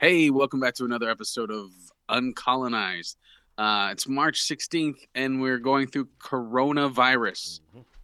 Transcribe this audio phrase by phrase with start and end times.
[0.00, 1.68] Hey, welcome back to another episode of
[2.08, 3.16] Uncolonized.
[3.58, 7.60] Uh, it's March 16th, and we're going through coronavirus.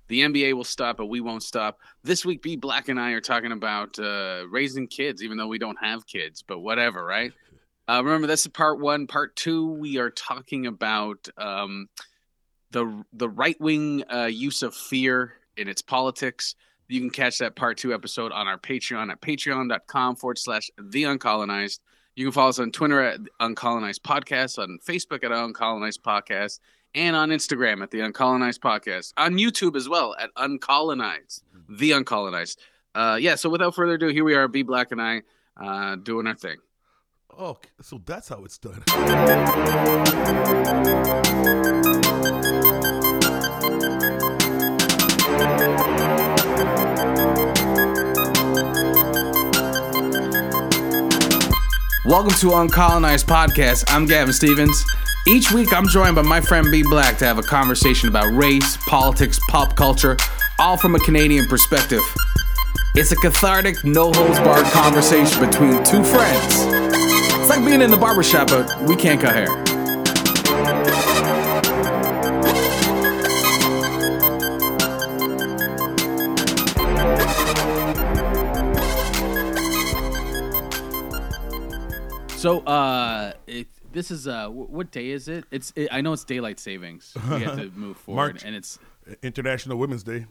[0.09, 1.79] The NBA will stop, but we won't stop.
[2.05, 5.59] This week, B Black and I are talking about uh, raising kids, even though we
[5.59, 7.33] don't have kids, but whatever, right?
[7.89, 9.06] Uh, remember, this is part one.
[9.06, 11.87] Part two, we are talking about um,
[12.73, 16.56] the the right wing uh, use of fear in its politics.
[16.89, 21.05] You can catch that part two episode on our Patreon at patreon.com forward slash the
[21.05, 21.78] uncolonized.
[22.17, 26.61] You can follow us on Twitter at Uncolonized Podcast, on Facebook at Uncolonized Podcast,
[26.95, 32.56] and on Instagram at the Uncolonized Podcast, on YouTube as well at Uncolonized, the Uncolonized.
[32.94, 35.20] Uh, yeah, so without further ado, here we are, B Black and I,
[35.62, 36.56] uh, doing our thing.
[37.39, 38.83] Oh, so that's how it's done.
[52.07, 53.83] Welcome to Uncolonized Podcast.
[53.89, 54.85] I'm Gavin Stevens.
[55.27, 58.77] Each week, I'm joined by my friend B Black to have a conversation about race,
[58.87, 60.17] politics, pop culture,
[60.61, 62.03] all from a Canadian perspective.
[62.94, 66.44] It's a cathartic, no holds barred conversation between two friends.
[67.41, 69.75] It's like being in the barbershop, but we can't cut hair.
[82.47, 85.47] So, uh, it, this is uh, what day is it?
[85.51, 87.12] It's it, I know it's daylight savings.
[87.29, 88.45] We have to move forward, March.
[88.45, 88.79] and it's
[89.21, 90.27] International Women's Day.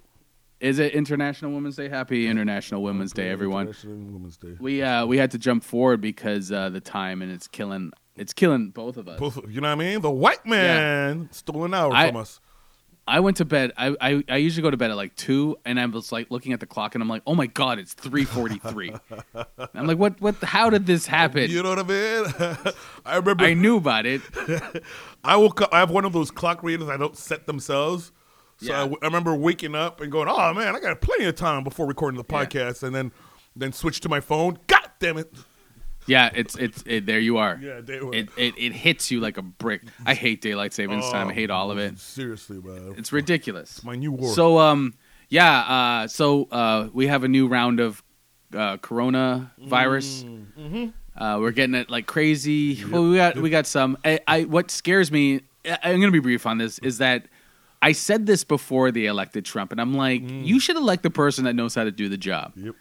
[0.62, 1.90] is it International Women's Day?
[1.90, 3.68] Happy International Women's Day, everyone.
[3.68, 4.56] International Women's Day.
[4.62, 8.32] We uh we had to jump forward because uh the time and it's killing it's
[8.32, 9.20] killing both of us.
[9.20, 10.00] Both, you know what I mean?
[10.00, 12.40] The white man stole an hour I- from us.
[13.08, 13.72] I went to bed.
[13.78, 16.54] I, I I usually go to bed at like two, and I was like looking
[16.54, 18.94] at the clock, and I'm like, oh my god, it's three forty three.
[19.76, 20.36] I'm like, what what?
[20.44, 21.50] How did this happen?
[21.52, 22.74] You know what I mean?
[23.06, 23.46] I remember.
[23.46, 24.22] I knew about it.
[25.24, 25.70] I woke up.
[25.72, 26.90] I have one of those clock readers.
[26.90, 28.12] I don't set themselves.
[28.58, 28.84] So Yeah.
[28.84, 31.86] I, I remember waking up and going, "Oh man, I got plenty of time before
[31.86, 32.46] recording the Yeah.
[32.46, 33.12] podcast," and then
[33.56, 34.58] then switch to my phone.
[34.68, 35.32] God damn it!
[36.08, 37.20] Yeah, it's it's it, there.
[37.20, 37.60] You are.
[37.62, 38.14] Yeah, they were.
[38.14, 39.82] It, it it hits you like a brick.
[40.06, 41.30] I hate daylight savings time.
[41.30, 41.98] I hate all of it.
[42.00, 42.94] Seriously, man.
[42.98, 43.84] It's ridiculous.
[43.84, 44.34] my new war.
[44.34, 44.94] So um
[45.30, 45.60] yeah
[46.04, 48.04] uh so uh we have a new round of
[48.54, 50.24] uh corona virus.
[51.18, 52.84] Uh we're getting it like crazy.
[52.86, 56.12] Well we got we got some I, I what scares me I- I'm going to
[56.12, 57.26] be brief on this is that
[57.86, 61.44] I said this before they elected Trump and I'm like you should elect the person
[61.46, 62.54] that knows how to do the job.
[62.56, 62.76] Yep.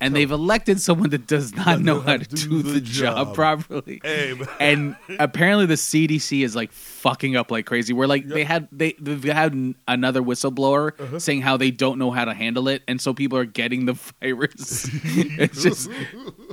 [0.00, 3.34] And they've elected someone that does not know how to do the job job.
[3.34, 7.94] properly Hey, and apparently the CDC is like fucking up like crazy.
[7.94, 11.18] Where like they had they they've had another whistleblower Uh-huh.
[11.18, 13.94] saying how they don't know how to handle it, and so people are getting the
[14.20, 14.90] virus.
[15.04, 15.88] it's just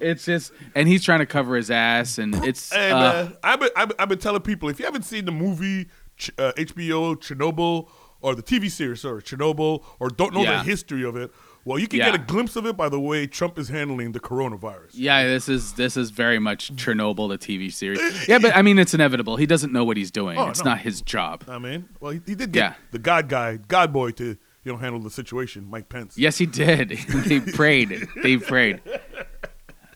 [0.02, 3.60] it's just, and he's trying to cover his ass, and it's Hey uh, man, I've
[3.60, 5.88] been I've been telling people if you haven't seen the movie
[6.22, 7.90] Ch- uh, HBO Chernobyl
[8.22, 10.58] or the TV series sorry Chernobyl or don't know Yeah.
[10.62, 11.32] the history of it,
[11.66, 12.12] well you can Yeah.
[12.12, 14.92] get a glimpse of it by the way Trump is handling the coronavirus.
[14.94, 15.24] yeah.
[15.28, 18.28] This is this is very much Chernobyl, the TV series.
[18.28, 19.38] Yeah, but I mean it's inevitable.
[19.38, 20.38] He doesn't know what he's doing.
[20.38, 20.72] Oh, it's no.
[20.72, 21.44] not his job.
[21.48, 22.74] I mean, well he, he did get Yeah.
[22.92, 26.16] the God guy, God boy to you know handle the situation, Mike Pence.
[26.20, 26.90] Yes, he did.
[27.26, 28.08] they prayed.
[28.22, 28.82] They prayed.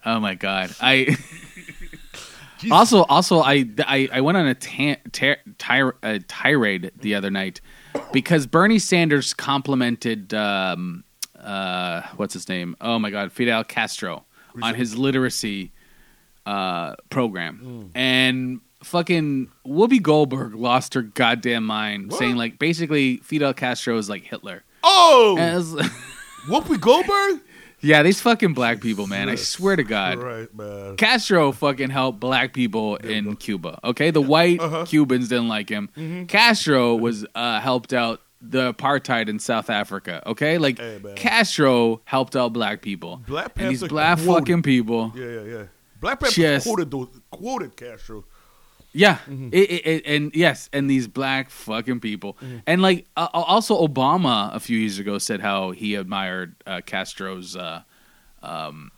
[0.08, 0.70] Oh my god!
[0.82, 1.18] I
[2.72, 7.30] also also I, I I went on a ta- ter- tir- a tirade the other
[7.30, 7.62] night
[8.12, 11.04] because Bernie Sanders complimented um,
[11.40, 12.75] uh, what's his name?
[12.81, 14.25] Oh my god, Fidel Castro
[14.62, 15.72] on his literacy
[16.46, 23.98] uh, program, and fucking Whoopi Goldberg lost her goddamn mind, saying like basically Fidel Castro
[23.98, 24.63] is like Hitler.
[24.84, 25.74] Oh, was-
[26.48, 27.42] Whoopi Goldberg.
[27.86, 29.30] Yeah, these fucking black people, man.
[29.30, 30.18] I swear to God.
[30.18, 30.96] Right, man.
[30.98, 33.80] Castro fucking helped black people in Cuba.
[33.84, 34.86] Okay, the white Uh-huh.
[34.86, 35.90] Cubans didn't like him.
[35.96, 36.26] Mm-hmm.
[36.26, 40.24] Castro was uh, helped out the apartheid in South Africa.
[40.26, 41.00] Okay, like Hey.
[41.16, 43.22] Castro helped out black people.
[43.28, 44.34] Black and these black quoted.
[44.34, 45.12] fucking people.
[45.16, 45.64] Yeah, yeah, yeah.
[46.02, 48.26] Black Panther Just- quoted those, quoted Castro.
[48.96, 49.50] Yeah, Mm-hmm.
[49.52, 52.58] It- it- it- and yes, and these black fucking people, Mm-hmm.
[52.68, 57.56] and like uh, also Obama a few years ago said how he admired uh, Castro's
[57.56, 57.82] uh,
[58.42, 58.92] um,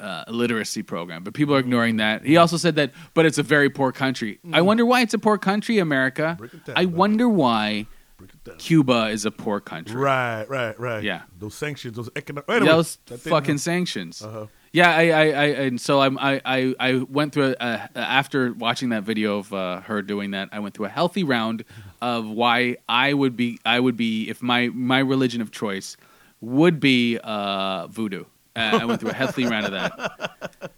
[0.00, 2.24] uh, literacy program, but people are ignoring that.
[2.24, 4.38] He also said that, but it's a very poor country.
[4.52, 6.36] I wonder why it's a poor country, America.
[6.40, 6.58] Mm-hmm.
[6.66, 7.86] Down, I wonder why
[8.18, 8.56] Break it down.
[8.58, 9.96] Cuba is a poor country.
[9.96, 11.02] Right, right, right.
[11.04, 11.22] Yeah.
[11.38, 12.46] Those sanctions, those economic.
[12.64, 14.22] Those fucking sanctions.
[14.22, 14.46] Uh-huh.
[14.72, 18.52] Yeah, I, I, I, and so I'm, I, I, I went through a, a, after
[18.52, 20.50] watching that video of uh, her doing that.
[20.52, 21.64] I went through a healthy round
[22.02, 25.96] of why I would be, I would be, if my my religion of choice
[26.40, 28.24] would be uh, voodoo.
[28.54, 30.70] Uh, I went through a healthy round of that.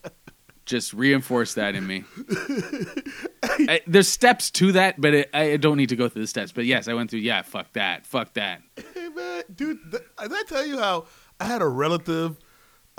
[0.67, 2.05] Just reinforce that in me.
[3.43, 6.53] I, there's steps to that, but it, I don't need to go through the steps.
[6.53, 7.21] But yes, I went through.
[7.21, 8.63] Yeah, fuck that, fuck that.
[8.95, 11.07] Hey man, dude, th- did I tell you how
[11.41, 12.39] I had a relative?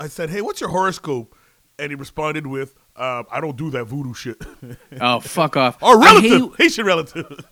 [0.02, 1.34] I said, "Hey, what's your horoscope?"
[1.78, 4.36] And he responded with, um, "I don't do that voodoo shit."
[5.00, 5.82] Oh, fuck off.
[5.82, 7.44] Our I hate- relative, Haitian relative.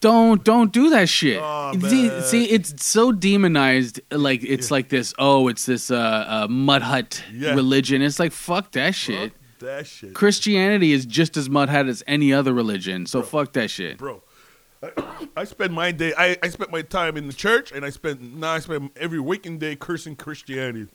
[0.00, 1.40] Don't don't do that shit.
[1.40, 4.00] Aw, see, see, it's so demonized.
[4.10, 5.14] Like it's like this.
[5.18, 7.54] Oh, it's this uh, uh, mud hut Yeah.
[7.54, 8.02] religion.
[8.02, 9.32] It's like fuck that shit.
[9.60, 13.06] that shit, Christianity is just as mud hut as any other religion.
[13.06, 13.96] So fuck that shit.
[13.96, 14.22] bro.
[14.82, 14.90] I,
[15.38, 16.12] I spend my day.
[16.18, 19.20] I, I spent my time in the church, and I spent now I spend every
[19.20, 20.88] waking day cursing Christianity.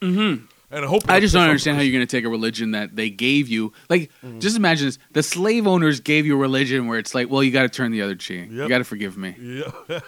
[0.00, 0.44] Mm-hmm.
[0.72, 2.94] And I hope I just don't understand how you're going to take a religion that
[2.94, 3.72] they gave you.
[3.88, 4.38] Like, Mm-hmm.
[4.38, 7.50] just imagine this: the slave owners gave you a religion where it's like, well, you
[7.50, 8.50] got to turn the other cheek.
[8.50, 9.34] You got to forgive me.
[9.40, 9.72] Yeah.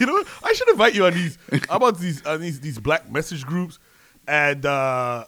[0.00, 0.26] you know, what?
[0.44, 1.38] I should invite you on these.
[1.68, 3.78] How about these on these these black message groups?
[4.28, 4.70] And uh,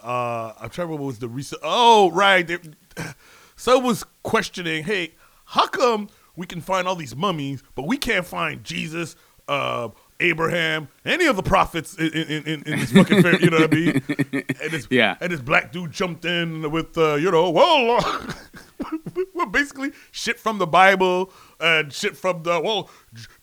[0.03, 1.61] uh, I'm trying to remember what was the recent.
[1.65, 2.47] Oh, right.
[2.47, 2.59] They,
[3.57, 5.15] someone was questioning, hey,
[5.45, 9.17] how come we can find all these mummies, but we can't find Jesus,
[9.47, 9.89] uh,
[10.21, 13.73] Abraham, any of the prophets in, in, in, in this fucking fair, you know what
[13.73, 14.03] I mean?
[14.61, 15.17] And this, Yeah.
[15.21, 18.33] And this black dude jumped in with, uh, you know, well, uh,
[19.35, 21.31] well, basically shit from the Bible
[21.61, 22.91] and shit from the, well,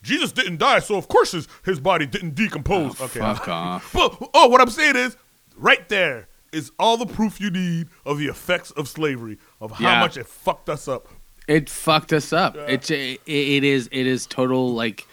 [0.02, 3.00] Jesus didn't die, so of course his, his body didn't decompose.
[3.00, 3.20] okay.
[3.20, 3.90] Fuck off.
[3.92, 5.16] But, oh, what I'm saying is,
[5.56, 9.84] right there is all the proof you need of the effects of slavery, of how
[9.92, 10.00] Yeah.
[10.00, 11.08] much it fucked us up.
[11.48, 12.56] It fucked us up.
[12.56, 15.06] It's it, it is it is total like,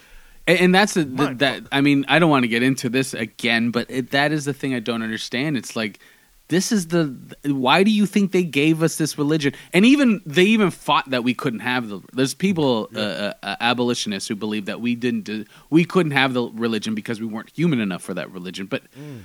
[0.47, 3.13] and, and that's the, the that I mean I don't want to get into this
[3.13, 5.57] again, but it, that is the thing I don't understand.
[5.57, 5.99] It's like
[6.49, 9.53] this is the why do you think they gave us this religion?
[9.73, 12.01] And even they even fought that we couldn't have the.
[12.11, 16.43] There's people uh, uh, abolitionists who believe that we didn't do, we couldn't have the
[16.43, 18.67] religion because we weren't human enough for that religion.
[18.67, 18.83] But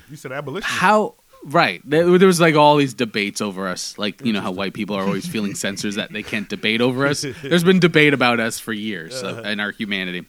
[0.08, 0.68] You said abolition.
[0.68, 4.50] how right there, there was like all these debates over us like you know how
[4.50, 8.12] white people are always feeling censors that they can't debate over us there's been debate
[8.12, 10.26] about us for years uh, and our humanity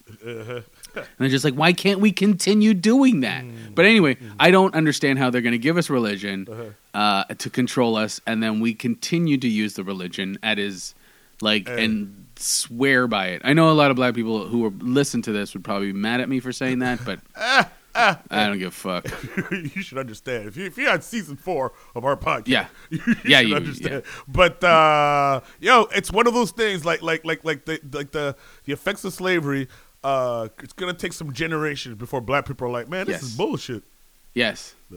[0.95, 3.43] and they're just like why can't we continue doing that
[3.75, 6.47] but anyway i don't understand how they're going to give us religion
[6.93, 10.95] uh, to control us and then we continue to use the religion at is
[11.41, 15.21] like and swear by it i know a lot of black people who are, listen
[15.21, 17.19] to this would probably be mad at me for saying that but
[17.95, 19.05] i don't give a fuck
[19.51, 20.47] you should understand.
[20.47, 22.67] If, you, if you're on season four of our podcast, Yeah.
[22.89, 24.03] you, Yeah, should you- understand.
[24.27, 28.35] But uh, yo, it's one of those things like like like like the like the
[28.65, 29.67] the effects of slavery.
[30.03, 33.23] Uh, it's gonna take some generations before black people are like, man, this Yes.
[33.23, 33.83] is bullshit.
[34.33, 34.95] yes I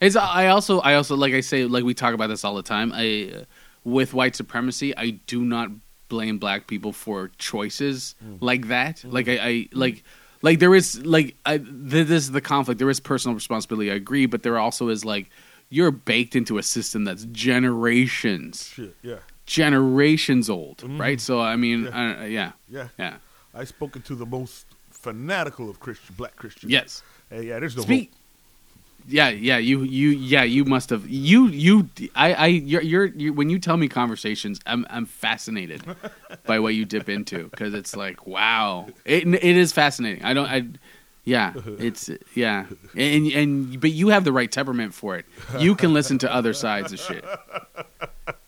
[0.00, 2.62] It's I also I also like I say like we talk about this all the
[2.62, 2.92] time.
[2.94, 3.44] I uh,
[3.84, 5.70] with white supremacy, I do not
[6.08, 9.02] blame black people for choices like that.
[9.04, 10.04] Like I, I like
[10.42, 12.78] like there is like I, this is the conflict.
[12.78, 13.90] There is personal responsibility.
[13.90, 15.28] I agree, but there also is like
[15.70, 18.96] you're baked into a system that's generations shit.
[19.02, 21.20] Yeah, generations old, right?
[21.20, 21.90] So I mean, Yeah.
[22.20, 22.88] I, yeah, yeah.
[22.98, 23.16] yeah,
[23.54, 26.72] I spoken to the most fanatical of Christian black Christians.
[26.72, 27.02] yes.
[27.30, 27.58] Hey, yeah.
[27.58, 28.12] There's no Speak.
[29.08, 31.88] Yeah, yeah, you, you, yeah, you must have you, you.
[32.14, 35.82] I, I, you're, you're, you when you tell me conversations, I'm, I'm fascinated
[36.46, 40.22] by what you dip into because it's like, wow, it, it is fascinating.
[40.22, 40.66] I don't, I,
[41.24, 42.66] yeah, it's, yeah,
[42.96, 45.26] and and but you have the right temperament for it.
[45.58, 47.24] You can listen to other sides of shit.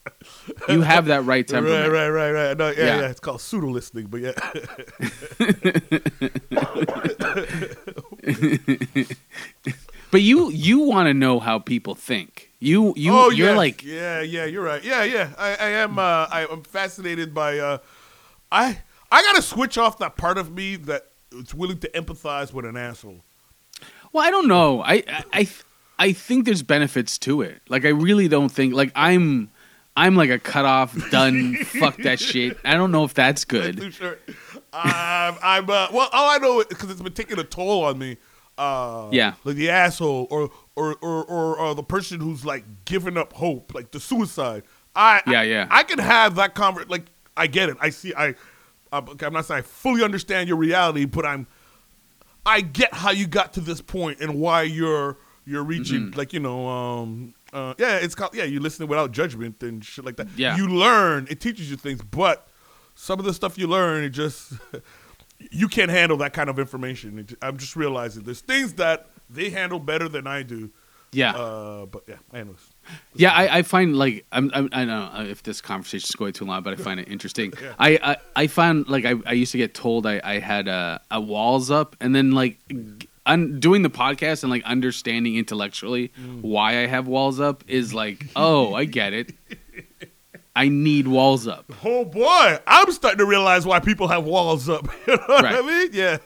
[0.68, 1.64] You have that right hope.
[1.64, 2.56] Right, right, right, right.
[2.56, 3.00] No, yeah, Yeah.
[3.00, 4.32] yeah, It's called pseudo listening, but yeah.
[10.10, 12.50] But you, you want to know how people think.
[12.60, 13.56] You, you, oh, you're yes.
[13.56, 14.84] like, yeah, yeah, you're right.
[14.84, 15.30] Yeah, yeah.
[15.38, 15.98] I, I am.
[15.98, 17.58] Uh, I, I'm fascinated by.
[17.58, 17.78] Uh,
[18.52, 18.78] I
[19.10, 22.76] I gotta switch off that part of me that is willing to empathize with an
[22.76, 23.20] asshole.
[24.12, 24.82] Well, I don't know.
[24.82, 25.02] I
[25.32, 25.48] I,
[25.98, 27.62] I think there's benefits to it.
[27.70, 29.50] Like I really don't think like I'm
[29.96, 32.56] I'm like a cut off, done, fuck that shit.
[32.64, 33.92] I don't know if that's good.
[33.92, 34.20] Short.
[34.72, 36.08] I'm, I'm uh, well.
[36.12, 38.16] All I know because it's been taking a toll on me.
[38.58, 39.34] Uh, Yeah.
[39.44, 43.74] like the asshole or or or or, or the person who's like giving up hope,
[43.74, 44.62] like the suicide.
[44.96, 45.66] I Yeah, I, yeah.
[45.70, 47.06] I can have that conver Like
[47.36, 47.76] I get it.
[47.80, 48.14] I see.
[48.14, 48.34] I
[48.92, 51.46] I'm, okay, I'm not saying I fully understand your reality, but I'm
[52.44, 56.18] I get how you got to this point and why you're you're reaching Mm-hmm.
[56.18, 60.04] like you know um uh yeah it's called yeah you listen without judgment and shit
[60.04, 60.56] like that Yeah.
[60.56, 62.48] you learn it teaches you things but
[62.94, 64.52] some of the stuff you learn it just
[65.50, 69.50] you can't handle that kind of information It I'm just realizing there's things that they
[69.50, 70.70] handle better than I do
[71.12, 71.32] Yeah.
[71.32, 72.60] uh but yeah anyways
[73.14, 76.32] Yeah, I, I find like I'm, I'm I don't know if this conversation is going
[76.32, 77.52] too long, but I find it interesting.
[77.78, 81.00] I, I I found like I, I used to get told I, I had a,
[81.10, 82.58] a walls up, and then like
[83.26, 88.26] un, doing the podcast and like understanding intellectually why I have walls up is like
[88.36, 89.32] oh I get it.
[90.54, 91.72] I need walls up.
[91.84, 95.54] oh boy I'm starting to realize why people have walls up you know what I
[95.60, 95.64] Right.
[95.64, 96.18] mean yeah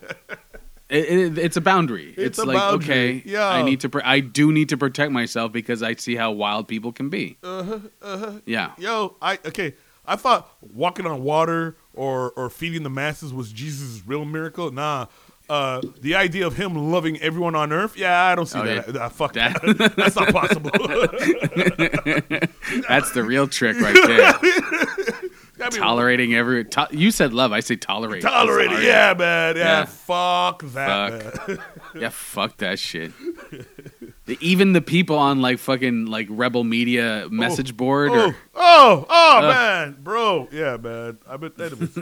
[0.88, 2.10] It, it, it's a boundary.
[2.10, 2.86] It's It's, a like boundary.
[2.94, 3.48] okay, Yeah.
[3.48, 3.88] I need to.
[3.88, 7.38] Pr- I do need to protect myself because I see how wild people can be.
[7.42, 8.70] uh-huh uh-huh Yeah.
[8.78, 9.74] Yo, I okay.
[10.06, 14.70] I thought walking on water or or feeding the masses was Jesus' real miracle.
[14.70, 15.06] Nah.
[15.48, 18.92] Uh, the idea of him loving everyone on earth, yeah, I don't see Oh, that.
[18.92, 19.00] yeah.
[19.00, 19.94] Ah, fuck That- that.
[19.96, 20.70] That's not possible.
[22.88, 24.34] That's the real trick right there.
[25.58, 26.64] I mean, Tolerating every.
[26.66, 27.50] To- you said love.
[27.52, 28.22] I say tolerate.
[28.22, 29.56] tolerate yeah, man.
[29.56, 29.84] Yeah, Yeah.
[29.86, 31.22] fuck that.
[31.34, 31.60] Fuck.
[31.94, 33.12] Yeah, fuck that shit.
[34.26, 39.06] The- Even the people on like fucking like rebel media message board Oh, or oh,
[39.08, 39.42] oh, Uh.
[39.42, 41.18] man, bro, yeah, man.
[41.26, 41.98] I've been, anyways,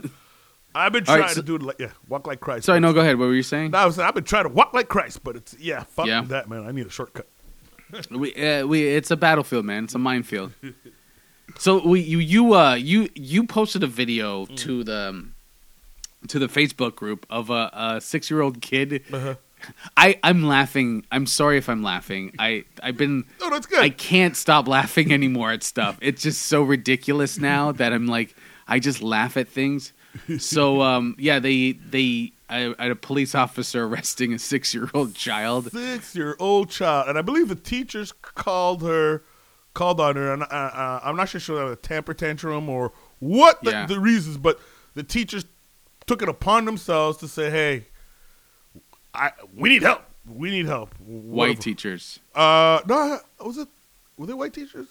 [0.75, 2.67] I've been trying right, so- to do it like, yeah, walk like Christ.
[2.67, 3.19] sorry, no, go ahead.
[3.19, 3.71] What were you saying?
[3.73, 6.23] No, I was, I've been trying to walk like Christ, but it's yeah, fuck Yeah.
[6.29, 6.67] that, man.
[6.67, 7.29] I need a shortcut.
[8.11, 9.85] We, uh, we, it's a battlefield, man.
[9.85, 10.53] It's a minefield.
[11.59, 14.57] so we, you, you, uh, you, you posted a video Mm.
[14.57, 15.35] to the, um,
[16.29, 19.05] to the Facebook group of a, a six-year-old kid.
[19.13, 19.35] Uh-huh.
[19.97, 21.07] I, I'm laughing.
[21.13, 22.33] I'm sorry if I'm laughing.
[22.39, 23.79] I, I've been, No, that's good.
[23.81, 25.97] I can't stop laughing anymore at stuff.
[26.03, 28.35] It's just so ridiculous now that I'm like,
[28.67, 29.93] I just laugh at things.
[30.39, 35.73] So, um, yeah, they, they, had a police officer arresting a six-year-old child.
[35.73, 39.23] six year old child, and I believe the teachers called her,
[39.75, 42.93] called on her, and uh, uh, I'm not sure she had a temper tantrum or
[43.19, 43.87] what the, Yeah.
[43.87, 44.61] the reasons, but
[44.95, 45.45] the teachers
[46.07, 47.87] took it upon themselves to say, "Hey,
[49.13, 50.03] I we need help.
[50.27, 51.61] We need help." White Whatever.
[51.63, 52.21] teachers.
[52.35, 53.69] Uh, no, was it?
[54.17, 54.87] Were they white teachers?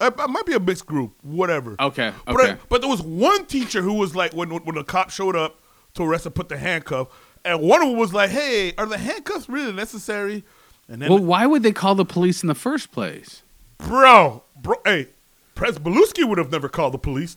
[0.00, 1.14] Uh, It might be a mixed group.
[1.22, 1.76] Whatever.
[1.80, 2.12] Okay.
[2.26, 2.50] But, Okay.
[2.52, 5.60] I- but there was one teacher who was like, when when the cop showed up
[5.94, 7.08] to arrest and put the handcuff,
[7.44, 10.44] and one of them was like, "Hey, are the handcuffs really necessary?"
[10.88, 13.42] And then, Well, why would they call the police in the first place?
[13.78, 15.08] bro, bro, hey,
[15.54, 17.36] Prez Pryzbylewski would have never called the police.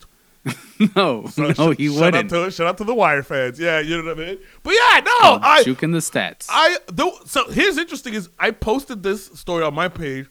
[0.95, 2.31] No, So no, sh- he shout wouldn't.
[2.33, 3.59] Out to, shout out to the Wire fans.
[3.59, 4.39] Yeah, you know what I mean.
[4.63, 6.47] But yeah, no, I, juking the stats.
[6.49, 10.27] I though so here's interesting is I posted this story on my page,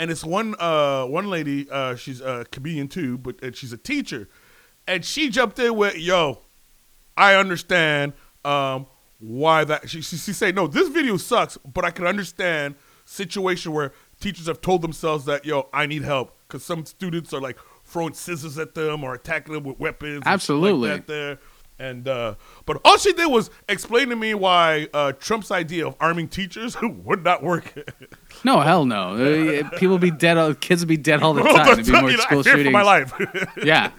[0.00, 3.76] and it's one uh one lady uh she's a comedian too, but and she's a
[3.76, 4.28] teacher,
[4.88, 6.40] and she jumped in with yo,
[7.16, 8.14] I understand
[8.44, 8.86] um
[9.18, 13.72] why that she she, she said no this video sucks, but I can understand situation
[13.72, 17.58] where teachers have told themselves that yo I need help because some students are like
[17.84, 20.22] throwing scissors at them or attacking them with weapons.
[20.24, 20.88] Absolutely.
[20.88, 21.38] like that there.
[21.80, 22.34] And uh,
[22.66, 26.76] but all she did was explain to me why uh, Trump's idea of arming teachers
[26.82, 27.72] would not work.
[28.44, 29.14] no, hell no.
[29.14, 30.60] Uh, People be dead.
[30.60, 31.56] Kids would be dead all the time.
[31.56, 32.72] I'm There'd be more telling you, I school shootings.
[32.72, 33.12] my life.
[33.64, 33.92] Yeah.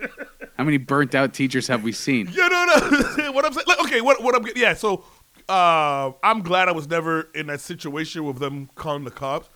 [0.58, 2.28] How many burnt out teachers have we seen?
[2.32, 3.66] you no, what, what I'm saying?
[3.68, 4.62] Like, okay, what what I'm getting?
[4.62, 5.04] Yeah, so
[5.50, 9.50] uh, I'm glad I was never in that situation with them calling the cops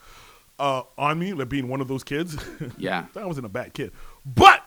[0.58, 2.36] uh, on me, like being one of those kids.
[2.77, 3.05] Yeah.
[3.15, 3.91] I wasn't a bad kid,
[4.25, 4.63] but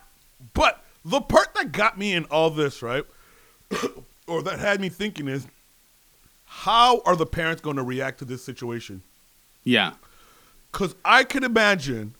[0.55, 3.05] but the part that got me in all this, right,
[4.27, 5.47] or that had me thinking is,
[6.45, 9.03] how are the parents going to react to this situation?
[9.65, 9.93] Yeah.
[10.73, 12.15] Because I can imagine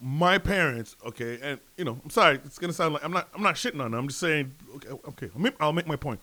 [0.00, 0.96] my parents.
[1.04, 3.28] Okay, and you know, I'm sorry, it's gonna sound like I'm not.
[3.34, 4.00] I'm not shitting on them.
[4.00, 4.52] I'm just saying.
[4.76, 5.30] Okay, okay.
[5.34, 6.20] I'll make, I'll make my point.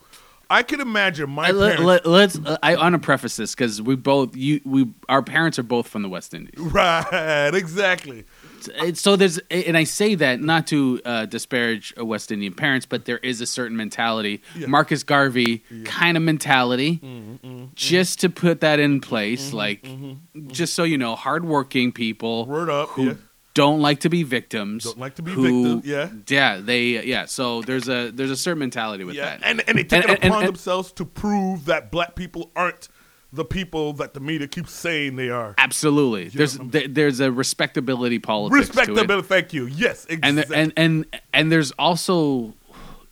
[0.50, 2.38] I can imagine my I, let, parents.
[2.38, 5.64] us Uh, I want to preface this because we both you we our parents are
[5.64, 6.58] both from the West Indies.
[6.58, 8.24] right, exactly.
[8.68, 13.04] It's- so there's and I say that not to uh, disparage West Indian parents, but
[13.04, 14.66] there is a certain mentality, Yeah.
[14.68, 17.64] Marcus Garvey kind of mentality, mm-hmm, mm-hmm.
[17.74, 22.70] just to put that in place, mm-hmm, like just so you know, hardworking people Word
[22.70, 22.88] up.
[22.90, 23.14] who yeah.
[23.54, 25.42] don't like to be victims, Don't like to be who-
[25.78, 26.08] victim, yeah.
[26.28, 27.24] yeah, they yeah.
[27.26, 29.40] So there's a there's a certain mentality with Yeah, that.
[29.44, 32.88] and and they take And- it upon and- themselves to prove that black people aren't
[33.34, 35.54] the people that the media keeps saying they are.
[35.58, 36.28] Absolutely.
[36.28, 38.76] There's there, there's a respectability politics to it.
[38.86, 39.26] Respectability.
[39.28, 39.66] Thank you.
[39.66, 40.06] Yes.
[40.06, 40.54] and Exactly.
[40.54, 42.54] there, and and and there's also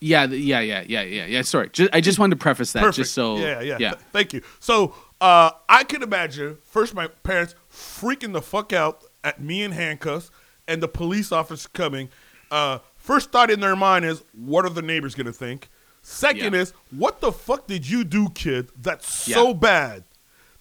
[0.00, 2.96] yeah yeah yeah yeah yeah yeah sorry just, i just wanted to preface that Perfect.
[2.96, 4.42] just so yeah, yeah, yeah Th- thank you.
[4.58, 9.70] So uh, I can imagine first my parents freaking the fuck out at me in
[9.72, 10.30] handcuffs
[10.66, 12.08] and the police officer coming.
[12.50, 15.68] Uh, first thought in their mind is, what are the neighbors gonna think?
[16.02, 16.60] Second Yeah.
[16.62, 18.70] is, what the fuck did you do, kid?
[18.76, 19.52] That's so Yeah.
[19.54, 20.04] bad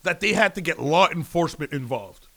[0.03, 2.27] that they had to get law enforcement involved.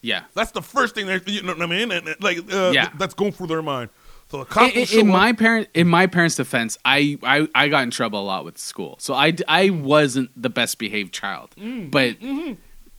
[0.00, 1.90] yeah That's the first thing they, you know what I mean?
[1.92, 2.90] And, like, uh, Yeah.
[2.98, 3.90] that's going through their mind.
[4.30, 5.12] So the in, in- show in up.
[5.12, 8.56] my parent in my parents defense I, I i got in trouble a lot with
[8.56, 11.90] school so I I wasn't the best behaved child Mm.
[11.90, 12.54] but Mm-hmm.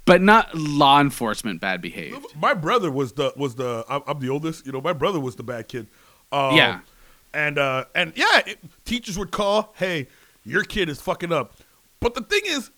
[0.06, 4.30] but not law enforcement bad behaved my brother was the was the I'm, I'm the
[4.30, 4.66] oldest.
[4.68, 5.88] You know, my brother was the bad kid.
[6.32, 6.80] Um, Yeah.
[7.34, 10.08] and uh, and yeah, it, teachers would call, "Hey,
[10.44, 11.54] your kid is fucking up."
[12.00, 12.70] But the thing is,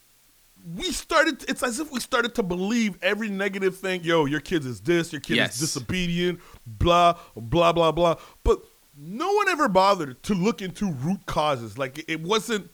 [0.76, 1.44] we started.
[1.48, 4.04] It's as if we started to believe every negative thing.
[4.04, 5.12] Yo, your kid is this.
[5.14, 5.56] Your kid Yes.
[5.56, 6.40] is disobedient.
[6.66, 8.16] Blah blah blah blah.
[8.44, 8.60] But
[8.98, 11.78] no one ever bothered to look into root causes.
[11.78, 12.70] Like it, it wasn't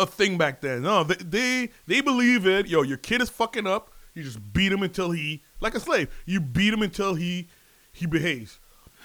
[0.00, 0.82] a thing back then.
[0.82, 2.66] No, they, they they believe it.
[2.66, 3.90] Yo, your kid is fucking up.
[4.14, 6.08] You just beat him until he, like a slave.
[6.26, 7.48] You beat him until he
[7.92, 8.58] he behaves.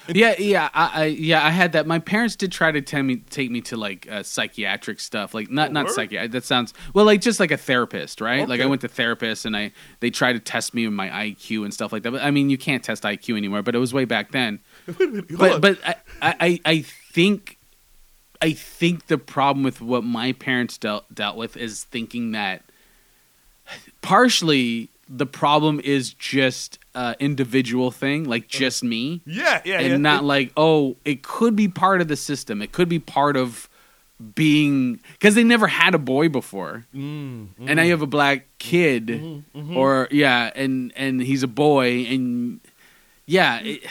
[0.15, 1.85] yeah yeah I, I yeah i had that.
[1.87, 5.49] My parents did try to tell me take me to like uh, psychiatric stuff like
[5.49, 8.47] not not psychiatric that sounds well like just like a therapist right?
[8.47, 11.63] Like i went to therapists and i they tried to test me with my iq
[11.63, 13.93] and stuff like that but i mean you can't test iq anymore but it was
[13.93, 14.59] way back then.
[15.37, 15.61] But on.
[15.61, 17.57] but I, I I think
[18.41, 22.63] I think the problem with what my parents dealt dealt with is thinking that
[24.01, 29.97] partially the problem is just uh, individual thing, like just me, yeah, yeah, and yeah.
[29.97, 32.61] not like oh, it could be part of the system.
[32.61, 33.67] It could be part of
[34.35, 38.45] being because they never had a boy before, Mm, and now you have a black
[38.59, 42.59] kid, Mm-hmm, or yeah, and and he's a boy, and
[43.25, 43.83] yeah, it,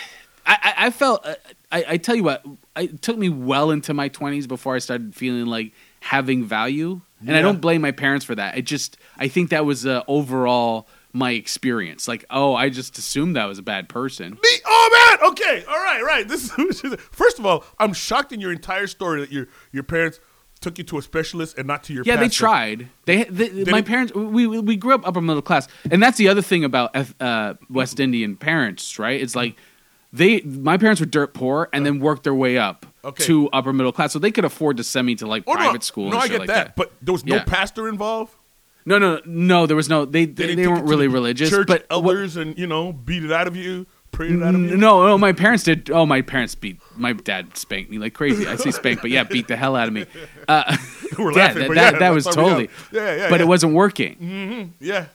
[0.47, 1.35] I, I felt uh,
[1.73, 2.45] I, I tell you what,
[2.77, 7.37] it took me well into my twenties before I started feeling like having value, and
[7.37, 8.57] I don't blame my parents for that.
[8.57, 12.07] It just I think that was uh, overall my experience.
[12.09, 14.33] Like, oh, I just assumed that was a bad person.
[14.43, 14.51] Me?
[14.67, 15.31] Oh man.
[15.31, 15.65] Okay.
[15.69, 16.03] All right.
[16.03, 16.27] Right.
[16.29, 16.53] This
[16.85, 20.21] is first of all, I'm shocked in your entire story that your your parents
[20.61, 22.03] took you to a specialist and not to your.
[22.05, 22.89] Yeah, they tried.
[23.05, 24.13] They, they my parents.
[24.15, 28.01] We we grew up upper middle class, and that's the other thing about uh, West
[28.01, 29.21] Indian parents, right?
[29.21, 29.57] It's like
[30.13, 33.25] they my parents were dirt poor and then worked their way up Okay.
[33.25, 35.73] to upper middle class, so they could afford to send me to like Oh, private
[35.75, 36.11] no, school.
[36.11, 37.45] No, and I shit get like that, but there was no Yeah.
[37.45, 38.35] pastor involved.
[38.89, 39.67] No, no, no.
[39.67, 40.05] There was no.
[40.05, 43.47] They they, they weren't really religious, Church but what- and you know beat it out
[43.47, 44.77] of you, prayed it out of you.
[44.77, 45.91] no, no, my parents did.
[45.91, 46.81] Oh, my parents beat.
[46.97, 48.47] My dad spanked me like crazy.
[48.47, 50.07] I say spank, but yeah, beat the hell out of me.
[50.49, 50.77] Uh,
[51.19, 52.71] We're yeah, laughing, that, but that, yeah, that was that's how we totally.
[52.93, 53.45] Yeah, yeah, But yeah.
[53.47, 54.75] it wasn't working.
[54.81, 55.07] Yeah.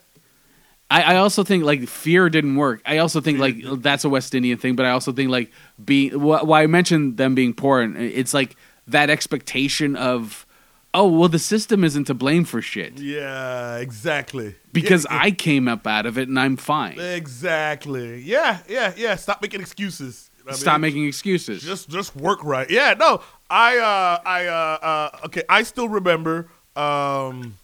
[0.92, 2.82] I, I also think like fear didn't work.
[2.86, 5.52] I also think like that's a West Indian thing, but I also think like
[5.84, 8.56] being wh- why I mentioned them being poor, and it's like
[8.88, 10.46] that expectation of,
[10.94, 14.56] oh well, the system isn't to blame for shit Yeah, exactly.
[14.72, 17.00] because I came up out of it and I'm fine.
[17.00, 18.22] exactly.
[18.22, 19.16] Yeah, yeah, yeah.
[19.16, 20.30] Stop making excuses.
[20.38, 20.82] You know what I Stop mean?
[20.82, 21.64] making excuses.
[21.64, 22.70] just just work right.
[22.70, 23.22] Yeah, no.
[23.50, 27.58] I uh I uh, uh okay, I still remember um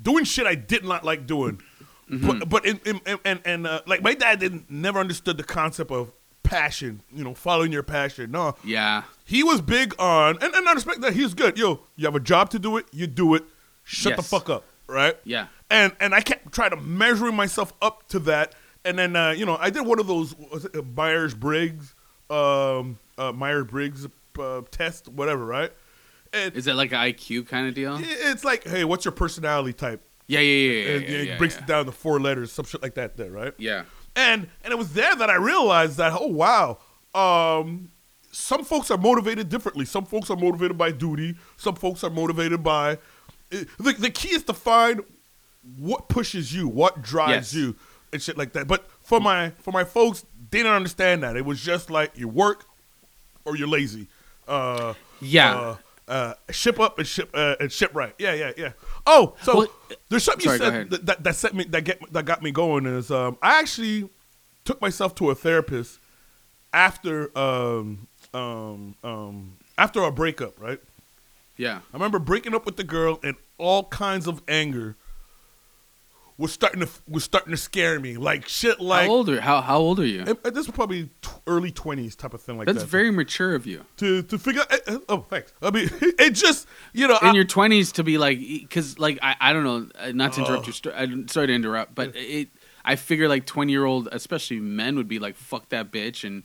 [0.00, 1.60] doing shit I did not like doing.
[2.10, 2.26] Mm-hmm.
[2.38, 5.44] But but in, in, in- and and uh, like my dad didn't never understood the
[5.44, 6.10] concept of
[6.48, 8.30] passion, you know, following your passion.
[8.30, 8.56] No.
[8.64, 11.58] yeah, He was big on and, and I respect that he's good.
[11.58, 13.44] Yo, you have a job to do it, you do it.
[13.84, 15.16] Shut the fuck up, right?
[15.24, 18.54] yeah, and and I kept trying to measuring myself up to that.
[18.84, 20.34] And then uh, you know I did one of those
[20.94, 21.94] Myers Briggs,
[22.28, 24.06] um, uh, Myers Briggs
[24.38, 25.72] uh, test, whatever, right?
[26.32, 27.98] And is it like an IQ kind of deal?
[28.00, 30.02] it's like, hey, what's your personality type?
[30.26, 31.62] Yeah, yeah, yeah, yeah, and yeah, it yeah, breaks yeah.
[31.62, 33.54] it down to four letters, some shit like that, there, right?
[33.56, 33.84] Yeah.
[34.18, 36.78] And and it was there that I realized that oh wow,
[37.14, 37.90] um,
[38.32, 39.84] some folks are motivated differently.
[39.84, 41.36] Some folks are motivated by duty.
[41.56, 42.98] Some folks are motivated by.
[43.52, 45.02] eh, The, the key is to find
[45.78, 47.54] what pushes you, what drives Yes.
[47.54, 47.76] you,
[48.12, 48.66] and shit like that.
[48.66, 51.36] But for my for my folks, they didn't understand that.
[51.36, 52.64] It was just like you work
[53.44, 54.06] or you're lazy.
[54.46, 55.54] Uh, Yeah.
[55.56, 55.76] Uh,
[56.08, 58.14] uh, ship up and ship uh, and ship right.
[58.18, 58.72] Yeah, yeah, yeah.
[59.06, 59.68] Oh, so Well,
[60.08, 62.50] there's something sorry, you said that, that that set me that get that got me
[62.50, 64.08] going is um, I actually
[64.64, 66.00] took myself to a therapist
[66.72, 70.60] after um, um, um, after a breakup.
[70.60, 70.80] Right,
[71.56, 71.80] Yeah.
[71.92, 74.96] I remember breaking up with the girl and all kinds of anger
[76.38, 78.16] was starting to was starting to scare me.
[78.16, 78.80] Like shit.
[78.80, 80.24] Like how old are how how old are you?
[80.24, 82.86] this is probably t- early twenties type of thing like That's that.
[82.88, 83.84] very mature of you.
[83.98, 84.62] to to figure.
[84.70, 85.52] uh, Oh, thanks.
[85.60, 87.18] I mean, it just you know.
[87.20, 90.32] in I- your twenties to be like, because like I, I don't know, uh, not
[90.34, 90.44] to Oh.
[90.44, 90.94] interrupt your story.
[90.96, 92.48] I'm sorry to interrupt, but it.
[92.84, 96.42] I figure like twenty year old, especially men, would be like, "Fuck that bitch" and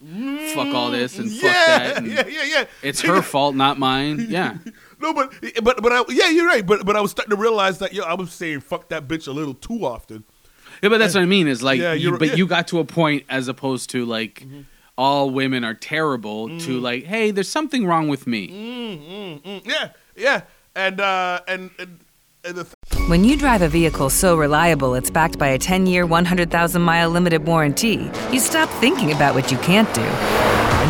[0.52, 2.64] "fuck all this" and "fuck that." And yeah, yeah, yeah.
[2.82, 4.26] It's her fault, not mine.
[4.28, 4.58] Yeah,
[5.00, 6.64] No, but but but I, yeah, you're right.
[6.66, 9.28] But but I was starting to realize that yo, I was saying "fuck that bitch"
[9.28, 10.24] a little too often.
[10.82, 11.48] yeah, but that's what I mean.
[11.48, 12.30] Is like, Yeah, you, you're- but yeah.
[12.32, 12.38] Mm-hmm.
[12.38, 14.46] you got to a point as opposed to like,
[14.96, 16.48] all women are terrible.
[16.48, 16.60] Mm.
[16.62, 18.48] To like, hey, there's something wrong with me.
[19.44, 20.40] Mm, yeah, yeah,
[20.74, 22.00] and uh, and and,
[22.44, 25.86] and the th- When you drive a vehicle so reliable it's backed by a 10
[25.86, 30.63] year, 100,000 mile limited warranty, you stop thinking about what you can't do and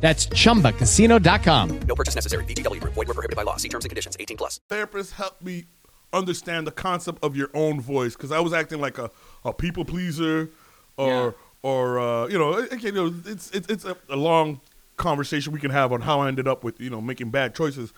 [0.00, 1.80] That's chumbacasino.com.
[1.86, 2.44] No purchase necessary.
[2.44, 2.94] VGW Group.
[2.94, 3.56] Void were prohibited by law.
[3.56, 4.16] See terms and conditions.
[4.18, 4.60] 18 plus.
[4.68, 5.66] therapist helped me
[6.12, 9.10] understand the concept of your own voice because I was acting like a,
[9.44, 10.50] a people pleaser,
[10.96, 11.30] or Yeah.
[11.62, 14.60] or uh, you know, again, you know, it's it's, it's a, a long
[14.96, 17.92] conversation we can have on how I ended up with you know making bad choices.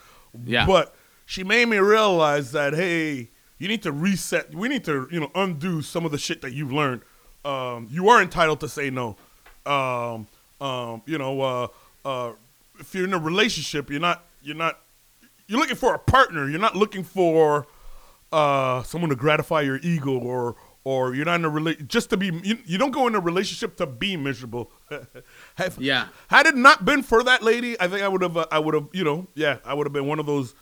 [0.45, 0.67] Yeah.
[0.67, 4.53] but she made me realize that hey, you need to reset.
[4.55, 7.03] We need to you know undo some of the shit that you've learned.
[7.45, 9.17] Um, you are entitled to say no.
[9.67, 10.27] Um,
[10.61, 11.69] um, you know, uh,
[12.05, 12.33] uh,
[12.79, 14.81] if you're in a relationship, you're not you're not
[15.47, 16.49] you're looking for a partner.
[16.49, 17.67] You're not looking for
[18.33, 22.17] uh, someone to gratify your ego or or you're not in a rela- just to
[22.17, 24.73] be you, you don't go in a relationship to be miserable.
[25.57, 26.09] Have- Yeah.
[26.29, 28.75] Had it not been for that lady, I think I would have uh, I would
[28.75, 30.55] have, you know, yeah, I would have been one of those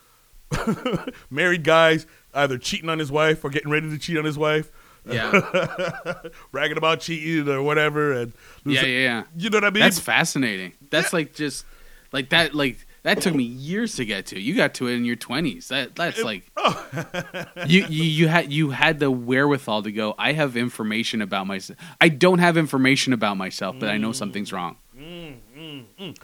[1.30, 4.70] married guys either cheating on his wife or getting ready to cheat on his wife.
[5.08, 6.20] Yeah,
[6.52, 8.32] bragging about cheating or whatever and
[8.64, 9.22] yeah, yeah, yeah.
[9.36, 9.80] you know what I mean?
[9.80, 10.72] That's fascinating.
[10.90, 11.64] That's like just
[12.12, 12.54] like that.
[12.54, 14.40] Like that took me years to get to.
[14.40, 15.68] You got to it in your twenties.
[15.68, 17.46] That that's like oh.
[17.66, 20.14] you, you you had you had the wherewithal to go.
[20.18, 21.78] I have information about myself.
[22.00, 24.76] I don't have information about myself, but I know something's wrong.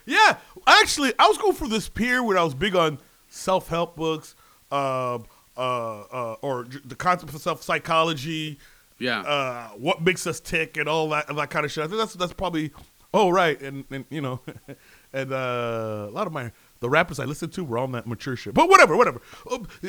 [0.05, 0.37] Yeah,
[0.67, 4.35] actually, I was going for this period where I was big on self help books,
[4.71, 5.19] uh,
[5.57, 8.59] uh, uh, or the concept of self psychology,
[8.99, 11.85] Yeah, uh, what makes us tick, and all that that kind of shit.
[11.85, 12.73] I think that's that's probably
[13.15, 14.41] oh right, and and you know,
[15.13, 18.37] and uh, a lot of my the rappers I listen to were on that mature
[18.37, 18.53] shit.
[18.53, 19.21] But whatever, whatever.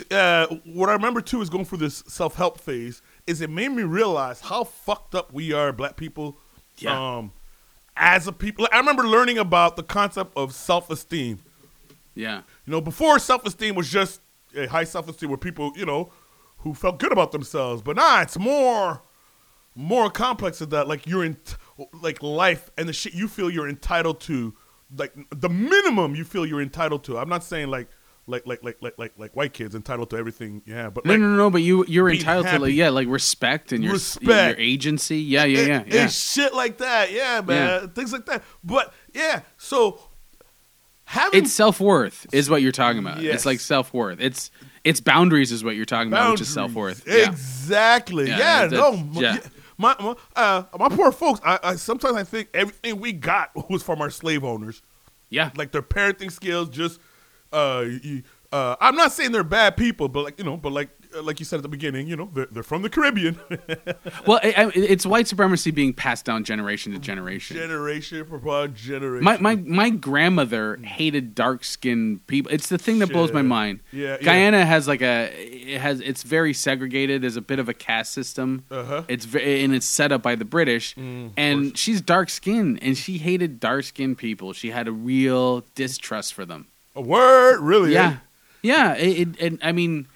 [0.09, 3.01] Uh, what I remember too is going through this self help phase.
[3.25, 6.37] Is it made me realize how fucked up we are, black people.
[6.77, 7.17] Yeah.
[7.17, 7.33] Um,
[7.97, 11.39] as a people, I remember learning about the concept of self esteem.
[12.15, 14.21] yeah, You know, before self esteem was just
[14.55, 16.11] a high self esteem where people, you know,
[16.59, 17.81] who felt good about themselves.
[17.81, 19.01] But nah, it's more
[19.75, 20.87] more complex than that.
[20.87, 21.37] Like you're in
[22.01, 24.55] like life and the shit you feel you're entitled to,
[24.95, 27.17] like the minimum you feel you're entitled to.
[27.17, 27.87] I'm not saying like
[28.25, 31.21] like like like like like, like white kids entitled to everything yeah but no, like
[31.21, 31.49] no, no, no.
[31.49, 34.27] But you you're entitled to like yeah, like respect and your Respect.
[34.27, 35.19] your agency.
[35.19, 36.01] Yeah, yeah, yeah, and, yeah.
[36.01, 37.11] and shit like that.
[37.11, 38.43] Yeah, man, things like that.
[38.63, 40.01] But yeah, so
[41.07, 43.21] having It's self worth is what you're talking about.
[43.21, 43.35] Yes.
[43.35, 44.19] It's like self worth.
[44.21, 44.51] It's
[44.83, 47.07] it's boundaries is what you're talking about, which is self worth.
[47.07, 48.27] Exactly.
[48.27, 48.67] Yeah, Yeah.
[48.67, 49.21] that's- no.
[49.21, 49.33] yeah.
[49.35, 49.39] yeah.
[49.79, 51.39] My my, uh, my poor folks.
[51.45, 54.81] I, I sometimes I think everything we got was from our slave owners.
[55.29, 55.51] yeah.
[55.55, 56.69] Like their parenting skills.
[56.69, 56.99] Just
[57.53, 60.89] uh, you, uh, I'm not saying they're bad people, but like you know, but like
[61.21, 63.39] like you said at the beginning, you know, they're, they're from the Caribbean,
[64.25, 67.57] Well, it's white supremacy being passed down generation to generation.
[67.57, 69.23] generation for generation.
[69.23, 72.51] My my my grandmother hated dark skinned people.
[72.51, 73.79] It's the thing that blows my mind.
[73.91, 74.25] Yeah, yeah.
[74.25, 77.21] Guyana has like a it has it's very segregated.
[77.21, 78.65] There's a bit of a caste system.
[78.69, 79.03] Uh-huh.
[79.07, 80.95] It's and it's set up by the British.
[80.97, 84.53] and she's dark skinned and she hated dark skinned people.
[84.53, 86.67] She had a real distrust for them.
[86.95, 87.95] a word, really?
[87.95, 88.01] eh?
[88.01, 88.17] Yeah,
[88.61, 88.93] yeah.
[88.95, 90.07] It, it, and I mean,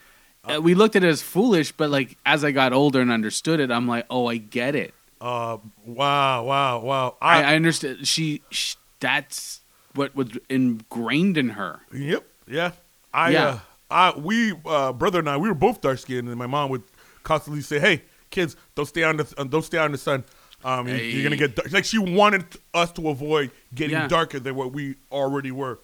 [0.50, 3.60] uh, we looked at it as foolish, but like as I got older and understood
[3.60, 4.94] it, I'm like, oh, I get it.
[5.20, 7.16] Uh, wow, wow, wow.
[7.22, 8.08] I, I understood.
[8.08, 9.62] She, sh that's
[9.96, 11.80] what was ingrained in her.
[11.94, 12.24] Yep.
[12.48, 12.72] Yeah.
[13.14, 13.46] I Yeah.
[13.48, 13.60] uh
[13.92, 16.84] I we uh, brother and I we were both dark skinned, and my mom would
[17.24, 20.24] constantly say, "Hey, kids, don't stay on the uh, don't stay on the sun.
[20.64, 21.72] Um, you- you're gonna get dark.
[21.74, 24.08] like she wanted us to avoid getting Yeah.
[24.08, 25.80] darker than what we already were.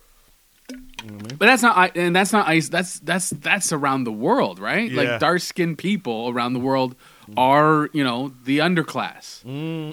[0.70, 2.68] But that's not I- and that's not ice.
[2.70, 4.90] That's that's that's around the world, right?
[4.92, 5.02] Yeah.
[5.02, 6.96] Like dark skinned people around the world
[7.38, 9.44] are you know the underclass.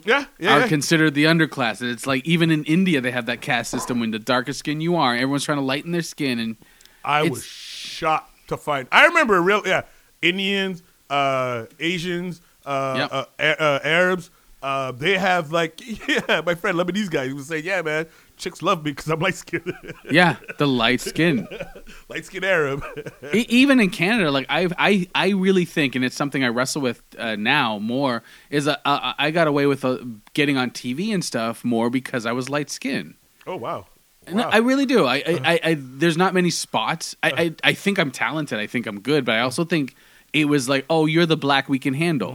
[0.05, 0.69] Yeah, yeah, are yeah.
[0.69, 1.81] considered the underclass.
[1.81, 4.01] And it's like even in India they have that caste system.
[4.01, 6.39] When the darker skin you are, everyone's trying to lighten their skin.
[6.39, 6.57] And
[7.05, 8.89] I was shocked to find.
[8.91, 9.83] I remember real yeah,
[10.23, 13.13] Indians, uh, Asians, uh, Yep.
[13.13, 14.31] uh, uh, Arabs.
[14.63, 17.27] Uh, they have like yeah, my friend Lebanese guy.
[17.27, 19.73] He was saying, yeah, man, chicks love me because I'm light skinned,
[20.11, 21.47] yeah, the light skin.
[22.09, 22.85] light skinned Arab.
[23.33, 26.83] E- even in Canada, like I, I, I really think, and it's something I wrestle
[26.83, 29.99] with uh, now more, is uh, uh, I got away with uh,
[30.35, 33.15] getting on TV and stuff more because I was light skinned.
[33.47, 33.87] oh wow,
[34.31, 34.49] wow.
[34.51, 35.07] I really do.
[35.07, 37.17] I, I, I, I, there's not many spots.
[37.23, 38.59] I, I, I think I'm talented.
[38.59, 39.95] I think I'm good, but I also think
[40.33, 42.33] it was like, oh, you're the black we can handle,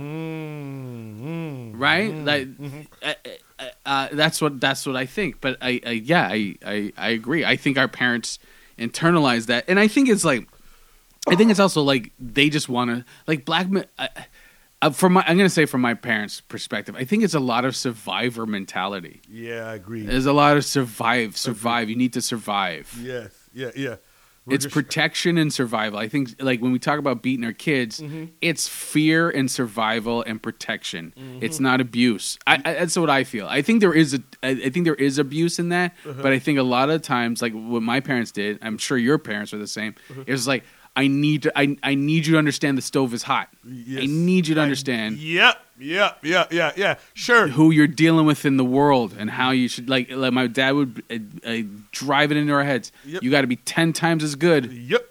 [1.78, 2.14] right?
[2.14, 2.48] Like,
[3.04, 3.14] uh,
[3.90, 5.42] uh, that's what that's what I think.
[5.42, 7.44] But I, I yeah, I, I, I agree.
[7.44, 8.38] I think our parents
[8.78, 10.48] internalize that, and I think it's like,
[11.28, 13.86] I think it's also like they just want to like black men.
[13.98, 14.08] Uh,
[14.82, 17.66] uh, from my, I'm gonna say from my parents' perspective, I think it's a lot
[17.66, 19.22] of survivor mentality.
[19.28, 20.04] yeah, I agree.
[20.04, 21.90] There's a lot of survive, survive.
[21.90, 22.96] You need to survive.
[23.02, 23.96] yes, yeah, yeah.
[24.50, 26.00] We're It's just- protection and survival.
[26.00, 28.26] I think, like when we talk about beating our kids, Mm-hmm.
[28.42, 31.14] it's fear and survival and protection.
[31.18, 31.40] Mm-hmm.
[31.44, 32.38] It's not abuse.
[32.48, 33.48] I, I, that's what I feel.
[33.48, 36.22] I think there is a I think there is abuse in that, Uh-huh.
[36.22, 39.18] but I think a lot of times, like what my parents did, I'm sure your
[39.18, 39.96] parents are the same.
[40.10, 40.24] Uh-huh.
[40.28, 40.64] It was like,
[41.00, 43.48] I need to, I, I need you to understand the stove is hot.
[43.66, 46.96] I need you to understand Yep, yep, yeah, yeah, yeah.
[47.14, 47.48] Sure.
[47.48, 50.72] who you're dealing with in the world and how you should like like my dad
[50.72, 51.16] would uh,
[51.50, 51.58] uh,
[51.92, 53.24] drive it into our heads Yep.
[53.24, 55.06] you got to be 10 times as good Yep.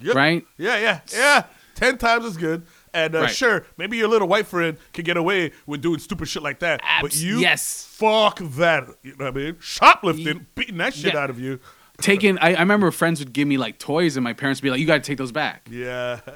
[0.00, 0.14] Yep.
[0.14, 1.44] right Yeah, yeah, yeah.
[1.74, 2.62] Ten times as good.
[2.92, 3.30] And uh, Right.
[3.34, 6.80] sure, maybe your little white friend can get away with doing stupid shit like that.
[7.02, 7.84] but you, yes.
[7.90, 8.84] fuck that.
[9.02, 9.56] You know what I mean?
[9.60, 11.20] Shoplifting, beating that shit Yeah.
[11.20, 11.58] out of you.
[12.00, 14.70] Taking I, I remember friends would give me like toys and my parents would be
[14.70, 16.20] like you got to take those back Yeah.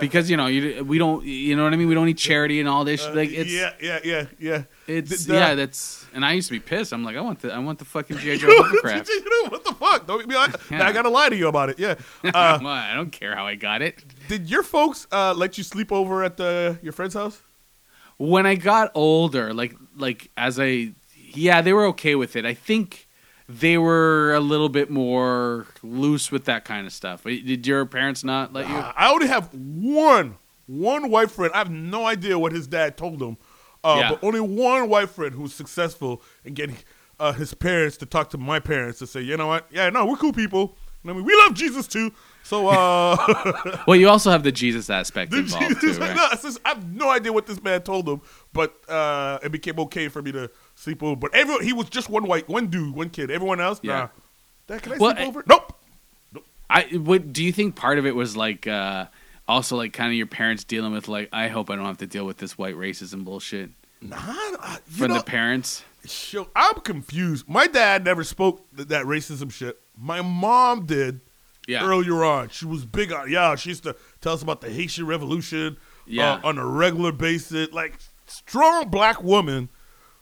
[0.00, 2.58] because you know you, we don't you know what i mean we don't need charity
[2.58, 4.62] and all this like it's Uh, yeah, yeah, yeah, yeah.
[4.86, 7.52] it's Th- yeah that's and i used to be pissed i'm like i want the
[7.52, 8.48] i want the fucking gi joe
[8.84, 10.06] know, what the fuck?
[10.06, 10.84] Don't be like, Yeah.
[10.88, 11.78] I gotta lie to you about it.
[11.78, 11.94] Yeah.
[12.24, 15.64] Uh, Well, i don't care how i got it did your folks uh, let you
[15.64, 17.40] sleep over at the, your friend's house?
[18.16, 20.92] when I got older, like like as I
[21.34, 22.46] yeah, they were okay with it.
[22.46, 23.03] I think
[23.48, 27.24] they were a little bit more loose with that kind of stuff.
[27.24, 28.74] Did your parents not let you?
[28.74, 31.52] I only have one, one white friend.
[31.54, 33.36] I have no idea what his dad told him,
[33.82, 34.08] uh, Yeah.
[34.10, 36.76] but only one white friend who's successful in getting
[37.20, 39.66] uh, his parents to talk to my parents to say, you know what?
[39.70, 40.76] Yeah, no, we're cool people.
[41.06, 42.12] I mean, we love Jesus too.
[42.44, 46.16] So, uh, Well, you also have the Jesus aspect the involved Jesus, too, right?
[46.16, 48.22] no, just- I have no idea what this man told him,
[48.54, 50.50] but uh, it became okay for me to
[50.84, 51.16] sleep over.
[51.16, 53.30] But everyone, he was just one white, one dude, one kid.
[53.30, 53.92] Everyone else, Yeah.
[53.94, 54.08] nah.
[54.68, 55.44] Dad, can I Well, sleep I- over?
[55.46, 55.78] Nope.
[56.32, 56.46] Nope.
[56.70, 59.06] I what do you think part of it was like uh
[59.46, 62.06] also like kind of your parents dealing with like I hope I don't have to
[62.06, 63.70] deal with this white racism bullshit
[64.00, 65.82] Nah, uh, from know, the parents.
[66.06, 67.48] Sure, I'm confused.
[67.48, 69.80] My dad never spoke th- that racism shit.
[69.98, 71.20] My mom did
[71.66, 71.86] Yeah.
[71.86, 72.50] earlier on.
[72.50, 76.34] She was big on, yeah, she used to tell us about the Haitian Revolution Yeah.
[76.34, 77.72] uh, on a regular basis.
[77.72, 77.94] Like,
[78.26, 79.70] strong black woman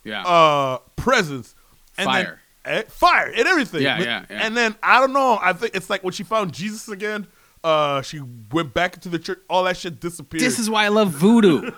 [0.03, 0.23] Yeah.
[0.23, 1.55] uh, presence.
[1.97, 2.39] And Fire.
[2.65, 3.81] Then, eh, fire and everything.
[3.83, 4.45] Yeah, yeah, yeah.
[4.45, 7.27] And then, I don't know, I think it's like when she found Jesus again,
[7.63, 8.19] uh, she
[8.51, 10.41] went back into the church, all that shit disappeared.
[10.43, 11.71] This is why I love voodoo.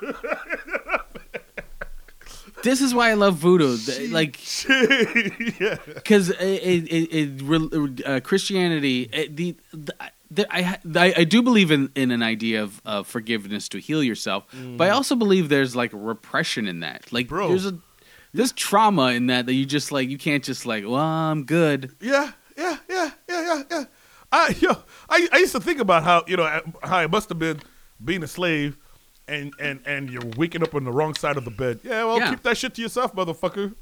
[2.63, 3.77] this is why I love voodoo.
[3.85, 4.39] Th- Like
[5.59, 5.77] yeah.
[5.93, 9.55] because it, it, it, it, uh, Christianity, it, the,
[10.31, 14.03] the, I, I I do believe in, in an idea of, of forgiveness to heal
[14.03, 14.45] yourself,
[14.77, 17.11] but I also believe there's like repression in that.
[17.13, 17.49] Like Bro.
[17.49, 17.77] there's a
[18.36, 21.95] there's trauma in that that you just like you can't just like well I'm good.
[22.02, 23.84] Yeah, yeah, yeah, yeah, yeah, yeah.
[24.32, 24.71] I, yo,
[25.10, 27.62] I, I used to think about how you know how it must have been
[28.04, 28.78] being a slave,
[29.28, 31.80] and and and you're waking up on the wrong side of the bed.
[31.84, 32.32] Yeah, well, Yeah.
[32.32, 33.74] keep that shit to yourself, motherfucker.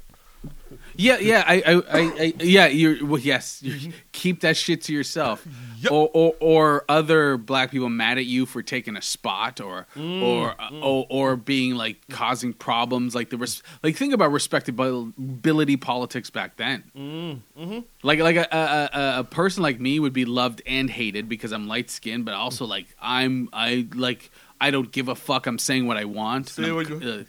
[0.96, 5.44] Yeah, yeah, I, I, I, yeah, you're well, yes, you keep that shit to yourself,
[5.80, 5.92] Yup.
[5.92, 10.22] or, or or other black people mad at you for taking a spot, or Mm,
[10.22, 16.30] or, or or being like causing problems, like the res- like think about respectability politics
[16.30, 16.84] back then.
[16.96, 17.78] Mm, mm-hmm.
[18.02, 21.52] Like like a, a a a person like me would be loved and hated because
[21.52, 24.30] I'm light skinned, but also like I'm I like
[24.60, 25.46] I don't give a fuck.
[25.46, 26.48] I'm saying what I want.
[26.50, 27.24] Say what you- uh,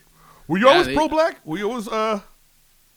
[0.48, 1.38] Were you Yeah, always pro black?
[1.46, 2.22] Were you always uh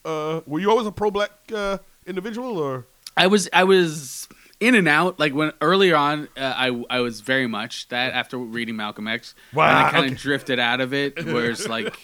[0.05, 2.87] uh Were you always a pro black uh, individual or?
[3.17, 4.29] I was I was
[4.61, 5.19] in and out.
[5.21, 9.35] Like when earlier on, uh, I I was very much that after reading Malcolm X,
[9.53, 10.21] Wow, and I kind of okay.
[10.21, 11.25] drifted out of it.
[11.25, 11.95] Where it's like,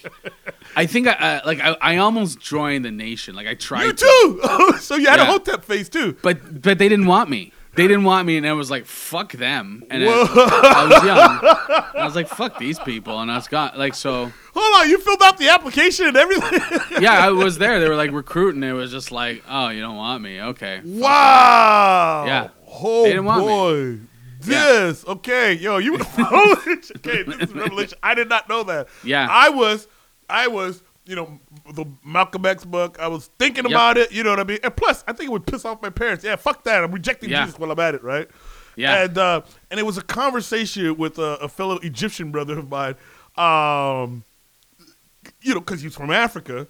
[0.75, 3.33] I think I uh, like I, I almost joined the nation.
[3.35, 4.39] Like I tried You to,
[4.73, 4.77] too.
[4.79, 5.31] so you had a Yeah.
[5.31, 6.17] Hotep face too.
[6.21, 7.51] but but they didn't want me.
[7.75, 11.39] They didn't want me, and I was like, "Fuck them!" And I, I was young.
[11.93, 13.71] And I was like, "Fuck these people," and I was gone.
[13.75, 16.59] Like so, Hold on, you filled out the application and everything.
[17.01, 17.79] yeah, I was there.
[17.79, 18.63] They were like recruiting.
[18.63, 20.41] It was just like, "Oh, you don't want me?
[20.41, 22.23] Okay." wow.
[22.25, 22.49] Yeah.
[22.67, 23.47] Oh They didn't want me.
[23.47, 23.99] boy.
[24.45, 24.65] Yeah.
[24.87, 27.23] This okay, yo, you okay?
[27.23, 27.97] This is revelation.
[28.03, 28.87] I did not know that.
[29.03, 29.27] Yeah.
[29.29, 29.87] I was,
[30.29, 31.39] I was, you know,
[31.73, 32.97] the Malcolm X book.
[32.99, 33.71] I was thinking Yep.
[33.71, 34.11] about it.
[34.11, 34.59] You know what I mean?
[34.63, 36.23] And plus, I think it would piss off my parents.
[36.23, 36.83] Yeah, fuck that.
[36.83, 37.45] I'm rejecting Yeah.
[37.45, 38.27] Jesus while I'm at it, right?
[38.75, 39.03] Yeah.
[39.03, 39.41] And uh,
[39.71, 42.95] and it was a conversation with a, a fellow Egyptian brother of mine.
[43.37, 44.23] Um,
[45.41, 46.67] you know, because he's from Africa.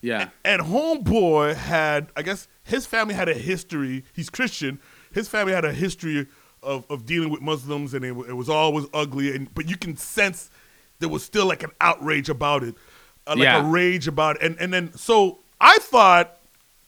[0.00, 0.28] Yeah.
[0.44, 4.04] And homeboy had, I guess, his family had a history.
[4.12, 4.80] He's Christian.
[5.12, 6.26] His family had a history
[6.62, 9.34] of, of dealing with Muslims, and it, it was always ugly.
[9.34, 10.50] And but you can sense
[10.98, 12.74] there was still like an outrage about it,
[13.26, 13.60] uh, like Yeah.
[13.60, 14.42] a rage about it.
[14.42, 16.36] And and then so I thought,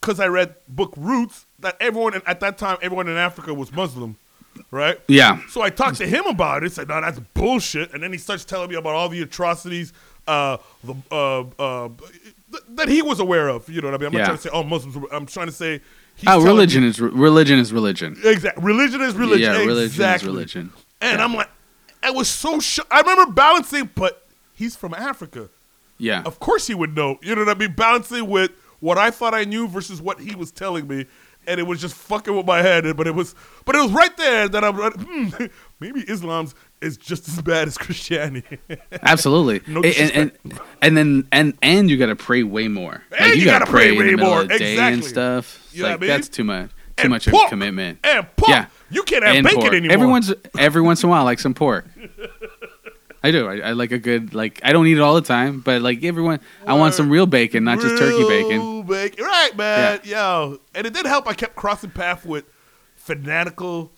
[0.01, 3.73] because I read book Roots, that everyone in- at that time, everyone in Africa was
[3.73, 4.17] Muslim,
[4.71, 5.01] right?
[5.09, 5.41] Yeah.
[5.49, 6.73] So I talked to him about it.
[6.73, 9.93] Said, "No, that's bullshit." And then he starts telling me about all the atrocities
[10.27, 11.89] uh, the, uh, uh,
[12.53, 13.67] th- that he was aware of.
[13.69, 14.07] You know what I mean?
[14.09, 14.19] I'm Yeah.
[14.19, 14.95] not trying to say all Muslims.
[14.97, 15.81] were- I'm trying to say
[16.27, 18.15] Oh, religion me- is re- religion is religion.
[18.23, 18.59] exact.
[18.59, 19.53] Religion is religion.
[19.55, 20.29] Yeah, religion exactly.
[20.29, 20.73] is religion.
[21.01, 21.49] And I'm like,
[22.03, 22.89] I was so shocked.
[22.93, 25.49] I remember balancing, but he's from Africa.
[25.99, 26.23] Yeah.
[26.25, 27.19] Of course he would know.
[27.23, 27.75] You know what I mean?
[27.75, 31.07] Bouncing with what I thought I knew versus what he was telling me.
[31.47, 32.85] And it was just fucking with my head.
[32.97, 33.35] But it was
[33.65, 35.29] but it was right there that I'm like, hmm,
[35.81, 38.59] maybe Islam's is just as bad as Christianity.
[39.03, 39.61] Absolutely.
[39.67, 40.33] No and, and
[40.83, 43.03] and then and and you got to pray way more.
[43.19, 44.45] And you gotta pray in way the middle more.
[44.45, 45.69] day and stuff.
[45.73, 46.09] You like I mean?
[46.09, 46.71] that's too much.
[46.97, 48.01] Too And much of a commitment.
[48.05, 48.51] and pork.
[48.51, 48.67] Yeah.
[48.91, 49.73] You can't have and bacon pork.
[49.75, 49.93] anymore.
[49.95, 51.87] Everyone's every once in a while like some pork.
[53.29, 53.47] I do.
[53.49, 54.61] I, I like a good like.
[54.65, 57.65] I don't eat it all the time, but like everyone, I want some real bacon,
[57.65, 58.83] not just turkey bacon.
[58.83, 59.25] Bacon.
[59.25, 60.01] Right, man.
[60.05, 60.59] Yo.
[60.75, 61.29] And it did help.
[61.29, 62.45] I kept crossing path with
[62.97, 63.93] fanatical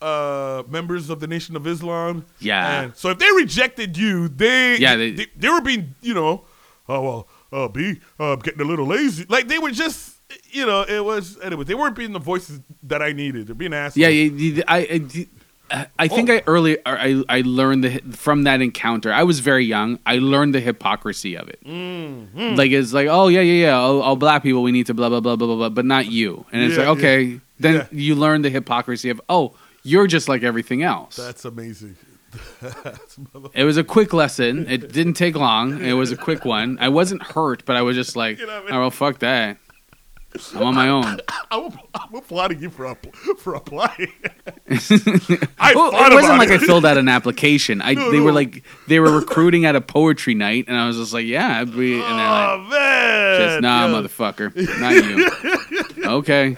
[0.00, 2.24] uh, members of the Nation of Islam.
[2.38, 2.82] Yeah.
[2.82, 6.44] And so if they rejected you, they Yeah, they, they- they, were being, you know,
[6.88, 9.24] oh well, uh, B, uh, getting a little lazy.
[9.28, 10.16] Like they were just,
[10.50, 11.64] you know, it was anyway.
[11.64, 13.46] They weren't being the voices that I needed.
[13.46, 13.96] They're being assholes.
[13.96, 15.26] Yeah, I, I,
[15.98, 16.34] I think Oh.
[16.34, 19.12] I early I, I learned the from that encounter.
[19.12, 19.98] I was very young.
[20.06, 21.60] I learned the hypocrisy of it.
[21.64, 22.54] Mm-hmm.
[22.56, 23.76] Like it's like, oh yeah, yeah, yeah.
[23.76, 26.06] All, all black people, we need to blah blah blah blah blah, blah but not
[26.06, 26.44] you.
[26.52, 27.86] And it's Yeah, like, okay, then Yeah.
[27.90, 31.16] you learn the hypocrisy of, oh, you're just like everything else.
[31.16, 31.96] That's amazing.
[32.60, 33.18] That's
[33.54, 34.66] it was a quick lesson.
[34.68, 35.80] It didn't take long.
[35.82, 36.78] It was a quick one.
[36.80, 38.72] I wasn't hurt, but I was just like, You know I mean?
[38.72, 39.58] oh well, fuck that.
[40.54, 41.20] I'm on my own.
[41.50, 42.94] I'm, I'm applauding you for
[43.38, 44.12] for applying.
[44.68, 47.80] I Well, it wasn't like I filled out an application.
[47.80, 48.24] I No, they no.
[48.24, 51.60] were like they were recruiting at a poetry night, and I was just like, yeah,
[51.60, 53.40] I'd be, and they're like, Oh man!
[53.40, 54.94] just nah, motherfucker, not
[55.96, 56.04] you.
[56.04, 56.56] okay,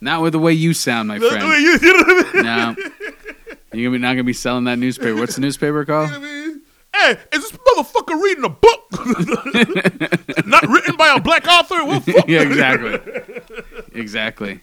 [0.00, 1.42] not with the way you sound, my friend.
[1.42, 2.42] you- you know I mean?
[2.44, 2.76] No,
[3.72, 5.16] you're not gonna be selling that newspaper.
[5.16, 6.10] What's the newspaper called?
[6.94, 10.46] Hey, is this motherfucker reading a book?
[10.46, 12.00] Not written by a black author?
[12.00, 12.28] Fuck.
[12.28, 13.00] yeah, exactly,
[13.92, 14.60] exactly.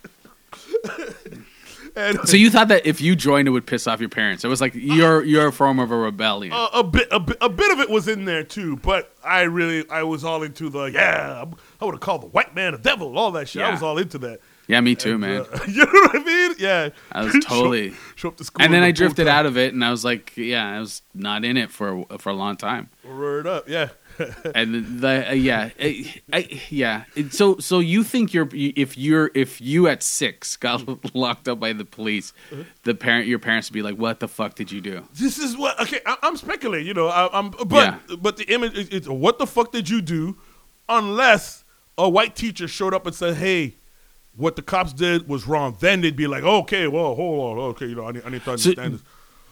[1.96, 4.46] And, So you thought that if you joined, it would piss off your parents?
[4.46, 6.54] It was like your your form of a rebellion.
[6.54, 9.41] a, a bit, a bit, a bit of it was in there too, but I
[9.41, 11.44] really, I was all into the yeah.
[11.82, 13.62] I would have called the white man a devil, all that shit.
[13.62, 14.39] I was all into that.
[14.71, 15.41] Yeah, me too, man.
[15.41, 16.55] Uh, you know what I mean?
[16.57, 16.89] Yeah.
[17.12, 18.63] I was totally- show, up to school.
[18.63, 21.43] And then I drifted out of it, and I was like, yeah, I was not
[21.45, 22.89] in it for for a long time.
[23.03, 23.89] Word up, yeah.
[24.55, 29.62] and the uh, yeah I, I, yeah so so you think you're if you're if
[29.62, 32.63] you at six got locked up by the police Uh-huh.
[32.84, 35.55] the parent your parents would be like what the fuck did you do this is
[35.57, 37.69] what okay I, i'm speculating you know I, i'm but
[38.10, 38.17] Yeah.
[38.19, 40.38] but the image is it's what the fuck did you do
[40.89, 41.63] unless
[41.97, 43.75] a white teacher showed up and said hey
[44.38, 47.86] what the cops did was wrong then they'd be like okay well hold on okay
[47.88, 49.02] you know i need, I need to So- understand this.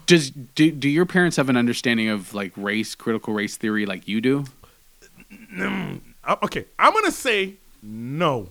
[0.05, 4.07] does do, do your parents have an understanding of like race critical race theory like
[4.07, 4.45] you do?
[5.57, 8.49] I- okay i'm gonna say no.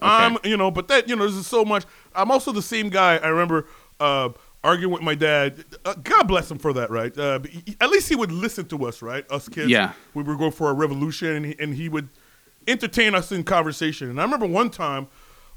[0.00, 3.16] I'm you know but that you know there's so much i'm also the same guy
[3.16, 3.66] i remember
[4.00, 4.28] uh
[4.62, 7.16] arguing with my dad uh, god bless him for that right?
[7.16, 9.24] Uh, he- at least he would listen to us right?
[9.30, 9.68] Us kids.
[9.70, 9.92] Yeah.
[10.14, 12.08] we were going for a revolution and he, and he would
[12.66, 14.10] entertain us in conversation.
[14.10, 15.06] And i remember one time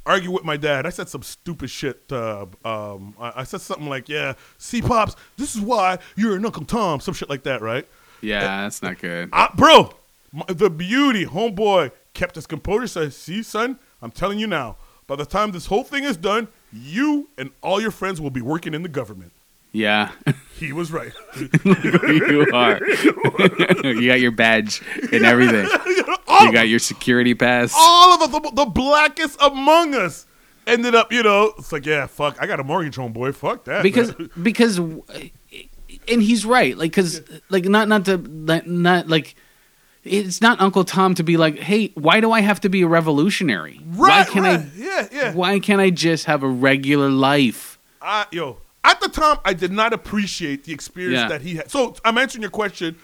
[0.05, 3.87] argue with my dad i said some stupid shit uh, um, I, I said something
[3.87, 7.61] like yeah see pops this is why you're an uncle tom some shit like that
[7.61, 7.87] right
[8.21, 9.91] yeah that's not good uh, bro,
[10.31, 12.87] my, the beauty, homeboy, kept his composure.
[12.87, 14.77] Said, "See, son, I'm telling you now.
[15.07, 18.41] By the time this whole thing is done, you and all your friends will be
[18.41, 19.33] working in the government.
[19.72, 20.11] Yeah,
[20.55, 21.13] He was right.
[21.65, 22.80] you are.
[23.84, 25.67] you got your badge and everything.
[26.28, 27.74] all, You got your security pass.
[27.76, 30.28] all of us, the, the blackest among us,
[30.67, 31.11] ended up.
[31.11, 32.38] You know, it's like, yeah, fuck.
[32.41, 33.32] I got a mortgage home, boy.
[33.32, 33.82] Fuck that.
[33.82, 34.30] because man.
[34.41, 34.80] because
[36.07, 39.36] and he's right like because like not not to not, not like
[40.03, 42.88] it's not uncle tom to be like hey why do i have to be a
[42.88, 44.59] revolutionary why right, can right.
[44.59, 45.34] i yeah, yeah.
[45.34, 49.71] why can't i just have a regular life I, yo, at the time, I did
[49.71, 51.27] not appreciate the experience Yeah.
[51.27, 51.69] that he had.
[51.71, 52.95] So I'm answering your question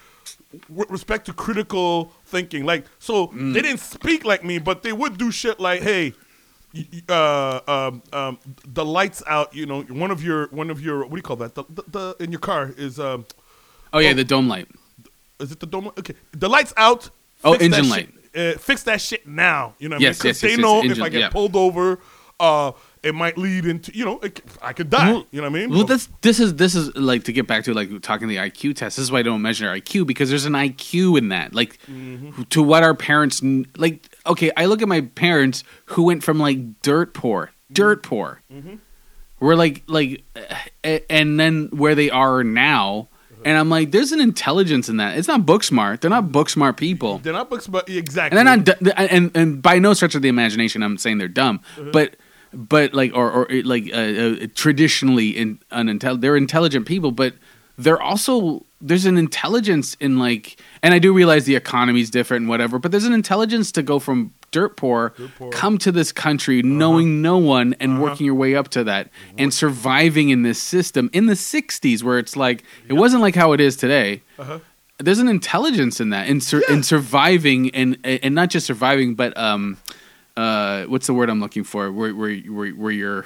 [0.70, 2.66] with respect to critical thinking.
[2.66, 3.54] Like, so Mm.
[3.54, 6.14] they didn't speak like me, but they would do shit like, hey.
[7.10, 9.56] Uh, um, um, the lights out.
[9.56, 11.56] You know, one of your, one of your, what do you call that?
[11.56, 13.26] The, the, the in your car is, um,
[13.94, 14.14] oh yeah Oh.
[14.14, 14.68] the dome light
[15.40, 15.88] is it the dome?
[15.98, 17.10] Okay, the lights out.
[17.44, 19.74] Oh, engine shit- Uh, fix that shit now.
[19.80, 20.18] You know, what Yes, I mean?
[20.18, 21.30] 'Cause yes, they yes, yes, if engine- I get yeah.
[21.30, 22.00] pulled over,
[22.40, 22.72] uh,
[23.08, 25.12] it might lead into, you know, it, I could die.
[25.12, 25.70] Well- you know what I mean?
[25.72, 28.76] well this this is this is like to get back to like talking the iq
[28.76, 31.80] test this is why i don't measure iq because there's an iq in that like
[31.90, 32.44] Mm-hmm.
[32.44, 33.42] to what our parents
[33.78, 33.96] like
[34.26, 38.76] okay i look at my parents who went from like dirt poor dirt poor Mm-hmm.
[39.40, 40.24] we're like like
[40.84, 43.08] eh, and then where they are now
[43.46, 46.50] and i'm like there's an intelligence in that it's not book smart they're not book
[46.50, 48.38] smart people They're not book but exactly.
[48.40, 51.62] and they're not and and by no stretch of the imagination i'm saying they're dumb
[51.94, 52.16] but
[52.54, 57.34] but like or or like uh, uh, traditionally in unintelligent they're intelligent people but
[57.78, 62.50] they're also there's an intelligence in like and i do realize the economy's different and
[62.50, 65.52] whatever but there's an intelligence to go from dirt poor, poor.
[65.52, 69.54] come to this country knowing no one and working your way up to that and
[69.54, 71.10] surviving in this system.
[71.14, 74.22] In the 60s where it's like it wasn't like how it is today.
[75.00, 79.38] There's an intelligence in that in sur- in surviving and and not just surviving but
[79.38, 79.78] um
[80.38, 81.92] uh what's the word I'm looking for?
[81.92, 83.26] Where where where, where you're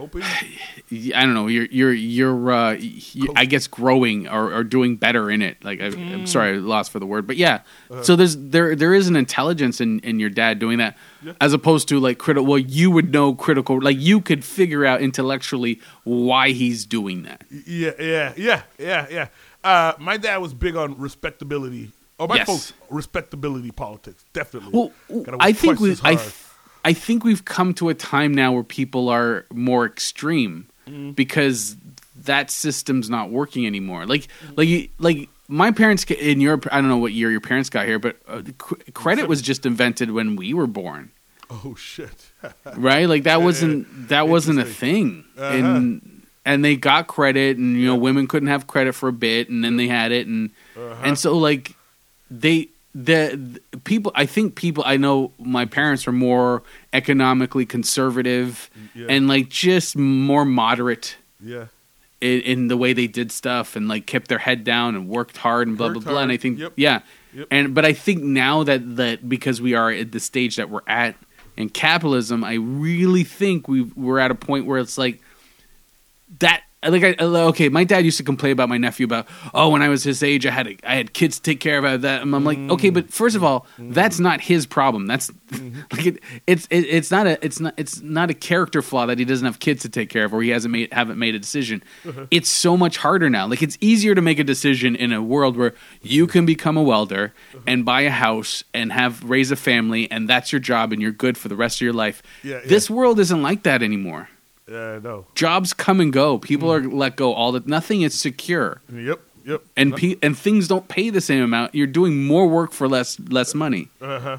[0.00, 0.22] Coping?
[1.14, 1.46] I don't know.
[1.46, 5.62] You're you're you're uh you, I guess growing or, or doing better in it.
[5.62, 7.60] Like I, I'm sorry I lost for the word but yeah.
[8.02, 10.96] So there's there there is an intelligence in in your dad doing that
[11.38, 15.02] as opposed to like critical well you would know critical like you could figure out
[15.02, 17.44] intellectually why he's doing that.
[17.50, 19.28] Yeah, yeah, yeah, yeah, yeah.
[19.62, 21.92] Uh, my dad was big on respectability.
[22.20, 22.46] Oh, my Yes.
[22.46, 24.70] folks, respectability politics, definitely.
[24.72, 24.92] Well,
[25.40, 26.18] I think we, I.
[26.82, 31.10] I think we've come to a time now where people are more extreme Mm-hmm.
[31.12, 31.76] because
[32.24, 34.06] that system's not working anymore.
[34.06, 37.86] Like, like, like my parents in your, I don't know what year your parents got
[37.86, 41.12] here, but uh, cr- credit was just invented when we were born,
[41.50, 42.32] oh shit.
[42.76, 43.08] right?
[43.08, 45.54] Like that wasn't that wasn't a thing, Uh-huh.
[45.54, 49.48] and and they got credit, and you know women couldn't have credit for a bit,
[49.50, 51.02] and then they had it, and Uh-huh.
[51.04, 51.76] and so like
[52.30, 56.62] they the, the people i think people i know my parents are more
[56.92, 59.06] economically conservative Yeah.
[59.08, 61.66] and like just more moderate yeah.
[62.20, 65.36] in, in the way they did stuff and like kept their head down and worked
[65.36, 66.72] hard and blah Worked blah blah and i think Yep.
[66.76, 67.00] yeah
[67.32, 67.46] Yep.
[67.52, 70.80] and but i think now that that because we are at the stage that we're
[70.88, 71.14] at
[71.56, 75.20] in capitalism i really think we we're at a point where it's like
[76.40, 79.82] that like I, okay my dad used to complain about my nephew about oh when
[79.82, 82.22] i was his age i had a, i had kids to take care of that.
[82.22, 85.06] And i'm like okay but first of all that's not his problem.
[85.06, 85.30] That's
[85.92, 89.18] like it, it's it, it's not a it's not it's not a character flaw that
[89.18, 91.38] he doesn't have kids to take care of or he hasn't made haven't made a
[91.38, 91.82] decision.
[92.06, 92.26] Uh-huh.
[92.30, 93.46] It's so much harder now.
[93.46, 96.82] Like it's easier to make a decision in a world where you can become a
[96.82, 97.62] welder uh-huh.
[97.66, 101.12] and buy a house and have raise a family and that's your job and you're
[101.12, 102.22] good for the rest of your life.
[102.42, 102.68] Yeah, yeah.
[102.68, 104.28] this world isn't like that anymore
[104.70, 105.26] Yeah, no.
[105.34, 106.38] jobs come and go.
[106.38, 108.80] People are let go all the nothing is secure.
[108.92, 109.62] Yep, yep.
[109.76, 111.74] And pe- and things don't pay the same amount.
[111.74, 113.88] You're doing more work for less less money.
[114.00, 114.38] Uh-huh.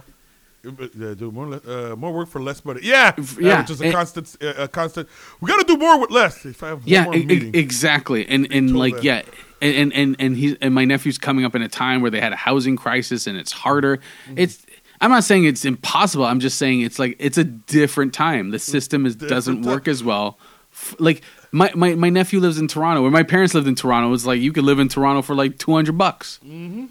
[0.63, 2.81] Do more, uh, more work for less money.
[2.83, 5.09] Yeah, yeah, which is a and- constant, uh, a constant.
[5.41, 6.45] We got to do more with less.
[6.45, 8.27] If I have Yeah, more e- meeting, exactly.
[8.27, 9.03] And and like that.
[9.03, 9.21] yeah,
[9.59, 12.31] and and and he's and my nephew's coming up in a time where they had
[12.31, 13.97] a housing crisis and it's harder.
[13.97, 14.37] Mm-hmm.
[14.37, 14.65] It's
[15.01, 16.25] I'm not saying it's impossible.
[16.25, 18.51] I'm just saying it's like it's a different time.
[18.51, 20.37] The system is doesn't work as well.
[20.71, 21.21] F- Like
[21.51, 24.13] my, my my nephew lives in Toronto, where my parents lived in Toronto.
[24.13, 26.39] It's like you could live in Toronto for like two hundred bucks.
[26.45, 26.85] Mm-hmm.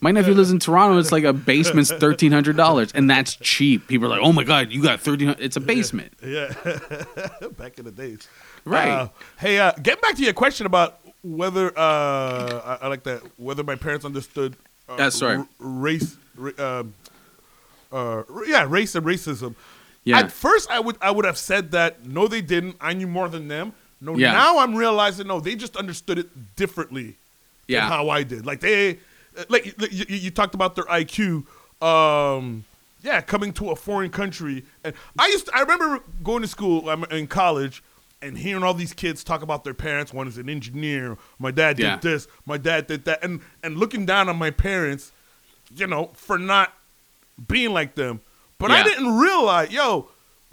[0.00, 0.98] My nephew lives in Toronto.
[0.98, 3.86] It's like a basement's thirteen hundred dollars, and that's cheap.
[3.86, 5.34] People are like, "Oh my god, you got thirteen?
[5.38, 6.48] It's a basement." yeah,
[7.56, 8.28] back in the days,
[8.64, 8.88] Right.
[8.90, 9.08] Uh,
[9.38, 13.62] hey, uh, get back to your question about whether uh, I, I like that whether
[13.62, 14.56] my parents understood.
[14.88, 15.36] Uh, Uh, sorry.
[15.38, 16.16] r- race.
[16.36, 16.94] ra- um,
[17.92, 19.54] uh, yeah, race and racism.
[20.04, 20.18] Yeah.
[20.18, 22.76] At first, I would I would have said that no, they didn't.
[22.80, 23.72] I knew more than them.
[24.00, 24.32] No, Yeah.
[24.32, 27.16] now I'm realizing no, they just understood it differently.
[27.68, 27.80] Yeah.
[27.82, 28.44] than how I did.
[28.44, 28.98] Like they,
[29.48, 31.44] like you, you, you talked about their IQ.
[31.80, 32.64] Um,
[33.02, 34.64] yeah, coming to a foreign country.
[34.84, 37.82] And I used to, I remember going to school um, in college
[38.20, 40.12] and hearing all these kids talk about their parents.
[40.12, 41.16] One is an engineer.
[41.38, 41.96] My dad did Yeah.
[41.96, 42.28] this.
[42.46, 43.22] My dad did that.
[43.24, 45.12] And and looking down on my parents,
[45.74, 46.72] you know, for not
[47.48, 48.20] being like them.
[48.58, 50.08] But I didn't realize, yo,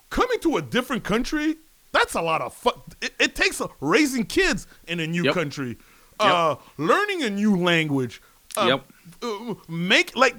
[0.10, 1.58] coming to a different country,
[1.92, 2.74] that's a lot of fun.
[3.02, 5.34] It, it takes a, raising kids in a new Yep.
[5.36, 5.78] country,
[6.20, 8.22] uh, learning a new language.
[8.58, 8.92] Uh, Yep.
[9.24, 10.36] uh, make like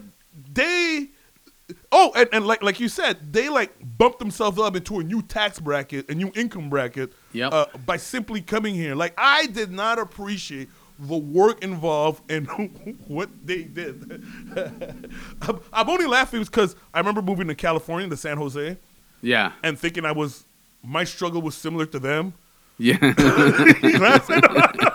[0.53, 1.11] they.
[1.93, 5.23] Oh, and, and like like you said, they like bump themselves up into a new
[5.23, 7.53] tax bracket, a new income bracket, Yep.
[7.53, 8.97] uh, by simply coming here.
[8.97, 10.69] Like I did not appreciate
[11.01, 12.47] the work involved and
[13.09, 14.23] what they did.
[15.43, 18.77] I'm, I'm only laughing because I remember moving to California, to San Jose,
[19.23, 19.53] Yeah.
[19.63, 20.45] and thinking I was
[20.83, 22.35] my struggle was similar to them.
[22.79, 22.97] Yeah.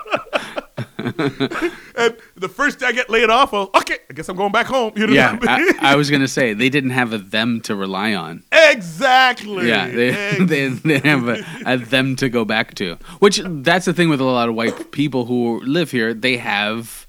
[1.98, 4.66] And the first day I get laid off, well, okay, I guess I'm going back
[4.66, 4.92] home.
[4.98, 5.40] You know yeah.
[5.42, 5.74] I mean?
[5.80, 8.44] I, I was gonna say they didn't have a them to rely on.
[8.52, 9.70] exactly.
[9.70, 12.98] Yeah, they, Ex- they, they have a, a them to go back to.
[13.20, 16.14] Which that's the thing with a lot of white people who live here.
[16.14, 17.05] They have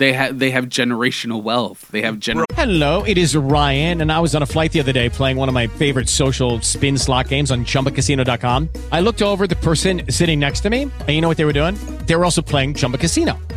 [0.00, 1.86] they have they have generational wealth.
[1.92, 4.92] They have gener- Hello, it is Ryan, and I was on a flight the other
[4.92, 8.68] day playing one of my favorite social spin slot games on chumbacasino.com.
[8.90, 11.52] I looked over the person sitting next to me, and you know what they were
[11.52, 11.76] doing?
[12.06, 13.38] They were also playing Chumba Casino.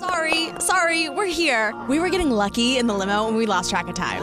[0.00, 1.74] Sorry, sorry, we're here.
[1.88, 4.22] We were getting lucky in the limo and we lost track of time.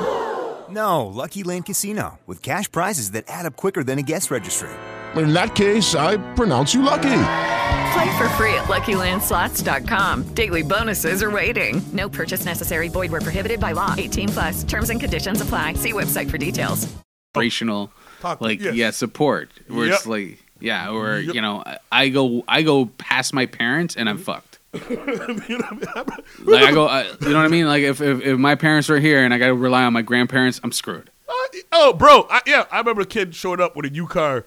[0.69, 4.69] No, Lucky Land Casino, with cash prizes that add up quicker than a guest registry.
[5.15, 7.01] In that case, I pronounce you lucky.
[7.93, 10.33] Play for free at LuckyLandSlots.com.
[10.33, 11.81] Daily bonuses are waiting.
[11.91, 12.87] No purchase necessary.
[12.89, 13.93] Void where prohibited by law.
[13.97, 14.63] 18 plus.
[14.63, 15.73] Terms and conditions apply.
[15.73, 16.91] See website for details.
[17.35, 18.73] Operational, Talk- like yes.
[18.75, 19.49] yeah support.
[19.67, 20.07] Where it's Yep.
[20.07, 21.35] like yeah, or Yep.
[21.35, 24.23] you know I- I go I go past my parents and I'm mm-hmm.
[24.25, 24.52] fucked.
[26.45, 27.67] Like I go, I, you know what I mean?
[27.67, 30.01] Like if, if if my parents are here and I got to rely on my
[30.01, 31.09] grandparents, I'm screwed.
[31.29, 31.33] Uh,
[31.71, 34.45] oh, bro, I, yeah, I remember a kid showed up with a U car,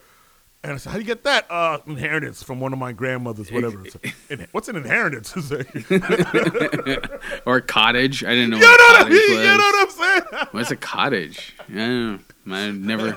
[0.63, 3.51] and I said, "How do you get that uh, inheritance from one of my grandmothers?
[3.53, 3.85] Whatever.
[4.29, 5.35] In- what's an inheritance?"
[7.47, 8.25] Or a cottage.
[8.25, 9.19] I didn't know know what a what I was.
[9.19, 9.91] You know what I'm
[10.33, 10.47] saying?
[10.51, 11.55] What's a cottage?
[11.73, 12.19] Yeah,
[12.51, 13.17] I never.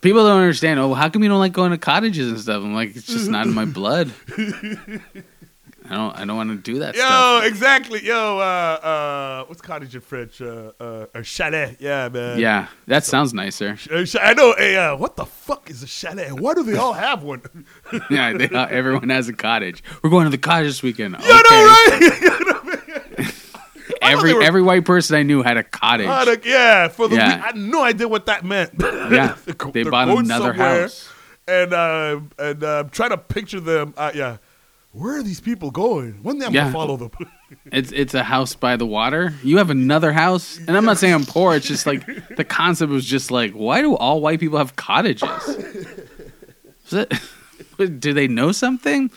[0.00, 0.80] People don't understand.
[0.80, 2.62] Oh, how come you don't like going to cottages and stuff?
[2.62, 4.12] I'm like, it's just not in my blood.
[5.90, 6.16] I don't.
[6.20, 7.44] I don't want to do that Yo, stuff.
[7.46, 8.04] exactly.
[8.06, 10.40] Yo, uh, uh, what's cottage in French?
[10.40, 11.76] Uh, uh, a chalet.
[11.80, 12.38] Yeah, man.
[12.38, 13.76] Yeah, that sounds nicer.
[14.20, 14.54] I know.
[14.56, 16.30] Hey, uh, what the fuck is a chalet?
[16.30, 17.42] Why do they all have one?
[18.10, 19.82] Yeah, they, uh, everyone has a cottage.
[20.02, 21.16] We're going to the cottage this weekend.
[21.20, 23.32] You know, right?
[24.02, 26.06] Every were- every white person I knew had a cottage.
[26.06, 27.34] The- yeah, for the Yeah.
[27.36, 27.42] week.
[27.42, 28.72] I had no idea what that meant.
[28.80, 31.08] Yeah, They're they bought another house.
[31.46, 33.92] and uh, and uh, trying to picture them.
[33.96, 34.36] Uh, yeah,
[34.92, 36.22] where are these people going?
[36.22, 36.62] One day I'm Yeah.
[36.62, 37.10] gonna follow them.
[37.72, 39.34] It's it's a house by the water.
[39.42, 41.54] You have another house, and I'm not saying I'm poor.
[41.56, 45.28] It's just like the concept was just like, why do all white people have cottages?
[46.86, 47.12] Is it,
[48.00, 49.10] do they know something?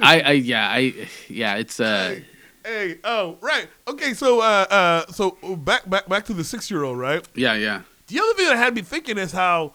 [0.00, 2.20] I, I yeah I yeah it's uh
[2.64, 4.14] hey, oh right, okay.
[4.14, 7.26] So uh, uh, so back back back to the six year old, right?
[7.34, 9.74] yeah yeah The other thing that had me thinking is how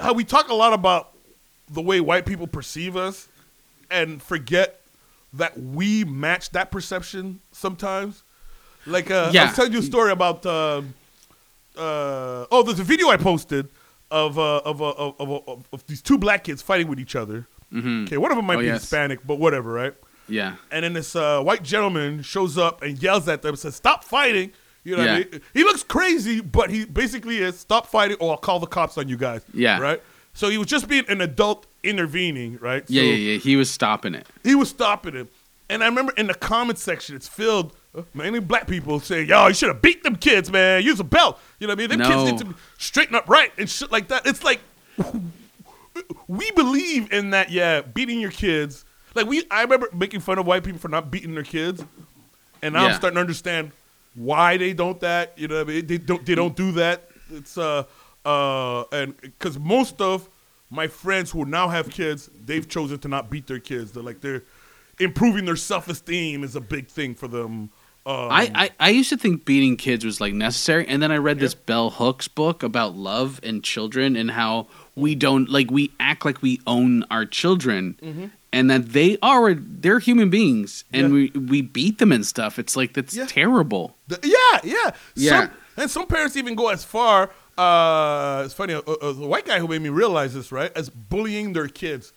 [0.00, 1.12] how we talk a lot about
[1.70, 3.28] the way white people perceive us
[3.90, 4.80] and forget
[5.32, 8.22] that we match that perception sometimes.
[8.86, 9.46] Like uh, I Yeah.
[9.46, 10.82] was telling you a story about uh,
[11.76, 13.68] uh, oh, there's a video I posted
[14.10, 17.16] of uh, of, uh, of, of, of, of these two black kids fighting with each
[17.16, 17.46] other.
[17.76, 18.82] Okay, one of them might Oh, be yes.
[18.82, 19.94] Hispanic, but whatever, right?
[20.28, 23.74] yeah And then this uh, white gentleman shows up and yells at them and says,
[23.74, 24.52] Stop fighting.
[24.84, 25.40] You know what I mean?
[25.54, 29.08] He looks crazy, but he basically is stop fighting or I'll call the cops on
[29.08, 29.42] you guys.
[29.52, 29.80] Yeah.
[29.80, 30.00] Right?
[30.34, 32.84] So he was just being an adult intervening, right?
[32.88, 33.38] yeah so yeah yeah.
[33.38, 34.26] He was stopping it.
[34.42, 35.28] He was stopping him.
[35.70, 39.46] And I remember in the comment section, it's filled uh, mainly black people saying, Yo,
[39.46, 40.82] you should have beat them kids, man.
[40.82, 41.38] Use a belt.
[41.58, 41.90] You know what I mean?
[41.90, 42.08] Them No.
[42.26, 44.26] kids need to straighten up right and shit like that.
[44.26, 44.60] It's like
[46.28, 48.84] we believe in that, yeah, beating your kids.
[49.14, 51.84] Like we I remember making fun of white people for not beating their kids.
[52.62, 53.72] And now I'm starting to understand
[54.14, 55.34] why they don't that.
[55.36, 55.86] You know, what I mean?
[55.86, 57.08] they don't they don't do that.
[57.30, 57.84] It's uh
[58.24, 60.28] uh and because most of
[60.70, 63.92] my friends who now have kids, they've chosen to not beat their kids.
[63.92, 64.42] They're like they're
[64.98, 67.70] improving their self esteem is a big thing for them.
[68.06, 71.16] Um, I, I, I used to think beating kids was like necessary, and then I
[71.16, 75.90] read this Bell Hooks book about love and children and how we don't like we
[75.98, 78.30] act like we own our children, Mhm.
[78.52, 82.58] and that they are they're human beings, and we we beat them and stuff.
[82.58, 83.96] It's like that's terrible.
[84.08, 85.40] The- yeah, yeah, Yeah.
[85.40, 87.30] Some, and some parents even go as far.
[87.56, 88.72] Uh, it's funny.
[88.74, 90.70] A, a, a white guy who made me realize this, right?
[90.76, 92.12] As bullying their kids.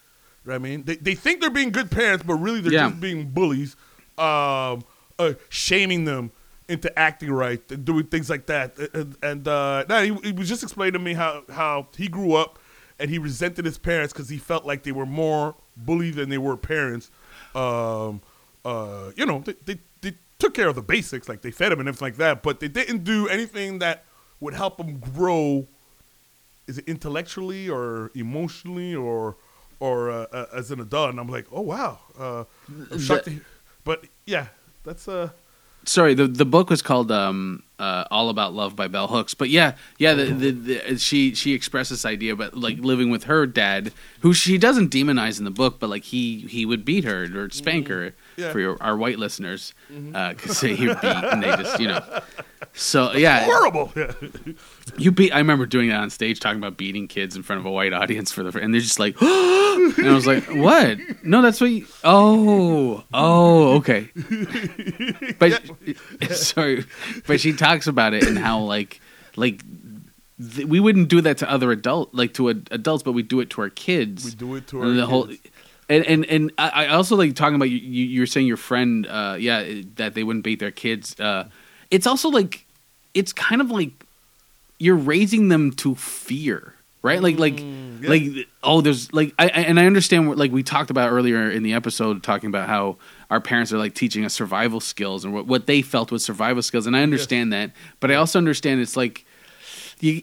[0.45, 0.55] Right?
[0.55, 2.89] I mean, they, they think they're being good parents, but really they're Yeah.
[2.89, 3.75] just being bullies,
[4.17, 4.83] um,
[5.19, 6.31] uh, shaming them
[6.69, 8.77] into acting right, doing things like that.
[8.93, 12.33] And, and uh, no, he, he was just explaining to me how how he grew
[12.33, 12.59] up,
[12.99, 16.38] and he resented his parents because he felt like they were more bullied than they
[16.38, 17.09] were parents.
[17.55, 18.21] Um,
[18.65, 21.79] uh, you know, they, they, they took care of the basics, like they fed him
[21.79, 24.03] and everything like that, but they didn't do anything that
[24.39, 25.67] would help them grow.
[26.67, 29.35] Is it intellectually or emotionally or
[29.79, 31.11] or uh, uh, as an adult?
[31.11, 32.43] And I'm like, oh wow, uh,
[32.91, 33.45] I'm shocked to hear-
[33.83, 34.47] But yeah,
[34.83, 35.29] that's uh,
[35.85, 39.34] Sorry, the the book was called um, uh, "All About Love" by Bell Hooks.
[39.34, 43.25] But yeah, yeah, the, the, the, she she expressed this idea but like living with
[43.25, 47.03] her dad, who she doesn't demonize in the book, but like he he would beat
[47.03, 48.41] her or spank her mm-hmm.
[48.41, 48.51] Yeah.
[48.51, 50.15] for your, our white listeners mm-hmm.
[50.15, 52.21] uh, because he would beat and they just you know.
[52.73, 53.91] So yeah, horrible.
[53.95, 54.13] Yeah.
[54.97, 55.32] you beat.
[55.32, 57.93] I remember doing that on stage, talking about beating kids in front of a white
[57.93, 60.99] audience for the, and they're just like, and I was like, what?
[61.23, 61.71] No, that's what.
[61.71, 64.09] You, oh, oh, okay.
[65.39, 65.61] But
[66.32, 66.86] sorry,
[67.28, 68.99] but she talks about it and how like
[69.36, 69.61] like
[70.55, 73.39] th- we wouldn't do that to other adult like to ad- adults, but we do
[73.39, 74.26] it to our kids.
[74.26, 75.30] We do it to our the whole.
[75.89, 77.78] And, and and I I also like talking about you.
[77.78, 79.63] You were saying your friend, uh, yeah,
[79.95, 81.18] that they wouldn't beat their kids.
[81.20, 81.47] Uh,
[81.89, 82.65] it's also like,
[83.13, 83.91] it's kind of like
[84.80, 87.22] you're raising them to fear, right?
[87.22, 88.09] Like like Mm, yeah.
[88.09, 91.49] like oh, there's like I, I and I understand what like we talked about earlier
[91.49, 92.97] in the episode, talking about how
[93.30, 96.61] our parents are like teaching us survival skills and what what they felt was survival
[96.61, 99.25] skills, and I understand that, but I also understand it's like
[99.99, 100.21] you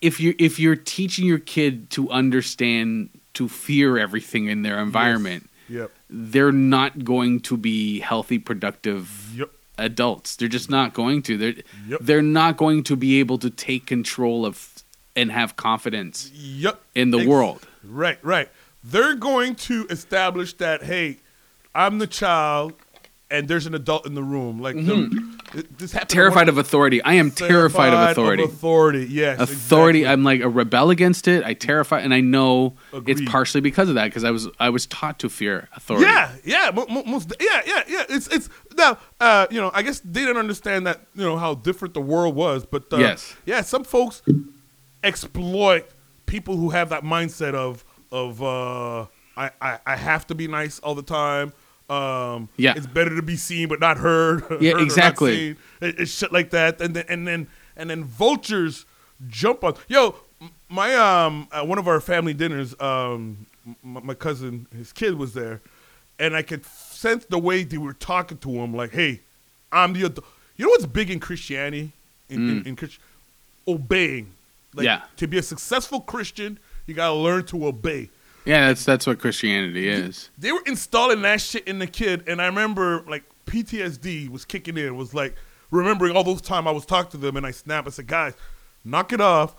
[0.00, 5.48] if you if you're teaching your kid to understand to fear everything in their environment
[5.68, 5.90] Yep.
[6.10, 9.50] they're not going to be healthy productive Yep.
[9.78, 11.54] adults they're just not going to they're
[11.88, 12.00] Yep.
[12.02, 14.68] they're not going to be able to take control of
[15.16, 16.82] and have confidence Yep.
[16.94, 18.48] in the Ex- world Right, right.
[18.84, 21.18] They're going to establish that hey,
[21.74, 22.74] I'm the child,
[23.30, 24.60] and there's an adult in the room.
[24.60, 25.28] Like the-
[25.76, 26.08] this happened.
[26.08, 26.16] Mm-hmm.
[26.16, 29.38] terrified of authority i am terrified of authority authority, yes.
[29.38, 30.12] authority exactly.
[30.12, 32.72] i'm like a rebel against it i terrify and i know
[33.06, 36.32] it's partially because of that because i was i was taught to fear authority Yeah,
[36.42, 38.04] yeah, mo- mo- most, yeah, yeah, yeah.
[38.08, 38.48] It's it's
[38.78, 42.00] now, uh, you know, I guess they didn't understand that, you know, how different the
[42.00, 42.64] world was.
[42.64, 43.36] But uh, Yes.
[43.44, 44.22] yeah, some folks
[45.04, 45.86] exploit
[46.26, 49.02] people who have that mindset of of uh,
[49.36, 51.52] I, I I have to be nice all the time.
[51.92, 52.74] Um, Yeah.
[52.76, 54.44] it's better to be seen but not heard.
[54.60, 55.50] Yeah, heard exactly.
[55.80, 58.86] It- it's shit like that, and then and then and then vultures
[59.28, 59.74] jump on.
[59.88, 60.14] Yo,
[60.68, 65.34] my um, at one of our family dinners, um, m- my cousin, his kid was
[65.34, 65.60] there,
[66.18, 69.20] and I could sense the way they were talking to him, like, "Hey,
[69.70, 70.26] I'm the adult."
[70.56, 71.92] You know what's big in Christianity?
[72.28, 72.98] In, in, in Christ-
[73.68, 74.32] obeying.
[74.74, 75.02] Like, Yeah.
[75.16, 78.08] To be a successful Christian, you gotta learn to obey.
[78.44, 82.40] Yeah that's that's what christianity is They were installing that shit in the kid, and
[82.40, 84.96] I remember like PTSD was kicking in.
[84.96, 85.34] Was like
[85.70, 87.88] remembering all those time I was talking to them, and I snapped.
[87.88, 88.34] I said, "Guys,
[88.84, 89.54] knock it off.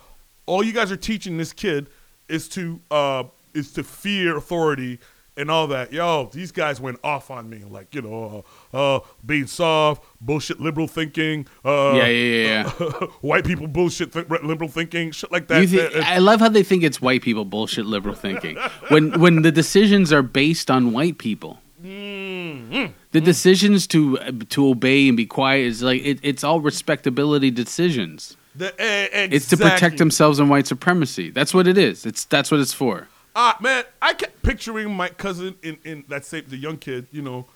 [0.46, 1.88] All you guys are teaching this kid
[2.28, 3.24] is to uh
[3.54, 5.00] is to fear authority
[5.38, 5.92] and all that.
[5.92, 10.60] Yo, these guys went off on me, like you know, uh, uh being soft, bullshit,
[10.60, 11.48] liberal thinking.
[11.66, 12.90] Uh, Yeah, yeah, yeah,
[13.22, 15.62] white people bullshit, th- liberal thinking, shit like that.
[15.62, 18.58] You thi- Uh, I love how they think it's white people bullshit liberal thinking
[18.90, 21.60] when when the decisions are based on white people.
[21.84, 22.94] Mm-hmm.
[23.12, 24.18] The decisions to
[24.50, 28.38] to obey and be quiet is like it, it's all respectability decisions.
[28.56, 31.30] the, eh, It's to protect themselves on white supremacy.
[31.30, 32.06] That's what it is.
[32.06, 33.08] It's that's what it's for.
[33.36, 37.22] Ah, man, I kept picturing my cousin in, in let's say the young kid, you
[37.22, 37.48] know,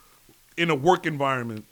[0.57, 1.65] in a work environment,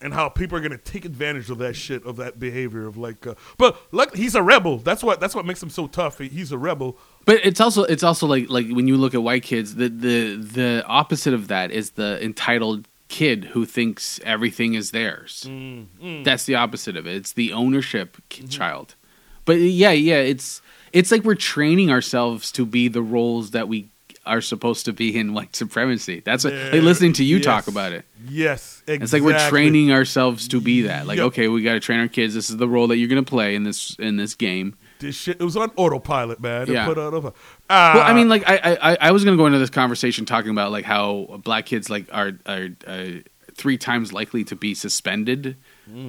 [0.00, 3.24] and how people are gonna take advantage of that shit, of that behavior, of like,
[3.24, 4.78] uh, but look, he's a rebel.
[4.78, 6.18] That's what that's what makes him so tough.
[6.18, 6.96] He- He's a rebel.
[7.24, 10.34] But it's also it's also like like when you look at white kids, the the
[10.36, 15.44] the opposite of that is the entitled kid who thinks everything is theirs.
[15.48, 16.24] mm.
[16.24, 17.14] That's the opposite of it.
[17.14, 18.96] It's the ownership ki- child.
[19.44, 20.62] But yeah, yeah, it's
[20.92, 23.88] it's like we're training ourselves to be the roles that we
[24.24, 26.20] are supposed to be in white supremacy.
[26.24, 27.44] That's what, like listening to you yes.
[27.44, 28.04] talk about it.
[28.28, 29.02] Yes, exactly.
[29.04, 31.08] It's like we're training ourselves to be that.
[31.08, 31.26] Like, Yep.
[31.26, 32.34] okay, we got to train our kids.
[32.34, 34.76] This is the role that you're going to play in this in this game.
[35.00, 35.40] This shit.
[35.40, 36.66] It was on autopilot, man.
[36.68, 36.86] They Yeah.
[36.86, 37.20] Put over.
[37.20, 37.32] well,
[37.68, 40.70] I Ah, mean, like I, I, I was gonna go into this conversation talking about
[40.70, 43.06] like how black kids like are are uh,
[43.54, 45.56] three times likely to be suspended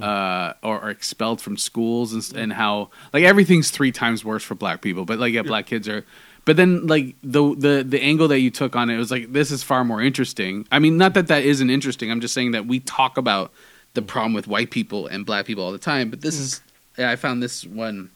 [0.02, 4.82] uh, or, expelled from schools and, and how like everything's three times worse for black
[4.82, 6.06] people but like yeah, black kids are
[6.46, 9.52] but then like the the the angle that you took on it was like this
[9.52, 10.68] is far more interesting.
[10.72, 13.52] I mean not that that isn't interesting i'm just saying that we talk about
[13.94, 16.62] the problem with white people and black people all the time but this is
[16.98, 18.10] yeah, i found this one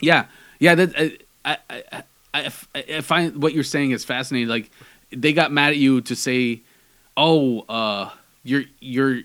[0.00, 0.26] yeah
[0.58, 1.08] yeah that uh,
[1.44, 1.82] I, I,
[2.34, 4.70] I, I, I find what you're saying is fascinating like
[5.10, 6.60] they got mad at you to say
[7.16, 8.10] oh uh
[8.44, 9.22] you're you're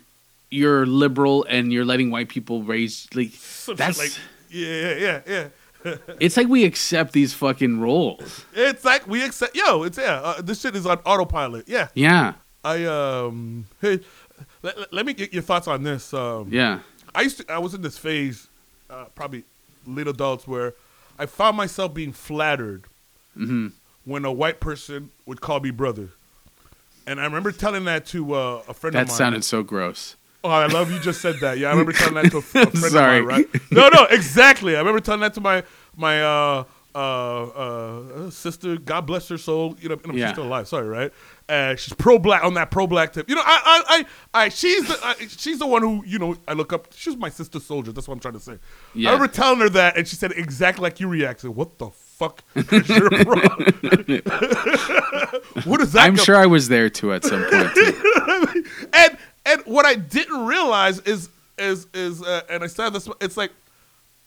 [0.53, 4.11] you're liberal and you're letting white people raise like Some shit that's like
[4.49, 5.47] yeah, yeah, yeah,
[5.85, 5.95] yeah.
[6.19, 9.55] it's like we accept these fucking roles it's like we accept.
[9.55, 10.21] Yo, it's yeah.
[10.21, 11.67] Uh, this shit is on autopilot.
[11.67, 11.89] Yeah.
[11.93, 12.33] yeah
[12.63, 13.65] I um.
[13.81, 13.99] Hey,
[14.61, 16.13] let, let- me get your thoughts on this.
[16.13, 16.79] Um, yeah
[17.13, 17.51] I used to.
[17.51, 18.47] I was in this phase,
[18.89, 19.43] uh, probably
[19.85, 20.73] late adults, where
[21.19, 22.85] I found myself being flattered
[23.33, 23.69] hmm
[24.05, 26.09] when a white person would call me brother.
[27.07, 30.49] And I remember telling that to uh, a friend of that sounded so gross Oh,
[30.49, 31.57] I love you just said that.
[31.57, 33.19] Yeah, I remember telling that to a, friend Sorry.
[33.19, 33.71] of mine, right?
[33.71, 34.75] No, no, exactly.
[34.75, 35.63] I remember telling that to my
[35.95, 36.63] my uh,
[36.95, 38.77] uh, uh, sister.
[38.77, 39.77] God bless her soul.
[39.79, 40.27] You know, know, Yeah.
[40.27, 40.67] she's still alive.
[40.67, 41.11] Sorry, right?
[41.47, 43.29] Uh, she's pro black on that pro black tip.
[43.29, 43.97] You know, I, I,
[44.33, 46.87] I, I she's the I, she's the one who you know I look up.
[46.93, 47.91] She's my sister soldier.
[47.93, 48.59] That's what I'm trying to say.
[48.93, 49.09] Yeah.
[49.09, 51.51] I remember telling her that, and she said exactly like you reacted.
[51.51, 52.43] What the fuck?
[52.55, 53.73] is your problem?
[55.65, 56.03] what is that?
[56.03, 57.75] i'm go- sure i was there too at some point
[58.93, 63.07] and and what I didn't realize is is is uh, and I said this.
[63.21, 63.51] It's like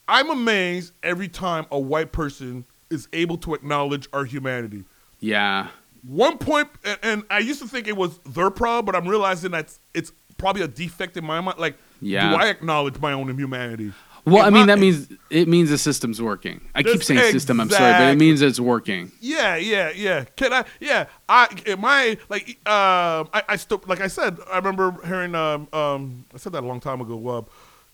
[0.09, 4.85] I'm amazed every time a white person is able to acknowledge our humanity.
[5.19, 5.69] yeah
[6.07, 6.69] One point,
[7.03, 10.13] and- I used to think it was their problem, but I'm realizing that it's, it's
[10.39, 11.59] probably a defect in my mind.
[11.59, 12.31] Like, Yeah.
[12.31, 13.93] do I acknowledge my own humanity?
[14.27, 17.71] Well i mean that means it means the system's working i keep saying system i'm
[17.71, 20.25] sorry but it means it's working Yeah, yeah, yeah.
[20.37, 20.65] Can I?
[20.81, 21.49] Yeah, I.
[21.67, 22.49] Am I like?
[22.69, 24.39] Um, I, I still like I said.
[24.53, 25.35] I remember hearing.
[25.35, 27.17] Um, um, I said that a long time ago.
[27.29, 27.43] Uh,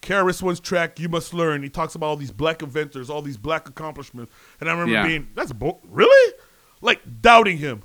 [0.02, 3.68] KRS-One's track, "You Must Learn." He talks about all these black inventors, all these black
[3.68, 5.06] accomplishments, and I remember Yeah.
[5.06, 6.32] being, "That's bull, really?"
[6.80, 7.82] Like doubting him.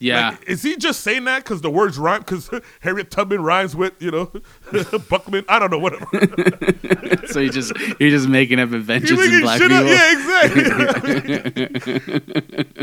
[0.00, 2.20] Yeah Like, is he just saying that because the words rhyme?
[2.20, 4.32] Because Harriet Tubman rhymes with you know
[5.08, 5.44] Buckman.
[5.48, 6.06] I don't know whatever.
[7.28, 9.86] so you just you're just making up inventions You're in black people up.
[9.86, 11.84] Yeah, exactly.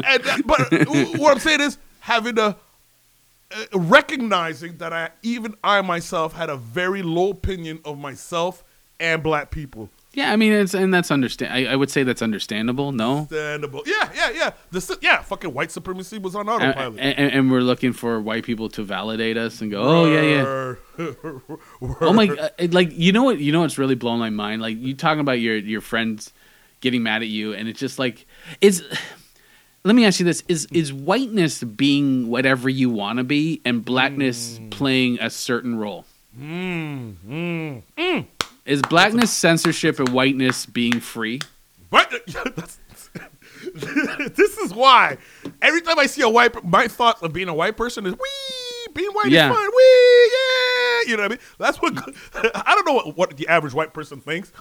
[0.03, 2.55] and but what I'm saying is having a
[3.49, 8.63] uh, recognizing that I even I myself had a very low opinion of myself
[8.99, 9.89] and black people.
[10.17, 11.53] Yeah, I mean, it's and that's understand.
[11.53, 12.91] I, I would say that's understandable.
[12.91, 13.83] No, Understandable.
[13.85, 14.51] Yeah, yeah, yeah.
[14.71, 16.97] The yeah, fucking white supremacy was on autopilot.
[16.97, 21.07] and, and we're looking for white people to validate us and go, oh yeah, yeah.
[22.01, 23.37] Oh my, like you know what?
[23.37, 24.59] You know what's really blowing my mind?
[24.59, 26.33] Like you talking about your your friends
[26.81, 28.25] getting mad at you, and it's just like
[28.59, 28.83] is.
[29.83, 33.85] Let me ask you this: Is is whiteness being whatever you want to be, and
[33.85, 36.05] blackness playing a certain role?
[36.35, 38.25] Mm, mm, mm.
[38.67, 41.39] Is blackness censorship and whiteness being free?
[41.89, 42.11] But
[42.55, 42.79] that's,
[43.73, 45.17] this is why
[45.61, 48.93] every time I see a white, my thoughts of being a white person is wee,
[48.93, 49.49] being white Yeah.
[49.49, 51.09] is fun, wee, yeah.
[51.11, 51.39] You know what I mean?
[51.57, 51.93] That's what
[52.67, 54.51] I don't know what, what the average white person thinks,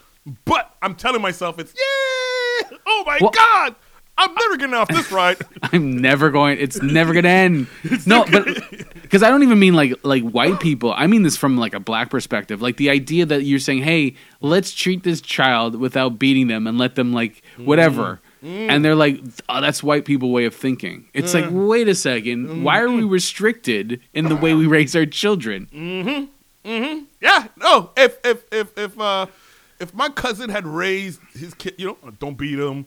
[0.45, 2.79] but I'm telling myself it's yeah.
[2.87, 3.75] Oh my Well- god,
[4.19, 5.37] I'm never getting off this ride.
[5.63, 6.59] I'm never going.
[6.59, 7.67] It's never gonna end.
[8.07, 8.45] no, but
[9.03, 10.95] because I don't even mean like like white people.
[10.97, 12.63] I mean this from like a black perspective.
[12.63, 16.79] Like the idea that you're saying, hey, let's treat this child without beating them and
[16.79, 18.21] let them like whatever.
[18.43, 21.09] And they're like, oh, that's white people way of thinking.
[21.13, 25.05] It's like, wait a second, why are we restricted in the way we raise our
[25.05, 25.69] children?
[25.75, 26.69] Mm-hmm.
[26.69, 27.05] Mm-hmm.
[27.21, 27.49] Yeah.
[27.57, 27.91] No.
[27.97, 29.27] If if if if uh
[29.81, 32.87] if my cousin had raised his kid, you know, don't beat him.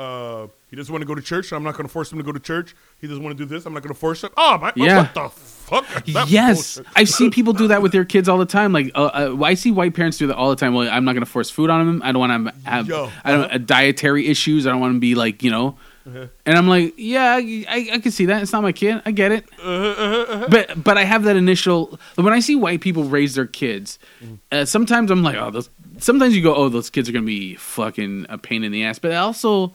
[0.00, 1.52] Uh, he doesn't want to go to church.
[1.52, 2.74] I'm not going to force him to go to church.
[3.02, 3.66] He doesn't want to do this.
[3.66, 4.30] I'm not going to force him.
[4.34, 4.72] Oh my!
[4.74, 5.02] Yeah.
[5.02, 5.84] What the fuck?
[6.06, 6.92] Yes, bullshit.
[6.96, 8.72] I see people do that with their kids all the time.
[8.72, 10.72] Like, uh, uh, I see white parents do that all the time.
[10.72, 12.02] Well, I'm not going to force food on them.
[12.02, 13.54] I don't want to have, Yo, I don't uh-huh.
[13.56, 14.66] uh, dietary issues.
[14.66, 15.76] I don't want to be like, you know.
[16.06, 16.28] Uh-huh.
[16.46, 18.40] And I'm like, yeah, I, I, I can see that.
[18.40, 19.02] It's not my kid.
[19.04, 19.44] I get it.
[19.62, 23.98] Uh-huh, But but I have that initial when I see white people raise their kids.
[24.24, 24.38] Mm.
[24.50, 25.68] Uh, sometimes I'm like, oh, those.
[25.98, 28.98] Sometimes you go, oh, those kids are gonna be fucking a pain in the ass.
[28.98, 29.74] But also,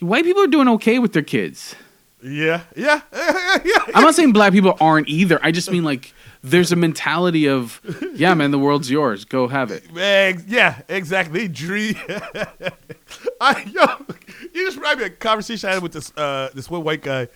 [0.00, 1.74] white people are doing okay with their kids.
[2.22, 3.78] Yeah, yeah, yeah, yeah.
[3.94, 5.38] I'm not saying black people aren't either.
[5.42, 7.80] I just mean like there's a mentality of,
[8.14, 9.24] yeah, man, the world's yours.
[9.24, 9.84] Go have it.
[10.48, 11.48] Yeah, exactly.
[11.48, 11.94] Dream.
[13.40, 14.14] I yo,
[14.52, 17.02] you just remind me of a conversation I had with this uh, this one white
[17.02, 17.28] guy,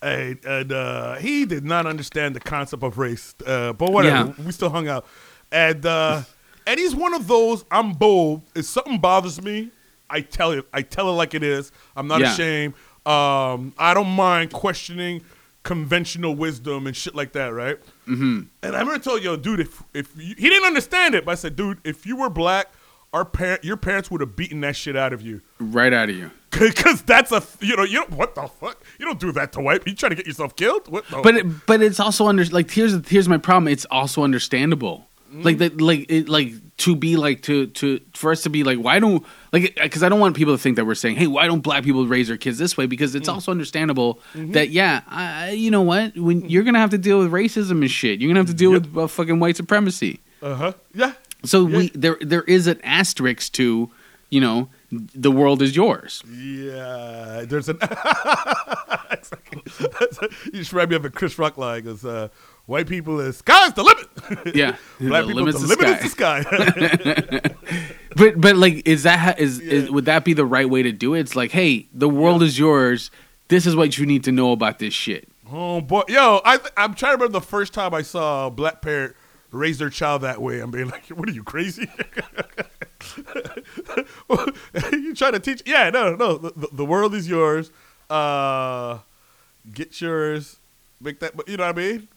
[0.00, 3.34] and, and uh, he did not understand the concept of race.
[3.46, 5.06] Uh, but whatever, we still hung out,
[5.52, 6.22] and uh,
[6.66, 7.64] and he's one of those.
[7.70, 8.42] I'm bold.
[8.54, 9.70] If something bothers me,
[10.10, 10.66] I tell it.
[10.72, 11.72] I tell it like it is.
[11.96, 12.32] I'm not Yeah.
[12.32, 12.74] ashamed.
[13.06, 15.22] Um, I don't mind questioning
[15.62, 17.78] conventional wisdom and shit like that, right?
[18.06, 18.40] Mm-hmm.
[18.62, 21.34] And I remember telling yo, dude, if if you, he didn't understand it, but I
[21.36, 22.68] said, dude, if you were black,
[23.12, 25.40] our parent, your parents would have beaten that shit out of you.
[25.58, 26.30] Right out of you.
[26.50, 29.60] Because that's a you know you don't what the fuck you don't do that to
[29.60, 32.44] white you trying to get yourself killed what the But it, but it's also under
[32.44, 33.66] like here's here's my problem.
[33.72, 35.08] It's also understandable.
[35.42, 38.78] Like that like it, like to be like to to for us to be like
[38.78, 41.46] why don't like because I don't want people to think that we're saying hey why
[41.46, 42.86] don't black people raise their kids this way?
[42.86, 46.16] Because it's also understandable that yeah I, you know what?
[46.16, 48.20] When you're gonna have to deal with racism and shit.
[48.20, 50.20] You're gonna have to deal with uh, fucking white supremacy.
[50.40, 51.12] uh huh yeah.
[51.44, 53.90] So we there there is an asterisk to
[54.30, 56.22] you know the world is yours.
[56.30, 57.78] yeah there's an
[60.44, 62.28] you just remind me of a Chris Rock line goes uh,
[62.66, 67.50] white people is sky's the limit Yeah, black The people the limit is the sky
[68.16, 71.14] But but like, is that is, is would that be the right way to do
[71.14, 71.20] it?
[71.20, 73.10] It's like, hey, the world is yours.
[73.48, 75.28] This is what you need to know about this shit.
[75.50, 78.50] Oh boy, yo, I th- I'm trying to remember the first time I saw a
[78.50, 79.14] black parent
[79.50, 80.60] raise their child that way.
[80.60, 81.90] I'm being like, what are you crazy?
[84.92, 85.62] you trying to teach?
[85.66, 86.38] Yeah, no, no.
[86.38, 87.70] The, the, world is yours.
[88.08, 88.98] Uh,
[89.72, 90.56] get yours.
[91.00, 91.36] Make that.
[91.36, 92.08] But you know what I mean?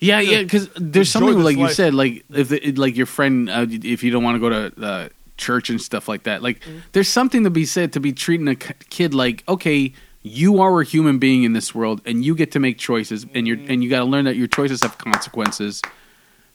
[0.00, 3.48] Yeah, yeah, because there's something this like you said, like if it, like your friend,
[3.50, 6.60] uh, if you don't want to go to uh, church and stuff like that, like
[6.60, 6.78] Mm-hmm.
[6.92, 10.84] there's something to be said to be treating a kid like, okay, you are a
[10.84, 13.84] human being in this world, and you get to make choices, and you are and
[13.84, 15.82] you got to learn that your choices have consequences.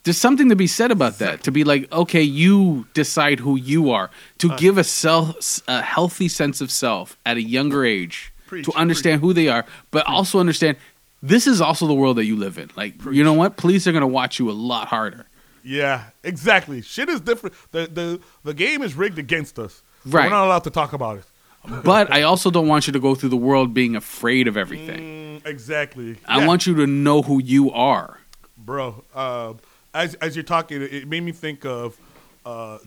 [0.03, 1.43] There's something to be said about that.
[1.43, 4.09] To be like, okay, you decide who you are.
[4.39, 4.55] To Uh.
[4.57, 9.21] give a self, a healthy sense of self at a younger age, Preach, to understand
[9.21, 10.77] who they are, but also understand
[11.21, 12.69] this is also the world that you live in.
[12.75, 13.57] Like, you know what?
[13.57, 15.25] Police are going to watch you a lot harder.
[15.63, 16.81] Yeah, exactly.
[16.81, 17.55] Shit is different.
[17.71, 19.81] The the the game is rigged against us.
[20.05, 20.23] So Right.
[20.25, 21.25] We're not allowed to talk about it.
[21.83, 25.41] But I also don't want you to go through the world being afraid of everything.
[25.41, 26.15] Mm, exactly.
[26.25, 26.47] I Yeah.
[26.47, 28.19] want you to know who you are.
[28.57, 29.03] bro.
[29.13, 29.53] Uh,
[29.93, 31.97] as as you're talking, it, made me think of
[32.45, 32.77] uh,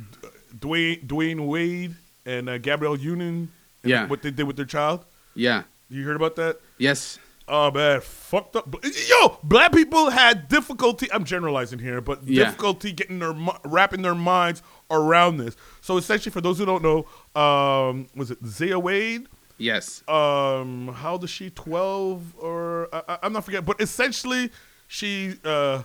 [0.58, 3.50] Dwyane Dwyane Wade and uh, Gabrielle Union.
[3.82, 4.06] and Yeah.
[4.06, 5.04] what they did with their child.
[5.34, 5.62] Yeah.
[5.90, 6.56] You heard about that?
[6.78, 7.18] Yes.
[7.48, 8.74] Oh man, fucked up.
[9.08, 11.10] Yo, black people had difficulty.
[11.12, 12.44] I'm generalizing here, but Yeah.
[12.44, 13.34] difficulty getting their
[13.64, 15.56] wrapping their minds around this.
[15.80, 17.06] So essentially, for those who don't know,
[17.40, 19.26] um, was it Zaya Wade?
[19.58, 20.02] Yes.
[20.08, 24.50] um how does she 12 or I, i'm not forgetting but essentially
[24.88, 25.82] she uh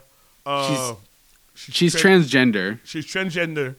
[0.47, 0.95] uh
[1.53, 2.79] She's tran- transgender.
[2.83, 3.75] she's transgender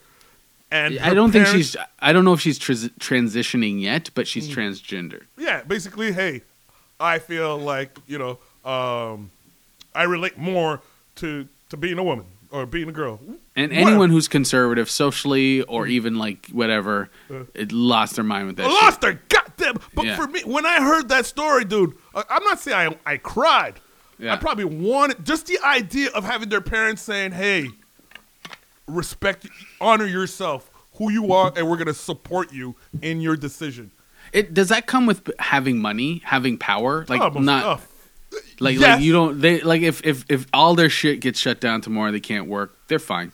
[0.70, 1.74] and I don't think she's.
[1.98, 5.22] I don't know if she's transitioning yet, but she's transgender.
[5.36, 6.42] yeah basically hey
[7.00, 8.38] i feel like you know
[8.70, 9.30] um
[9.94, 10.80] i relate more
[11.16, 13.20] to to being a woman or being a girl
[13.56, 13.88] And Whatever.
[13.90, 17.10] anyone who's conservative socially or even like whatever,
[17.54, 18.66] it lost their mind with that.
[18.66, 18.82] I shit.
[18.82, 20.16] lost her goddamn but Yeah.
[20.16, 23.74] for me when i heard that story dude i'm not saying i, I cried
[24.18, 24.32] Yeah.
[24.32, 27.68] I probably wanted just the idea of having their parents saying, "Hey,
[28.88, 29.46] respect,
[29.80, 33.90] honor yourself, who you are, and we're gonna support you in your decision."
[34.32, 37.80] It does that come with having money, having power, like Oh, not oh,
[38.60, 38.82] like yes.
[38.82, 42.12] like you don't they like if if if all their shit gets shut down tomorrow,
[42.12, 42.76] they can't work.
[42.88, 43.32] They're fine.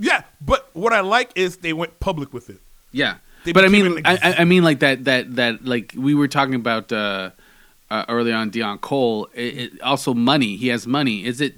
[0.00, 2.60] yeah, but what I like is they went public with it.
[2.92, 6.28] Yeah, They but I mean, I, I mean like that that that like we were
[6.28, 7.30] talking about uh,
[7.90, 9.28] uh, early on, Dion Cole.
[9.34, 10.56] It, it, also, money.
[10.56, 11.24] He has money.
[11.24, 11.54] Is it?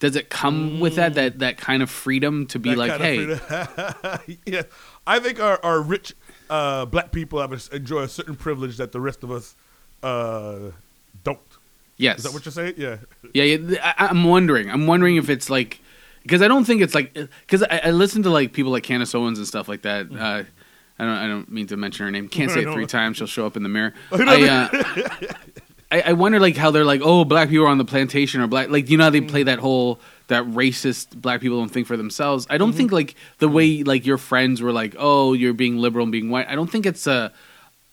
[0.00, 4.36] Does it come with that that that kind of freedom to be That like, hey,
[4.46, 4.62] yeah,
[5.06, 6.14] I think our, our rich
[6.50, 9.54] uh, black people have a, enjoy a certain privilege that the rest of us
[10.02, 10.70] uh,
[11.22, 11.38] don't.
[11.96, 12.74] yes, Is that what you're saying?
[12.76, 12.96] Yeah.
[13.32, 13.94] Yeah, yeah.
[13.98, 14.70] I, I'm wondering.
[14.70, 15.80] I'm wondering if it's like
[16.22, 19.14] because I don't think it's like because I, I listen to like people like Candace
[19.14, 20.06] Owens and stuff like that.
[20.10, 20.44] Uh,
[20.98, 21.14] I don't.
[21.14, 22.28] I don't mean to mention her name.
[22.28, 23.16] Can't say it three times.
[23.16, 23.94] She'll show up in the mirror.
[24.12, 24.46] I.
[24.46, 25.32] I, uh,
[25.90, 28.46] I, I wonder like how they're like, oh, black people are on the plantation or
[28.48, 28.68] black.
[28.68, 31.96] Like you know how they play that whole that racist black people don't think for
[31.96, 32.46] themselves.
[32.48, 32.78] I don't mm-hmm.
[32.78, 33.54] think like the mm-hmm.
[33.54, 36.48] way like your friends were like, oh, you're being liberal and being white.
[36.48, 37.32] I don't think it's a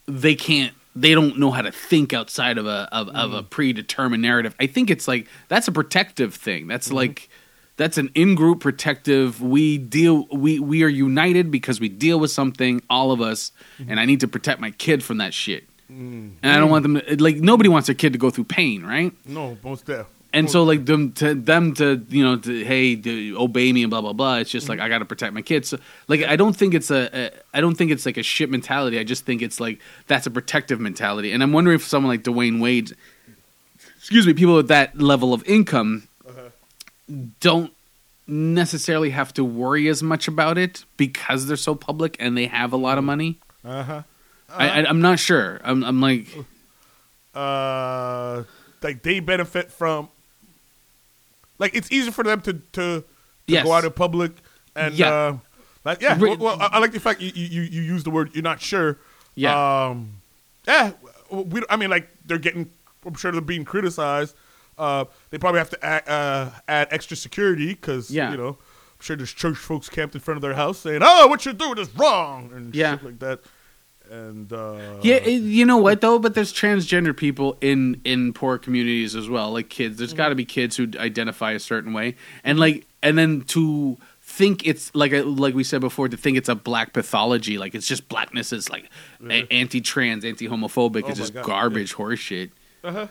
[0.07, 3.47] they can't they don't know how to think outside of a of, of a mm-hmm.
[3.47, 4.55] predetermined narrative.
[4.59, 6.67] I think it's like that's a protective thing.
[6.67, 7.29] That's like
[7.77, 9.41] that's an in-group protective.
[9.41, 13.51] We deal we we are united because we deal with something, all of us,
[13.87, 15.67] and I need to protect my kid from that shit.
[15.91, 16.33] Mm.
[16.41, 18.83] And I don't want them to, like nobody wants their kid to go through pain,
[18.83, 19.13] right?
[19.25, 20.07] No, most deaf.
[20.33, 23.89] And so like them to them to you know to hey to obey me and
[23.89, 24.37] blah blah blah.
[24.37, 25.69] It's just like I got to protect my kids.
[25.69, 25.77] So
[26.07, 28.97] like I don't think it's a, a I don't think it's like a shit mentality.
[28.97, 31.33] I just think it's like that's a protective mentality.
[31.33, 32.95] And I'm wondering if someone like Dwyane Wade,
[33.97, 36.07] excuse me, people with that level of income
[37.41, 37.73] don't
[38.27, 42.71] necessarily have to worry as much about it because they're so public and they have
[42.71, 43.37] a lot of money.
[43.65, 44.01] Uh huh.
[44.49, 45.59] I, I, I'm not sure.
[45.63, 46.27] I'm, I'm like,
[47.33, 48.43] Uh,
[48.81, 50.09] like they benefit from.
[51.61, 53.03] Like it's easier for them to to, to
[53.47, 53.63] Yes.
[53.65, 54.31] go out in public
[54.75, 55.13] and Yeah.
[55.13, 55.37] uh,
[55.85, 56.17] like yeah.
[56.17, 58.59] Well, well, I, I like the fact you, you you use the word you're not
[58.61, 58.97] sure.
[59.35, 59.55] Yeah.
[59.87, 60.21] Um,
[60.67, 60.91] yeah.
[61.31, 61.61] We.
[61.69, 62.69] I mean, like they're getting.
[63.05, 64.35] I'm sure they're being criticized.
[64.77, 68.31] Uh, they probably have to add, uh, add extra security because Yeah.
[68.31, 68.49] you know.
[68.49, 71.53] I'm sure there's church folks camped in front of their house saying, "Oh, what you're
[71.55, 72.97] doing is wrong," and Yeah.
[72.97, 73.39] shit like that.
[74.11, 76.19] And uh, Yeah, it- you know what though?
[76.19, 79.97] But there's transgender people in in poor communities as well, like kids.
[79.97, 83.97] There's got to be kids who identify a certain way, and like, and then to
[84.21, 87.73] think it's like a, like we said before, to think it's a black pathology, like
[87.73, 88.89] it's just blackness is like
[89.49, 92.51] anti-trans, anti-homophobic, Oh it's just God, garbage horseshit.
[92.83, 93.07] Uh-huh.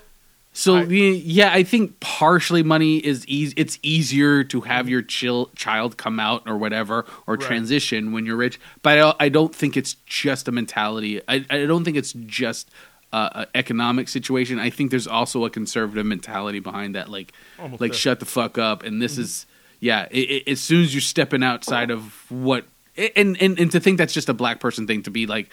[0.53, 3.55] So the- yeah, I think partially money is easy.
[3.57, 7.41] It's easier to have your chill, child come out or whatever or Right.
[7.47, 8.59] transition when you're rich.
[8.83, 11.21] But I, I don't think it's just a mentality.
[11.29, 12.69] I, I don't think it's just
[13.13, 14.59] uh, an economic situation.
[14.59, 17.09] I think there's also a conservative mentality behind that.
[17.09, 17.99] Like, Almost like there.
[17.99, 18.83] shut the fuck up.
[18.83, 19.47] And this is
[19.79, 20.09] yeah.
[20.11, 23.99] It, it, as soon as you're stepping outside of what and, and and to think
[23.99, 25.51] that's just a black person thing to be like.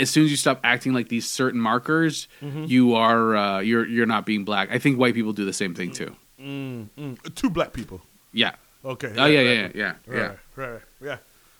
[0.00, 2.68] As soon as you stop acting like these certain markers, Mhm.
[2.68, 4.68] you are uh, you're you're not being black.
[4.72, 6.16] I think white people do the same thing too.
[6.40, 7.34] Mm, mm.
[7.34, 8.00] Two black people.
[8.32, 8.52] Yeah.
[8.84, 9.12] Okay.
[9.16, 10.32] Oh yeah, yeah, right, yeah, yeah, yeah.
[10.56, 11.16] Right, right, yeah.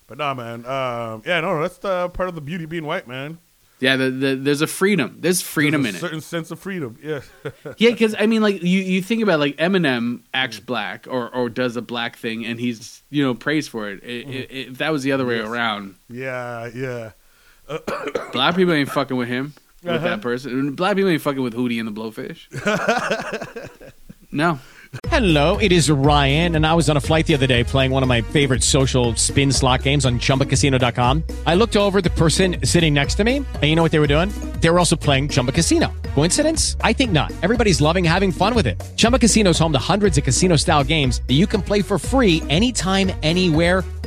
[0.06, 0.64] But nah, man.
[0.66, 3.38] Um, yeah, no, that's the part of the beauty of being white, man.
[3.78, 5.16] Yeah, the, the, there's a freedom.
[5.20, 6.00] There's freedom There's in a it.
[6.00, 6.98] certain sense of freedom.
[7.02, 7.20] Yeah.
[7.78, 10.66] yeah, because I mean, like you, you think about like Eminem acts Mm.
[10.66, 14.00] black or, or does a black thing, and he's you know praised for it.
[14.04, 15.48] I- I- if that was the other way Mm.
[15.48, 17.12] Around, yeah, yeah.
[18.32, 20.08] black people ain't fucking with him with Uh-huh.
[20.08, 20.72] that person.
[20.74, 22.48] Black people ain't fucking with Hootie and the Blowfish.
[24.32, 24.58] no.
[25.06, 28.02] Hello, it is Ryan, and I was on a flight the other day playing one
[28.02, 31.22] of my favorite social spin slot games on chumbacasino.com.
[31.46, 34.08] I looked over the person sitting next to me, and you know what they were
[34.08, 34.30] doing?
[34.60, 35.92] They were also playing Chumba Casino.
[36.14, 36.76] Coincidence?
[36.80, 37.30] I think not.
[37.44, 38.82] Everybody's loving having fun with it.
[38.96, 41.96] Chumba Casino is home to hundreds of casino style games that you can play for
[41.96, 43.84] free anytime, anywhere,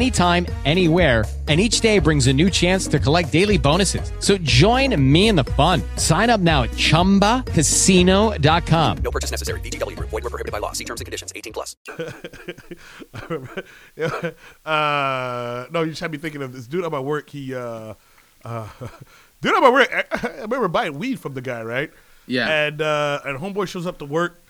[0.00, 1.24] anytime, anywhere.
[1.48, 4.10] And each day brings a new chance to collect daily bonuses.
[4.20, 5.82] So join me in the fun.
[5.96, 8.98] Sign up now at chumbacasino.com.
[8.98, 9.58] No purchase necessary.
[9.60, 10.10] VGW Group.
[10.10, 10.70] Void were prohibited by law.
[10.72, 11.32] See terms and conditions.
[11.34, 11.74] 18 plus.
[11.88, 12.12] I
[13.28, 13.64] remember,
[13.96, 14.30] yeah,
[14.64, 17.30] uh, no, you just had me thinking of this dude at my work.
[17.30, 17.94] He, uh,
[18.44, 18.68] uh,
[19.40, 19.92] dude at my work.
[19.92, 21.90] I, I remember buying weed from the guy, right?
[22.28, 22.48] Yeah.
[22.48, 24.40] And uh, and homeboy shows up to work,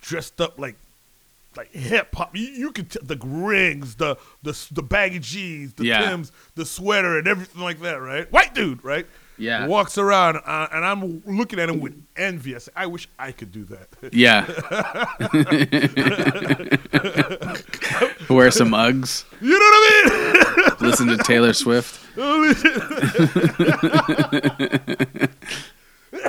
[0.00, 0.76] dressed up like
[1.56, 2.34] like hip hop.
[2.36, 6.08] You, you could t- the rings, the the the baggy jeans, the Yeah.
[6.08, 8.30] Tims, the sweater, and everything like that, right?
[8.32, 9.06] White dude, right?
[9.36, 9.66] Yeah.
[9.66, 12.54] Walks around, uh, and I'm looking at him with envy.
[12.54, 13.88] I say, I wish I could do that.
[14.12, 14.44] Yeah.
[18.28, 19.24] Wear some Uggs.
[19.40, 20.66] You know what I mean?
[20.90, 21.98] Listen to Taylor Swift.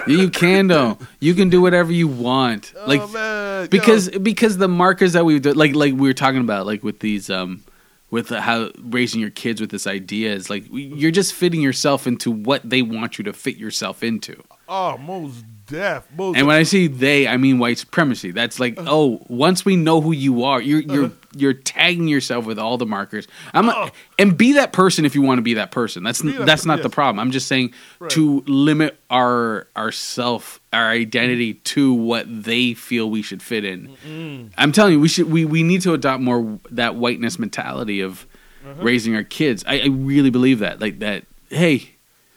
[0.07, 0.97] you can though.
[1.19, 2.73] You can do whatever you want.
[2.87, 6.41] Like Oh, man, because because the markers that we do, like like we were talking
[6.41, 7.63] about, like with these um
[8.09, 12.29] with how raising your kids with this idea is like you're just fitting yourself into
[12.31, 14.41] what they want you to fit yourself into.
[14.67, 16.07] Oh, most deaf.
[16.17, 18.31] Most And when I say they, I mean white supremacy.
[18.31, 18.89] That's like, Uh-huh.
[18.91, 22.86] oh, once we know who you are, you're you're you're tagging yourself with all the
[22.86, 23.27] markers.
[23.53, 26.03] I'm not, and be that person if you want to be that person.
[26.03, 26.29] That's Oh.
[26.29, 27.19] That that's not the problem.
[27.19, 28.11] I'm just saying Right.
[28.11, 34.51] to limit our our self, our identity to what they feel we should fit in.
[34.57, 38.25] I'm telling you, we should we, we need to adopt more that whiteness mentality of
[38.63, 38.84] Uh-huh.
[38.84, 39.63] raising our kids.
[39.67, 40.79] I, I really believe that.
[40.79, 41.23] Like that.
[41.49, 41.91] Hey,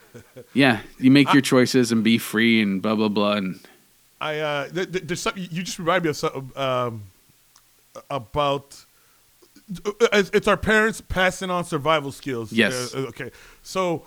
[0.55, 3.33] yeah, you make your choices and be free and blah blah blah.
[3.33, 3.61] And
[4.21, 7.03] I uh, th- th- there's something you just remind me of something um,
[8.11, 8.84] about.
[9.69, 12.53] It's our parents passing on survival skills.
[12.53, 12.95] Yes.
[12.95, 13.31] Uh, okay.
[13.63, 14.03] So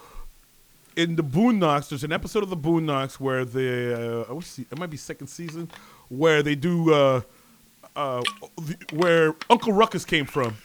[0.95, 4.97] in the Boondocks, there's an episode of the Boondocks where the uh, it might be
[4.97, 5.69] second season
[6.09, 7.21] where they do uh,
[7.95, 8.21] uh,
[8.57, 10.55] the, where Uncle Ruckus came from,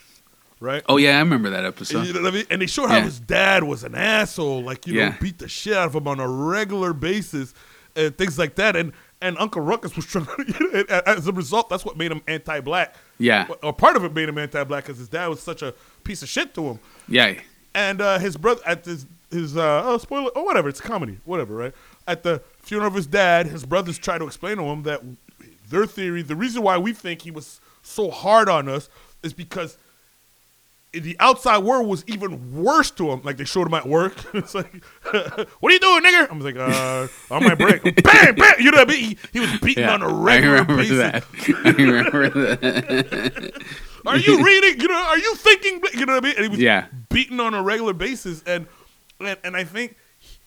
[0.59, 0.83] right?
[0.87, 2.05] oh yeah, I remember that episode.
[2.07, 2.45] You know what I mean?
[2.51, 3.03] And they showed how Yeah.
[3.03, 5.17] his dad was an asshole, like you know, Yeah.
[5.19, 7.53] beat the shit out of him on a regular basis,
[7.95, 8.75] and things like that.
[8.75, 10.27] And and Uncle Ruckus was trying.
[10.73, 12.95] And as a result, that's what made him anti-black.
[13.17, 13.47] Yeah.
[13.63, 16.29] or part of it made him anti-black because his dad was such a piece of
[16.29, 16.79] shit to him.
[17.07, 17.39] Yeah.
[17.73, 21.55] And uh, his brother at his his uh, oh spoiler oh whatever it's comedy whatever
[21.55, 21.73] right
[22.07, 25.01] at the funeral of his dad his brothers try to explain to him that
[25.69, 28.89] their theory the reason why we think he was so hard on us
[29.23, 29.79] is because
[30.93, 33.21] the outside world was even worse to him.
[33.23, 34.13] Like they showed him at work.
[34.35, 34.71] it's like,
[35.11, 36.29] what are you doing, nigga?
[36.31, 37.81] I'm like, uh, on my break.
[38.03, 38.53] bam, bam.
[38.59, 39.03] You know what I mean?
[39.09, 40.97] He, he was beating Yeah, on a regular I remember basis.
[40.99, 41.23] that.
[41.65, 43.63] I remember that.
[44.05, 44.81] Are you reading?
[44.81, 45.81] You know, are you thinking?
[45.93, 46.35] You know what I mean?
[46.35, 46.85] And he was Yeah.
[47.09, 48.67] beaten on a regular basis, and
[49.19, 49.95] and and I think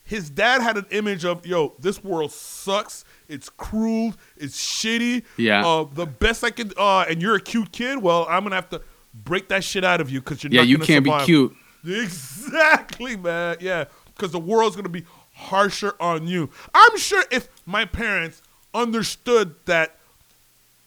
[0.05, 3.05] his dad had an image of yo, this world sucks.
[3.29, 4.15] It's cruel.
[4.37, 5.25] It's shitty.
[5.37, 5.67] Yeah.
[5.67, 6.75] Uh, the best I could.
[6.79, 7.99] Uh, and you're a cute kid.
[8.01, 8.83] Well, I'm gonna have to
[9.25, 11.57] break that shit out of you because you're Yeah, not you can't be cute.
[11.85, 13.57] Exactly, man.
[13.61, 15.05] Yeah, because the world's gonna be
[15.35, 16.51] harsher on you.
[16.75, 18.43] I'm sure if my parents
[18.75, 19.97] understood that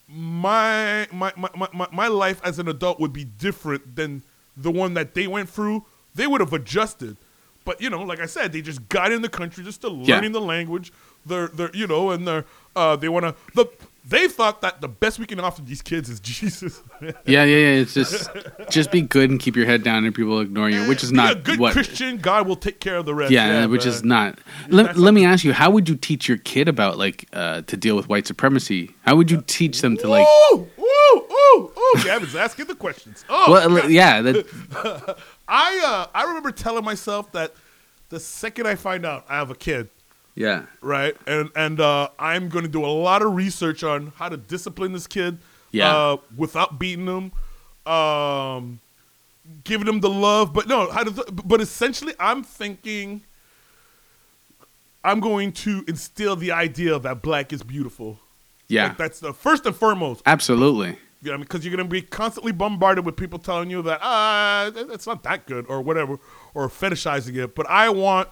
[0.07, 4.23] my my, my, my, my life as an adult would be different than
[4.57, 7.15] the one that they went through, they would have adjusted.
[7.65, 9.89] But you know, like I said, they just got in the country, just Yeah.
[10.15, 10.91] learning the language.
[11.25, 13.67] They're they're you know, and they're uh they wanna the
[14.10, 16.82] they thought that the best we can offer these kids is Jesus.
[17.01, 17.82] Yeah, yeah, yeah.
[17.82, 18.30] It's just
[18.70, 21.12] just be good and keep your head down, and people will ignore you, which is
[21.12, 21.74] Be not a good what.
[21.74, 22.18] Christian.
[22.18, 23.32] God will take care of the rest.
[23.32, 24.39] yeah, which is not.
[24.68, 27.78] Let, let me ask you: How would you teach your kid about like uh, to
[27.78, 28.95] deal with white supremacy?
[29.05, 30.28] How would you teach them to like?
[30.51, 30.84] Ooh, ooh,
[31.32, 32.03] ooh, ooh!
[32.03, 33.24] Gavin's asking the questions.
[33.30, 37.53] Oh, Well, yeah, that, I uh, I remember telling myself that
[38.10, 39.89] the second I find out I have a kid,
[40.39, 44.29] yeah, right, and and uh, I'm going to do a lot of research on how
[44.29, 45.37] to discipline this kid,
[45.71, 45.93] Yeah.
[45.95, 47.31] uh, without beating him,
[47.91, 48.79] um,
[49.65, 53.21] giving him the love, but no, how to, but essentially, I'm thinking.
[55.03, 58.19] I'm going to instill the idea that black is beautiful.
[58.67, 60.21] yeah, Like, that's the first and foremost.
[60.25, 60.97] absolutely.
[61.23, 64.69] You know, because you're going to be constantly bombarded with people telling you that ah,
[64.73, 66.17] that- it's not that good or whatever,
[66.53, 67.55] or fetishizing it.
[67.55, 68.27] But I want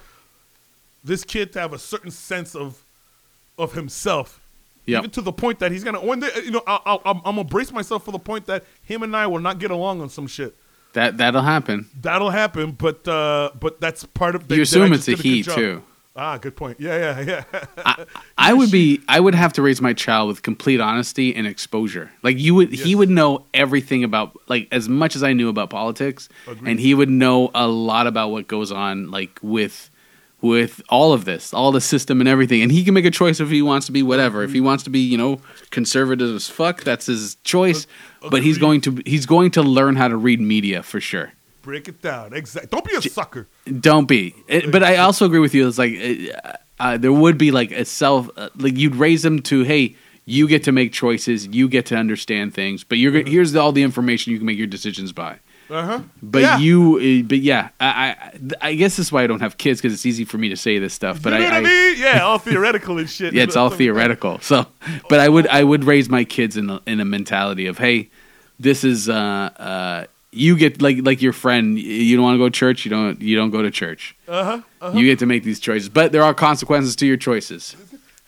[1.08, 2.84] this kid to have a certain sense of
[3.58, 4.40] of himself,
[4.86, 5.00] Yep.
[5.00, 6.30] even to the point that he's gonna one day.
[6.44, 9.16] You know, I'll, I'll, I'm, I'm gonna brace myself for the point that him and
[9.16, 10.56] I will not get along on some shit.
[10.94, 11.88] That that'll happen.
[12.02, 14.50] That'll happen, but uh, but that's part of.
[14.52, 15.84] You assume it's a he, too.
[16.20, 16.80] Ah, good point.
[16.80, 17.44] Yeah, yeah,
[17.86, 18.06] yeah.
[18.38, 19.02] I would be.
[19.08, 22.10] I would have to raise my child with complete honesty and exposure.
[22.24, 25.70] Like you would, he would know everything about like as much as I knew about
[25.70, 26.72] politics, Agreed.
[26.72, 29.92] and he would know a lot about what goes on like with
[30.42, 32.62] with all of this, all the system and everything.
[32.62, 34.44] And he can make a choice if he wants to be whatever.
[34.44, 37.88] If he wants to be, you know, conservative as fuck, that's his choice.
[38.30, 41.34] But he's going to he's going to learn how to read media for sure.
[41.62, 42.34] Break it down.
[42.34, 42.70] Exactly.
[42.72, 43.48] Don't be a sucker.
[43.80, 44.34] Don't be.
[44.48, 45.68] It, but I also agree with you.
[45.68, 49.42] It's like uh, uh, there would be like a self, uh, like you'd raise them
[49.44, 53.30] to, hey, you get to make choices, you get to understand things, but you're go-
[53.30, 55.40] here's all the information you can make your decisions by.
[55.70, 56.02] Uh huh.
[56.22, 56.58] But Yeah.
[56.58, 59.82] you, uh, but yeah, I, I, I guess this is why I don't have kids
[59.82, 61.22] because it's easy for me to say this stuff.
[61.22, 61.96] But you know I, what I, mean?
[61.98, 63.34] Yeah, all theoretical and shit.
[63.34, 64.40] yeah, it's all theoretical.
[64.40, 64.66] So,
[65.10, 68.10] but I would I would raise my kids in a, in a mentality of hey,
[68.60, 72.50] this is uh uh you get like like your friend you don't want to go
[72.50, 74.16] to church you don't you don't go to church.
[74.28, 74.62] Uh huh.
[74.82, 74.98] Uh-huh.
[74.98, 77.76] You get to make these choices, but there are consequences to your choices.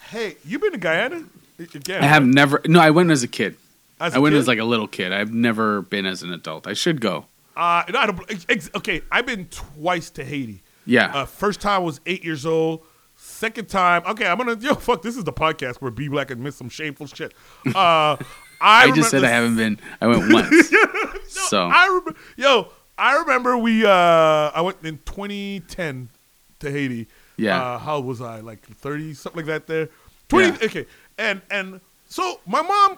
[0.09, 1.23] Hey, you been to Guyana?
[1.59, 2.61] Again, I have never.
[2.65, 3.55] No, I went as a kid.
[4.00, 4.39] As I went kid?
[4.39, 5.12] as like a little kid.
[5.12, 6.68] I've never been as an adult.
[6.68, 7.26] I should go.
[7.56, 10.64] Uh, no, I don't, okay, I've been twice to Haiti.
[10.86, 11.12] Yeah.
[11.14, 12.82] Uh, first time was eight years old.
[13.18, 15.02] Second time, okay, I'm gonna yo fuck.
[15.02, 17.34] This is the podcast where B Black admits some shameful shit.
[17.68, 18.16] Uh,
[18.62, 19.78] I, I, just said I haven't been.
[20.00, 20.72] I went once.
[21.28, 23.86] so I remember, yo, I remember we.
[23.86, 26.10] Uh, I went in 2010
[26.60, 27.08] to Haiti.
[27.36, 27.62] Yeah.
[27.62, 28.39] Uh, how old was I?
[28.39, 29.68] Like 30, something like that.
[29.68, 29.89] There.
[30.30, 30.47] 20.
[30.47, 30.56] Yeah.
[30.64, 30.86] Okay.
[31.18, 32.97] And and so my mom.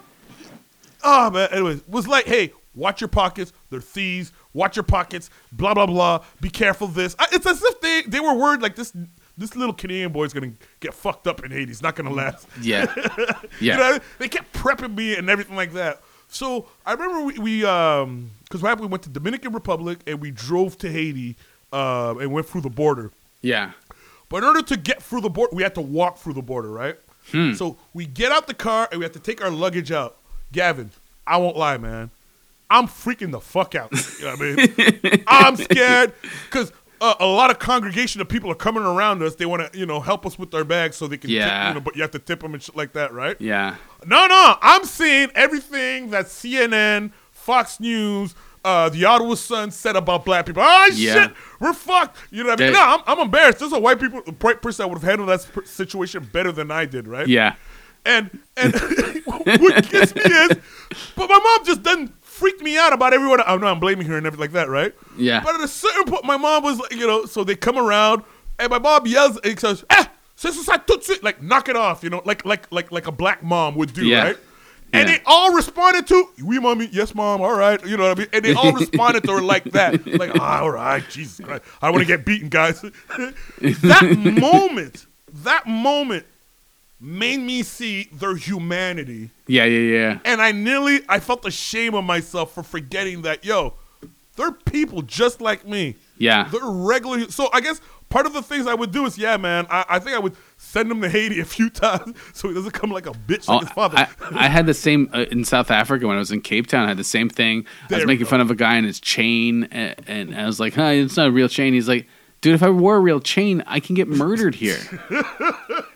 [1.02, 1.48] Oh man.
[1.52, 3.52] Anyways, was like, hey, watch your pockets.
[3.70, 4.32] They're thieves.
[4.54, 5.30] Watch your pockets.
[5.52, 6.24] Blah blah blah.
[6.40, 6.86] Be careful.
[6.88, 7.14] of This.
[7.18, 8.92] I- It's as if they they were worried like this.
[9.38, 11.70] This little Canadian boy's gonna get fucked up in Haiti.
[11.72, 12.46] It's not gonna last.
[12.60, 12.92] yeah,
[13.60, 16.02] You yeah, know, they kept prepping me and everything like that.
[16.28, 20.20] So I remember we, we um, because what happened, we went to Dominican Republic and
[20.20, 21.36] we drove to Haiti,
[21.72, 23.10] uh, and went through the border.
[23.40, 23.72] yeah.
[24.28, 26.70] But in order to get through the border, we had to walk through the border,
[26.70, 26.96] right?
[27.32, 27.52] Hmm.
[27.52, 30.16] So we get out the car and we have to take our luggage out.
[30.52, 30.90] Gavin,
[31.26, 32.10] I won't lie, man.
[32.70, 33.90] I'm freaking the fuck out.
[34.18, 35.24] You know what I mean?
[35.26, 36.12] I'm scared
[36.50, 36.72] because
[37.02, 39.34] uh, a lot of congregation of people are coming around us.
[39.34, 41.68] They want to, you know, help us with our bags so they can, tip, Yeah.
[41.68, 43.36] you know, but you have to tip them and shit like that, right?
[43.40, 43.76] Yeah.
[44.06, 48.34] No, no, I'm seeing everything that CNN, Fox News,
[48.64, 50.62] uh, the Ottawa Sun said about black people.
[50.64, 51.26] Oh Yeah.
[51.26, 52.16] shit, we're fucked.
[52.30, 52.72] You know what I mean?
[52.72, 53.58] No, I'm, I'm embarrassed.
[53.58, 56.84] There's a white people white person that would have handled that situation better than I
[56.86, 57.26] did, right?
[57.26, 57.56] Yeah.
[58.04, 58.72] And and
[59.24, 60.50] what gets me is,
[61.16, 63.40] but my mom just doesn't freak me out about everyone.
[63.46, 64.92] I know I'm blaming her and everything like that, right?
[65.16, 65.40] Yeah.
[65.42, 68.24] But at a certain point, my mom was like, you know, so they come around
[68.58, 71.76] and my mom yells and says, "Ah, c'est ça tout de suite," like knock it
[71.76, 74.24] off, you know, like like like like a black mom would do, Yeah.
[74.24, 74.36] right?
[74.94, 75.16] And Yeah.
[75.16, 78.28] they all responded to, "We mommy, yes mom, all right." You know what I mean?
[78.32, 81.88] And they all responded to her like that, like, "Ah, "All right, Jesus Christ, I
[81.90, 82.82] want to get beaten, guys."
[83.60, 85.06] that moment,
[85.44, 86.26] that moment,
[87.02, 90.18] made me see their humanity, Yeah, yeah, yeah.
[90.24, 93.74] and I nearly, I felt the shame of myself for forgetting that, yo,
[94.36, 95.96] they're people just like me.
[96.16, 96.48] Yeah.
[96.50, 97.28] They're regular.
[97.30, 99.98] So I guess part of the things I would do is, yeah, man, I, I
[99.98, 103.06] think I would send him to Haiti a few times so he doesn't come like
[103.06, 103.98] a bitch like Oh, his father.
[103.98, 106.84] I, I had the same uh, in South Africa when I was in Cape Town.
[106.84, 107.66] I had the same thing.
[107.90, 110.74] I was making fun of a guy in his chain, and, and I was like,
[110.74, 112.06] "Huh, it's not a real chain." He's like,
[112.40, 114.78] "Dude, if I wore a real chain, I can get murdered here."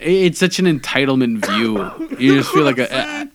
[0.00, 2.18] It- it's such an entitlement view.
[2.18, 2.88] You just feel like a.
[2.94, 3.28] I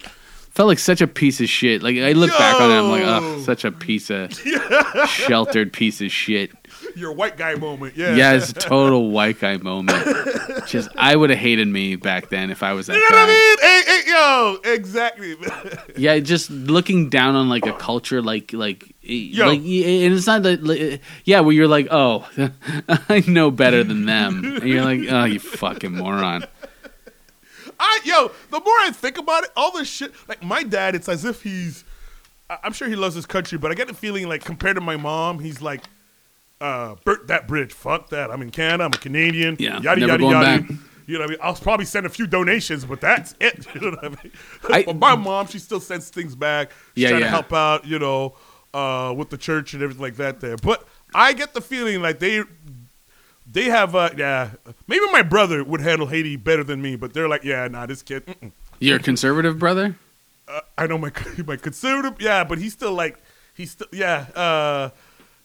[0.53, 1.81] felt like such a piece of shit.
[1.81, 4.33] Like I look back on it, I'm like, oh, such a piece of
[5.07, 6.51] sheltered piece of shit.
[6.95, 8.15] Your white guy moment, yeah.
[8.15, 10.05] Yeah, it's a total white guy moment.
[10.67, 13.15] Just I would have hated me back then if I was that You know guy.
[13.25, 13.57] what I mean?
[13.59, 15.35] Hey, hey, yo, exactly.
[15.97, 19.47] Yeah, just looking down on like a culture, like like Yo.
[19.47, 20.63] like, and it's not that.
[20.63, 22.27] like, yeah, where you're like, oh,
[23.09, 26.45] I know better than them, and you're like, oh, you fucking moron.
[27.79, 30.13] I yo, the more I think about it, all this shit.
[30.27, 31.83] Like my dad, it's as if he's.
[32.63, 34.97] I'm sure he loves his country, but I get the feeling like compared to my
[34.97, 35.83] mom, he's like,
[36.61, 37.73] uh, "Burnt that bridge.
[37.73, 38.31] Fuck that.
[38.31, 38.85] I'm in Canada.
[38.85, 39.57] I'm a Canadian.
[39.59, 40.71] Yeah, yada never yada going yada." back.
[41.07, 41.39] You know what I mean?
[41.43, 43.65] I'll probably send a few donations, but that's it.
[43.75, 44.31] You know what I mean?
[44.69, 46.71] I- but my mom, she still sends things back.
[46.95, 47.25] She's Yeah, trying yeah.
[47.27, 48.35] to help out, you know,
[48.73, 50.55] uh, with the church and everything like that there.
[50.55, 52.43] But I get the feeling like they
[53.51, 54.51] they have uh yeah
[54.87, 58.01] maybe my brother would handle Haiti better than me, but they're like, yeah, nah, this
[58.01, 58.51] kid mm-mm.
[58.79, 59.95] You're a conservative brother.
[60.47, 61.11] Uh, I know my
[61.45, 63.17] my conservative, yeah, but he's still like
[63.53, 64.89] he's still yeah, uh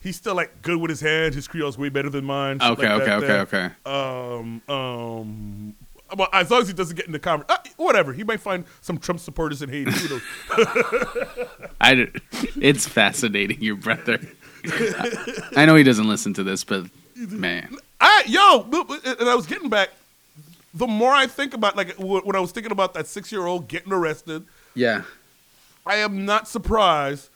[0.01, 1.35] he's still like good with his hands.
[1.35, 2.61] His Creole's way better than mine.
[2.61, 3.93] Okay, like okay, okay, there.
[3.93, 5.75] Um, um,
[6.15, 8.13] well, as long as he doesn't get in the conversation, uh, whatever.
[8.13, 9.91] He might find some Trump supporters in Haiti.
[9.91, 10.21] Who knows?
[11.81, 12.07] I,
[12.61, 14.19] it's fascinating, your brother.
[15.55, 18.63] I know he doesn't listen to this, but man, I yo,
[19.05, 19.89] and I was getting back.
[20.73, 24.45] The more I think about, like when I was thinking about that six-year-old getting arrested,
[24.75, 25.03] yeah,
[25.85, 27.29] I am not surprised.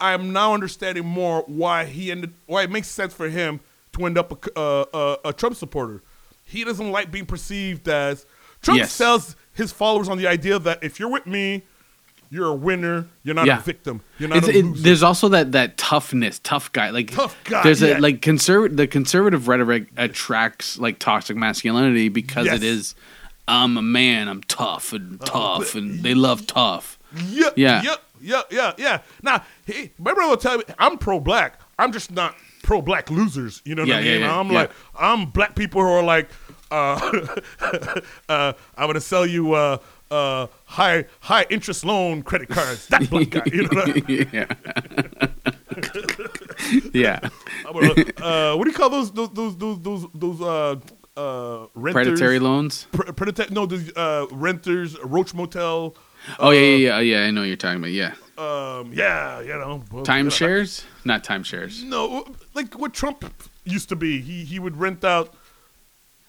[0.00, 2.32] I am now understanding more why he ended.
[2.46, 3.60] Why it makes sense for him
[3.92, 4.84] to end up a, uh,
[5.24, 6.02] a, a Trump supporter.
[6.44, 8.26] He doesn't like being perceived as
[8.62, 8.92] Trump Yes.
[8.92, 11.62] sells his followers on the idea that if you're with me,
[12.30, 13.06] you're a winner.
[13.24, 13.58] You're not Yeah.
[13.58, 14.00] a victim.
[14.18, 16.90] You're not it- there's also that that toughness, tough guy.
[16.90, 17.98] Like Tough guy, There's yeah.
[17.98, 18.76] a like conservative.
[18.76, 22.56] The conservative rhetoric attracts like toxic masculinity because Yes.
[22.56, 22.94] it is.
[23.48, 24.28] I'm a man.
[24.28, 26.98] I'm tough and Uh, tough, and they love tough.
[27.28, 27.82] Yeah, Yeah.
[27.82, 29.00] yeah, yeah, yeah, yeah.
[29.22, 31.60] Now, he, my brother will tell me I'm pro-black.
[31.78, 33.62] I'm just not pro-black losers.
[33.64, 34.20] You know what Yeah, I mean?
[34.20, 34.54] yeah, I'm yeah.
[34.54, 36.28] like I'm black people who are like,
[36.70, 37.20] uh,
[38.28, 39.78] uh, I'm gonna sell you uh,
[40.10, 42.86] uh, high high interest loan credit cards.
[42.88, 43.42] That black guy.
[43.46, 44.30] You know what I mean?
[44.32, 44.46] yeah.
[46.92, 47.20] yeah.
[47.66, 47.76] I'm
[48.22, 50.76] uh, what do you call those those those those those, those uh,
[51.16, 52.04] uh, renters?
[52.04, 52.86] Predatory loans.
[52.92, 55.94] Pre- predata- no, those uh, renters, Roach Motel.
[56.38, 57.26] Oh yeah, yeah, yeah, yeah.
[57.26, 57.90] I know what you're talking about.
[57.92, 58.14] Yeah.
[58.38, 61.82] Um, yeah, you know, well, you know, Timeshares, not timeshares.
[61.84, 63.24] No, like what Trump
[63.64, 64.20] used to be.
[64.20, 65.34] He he would rent out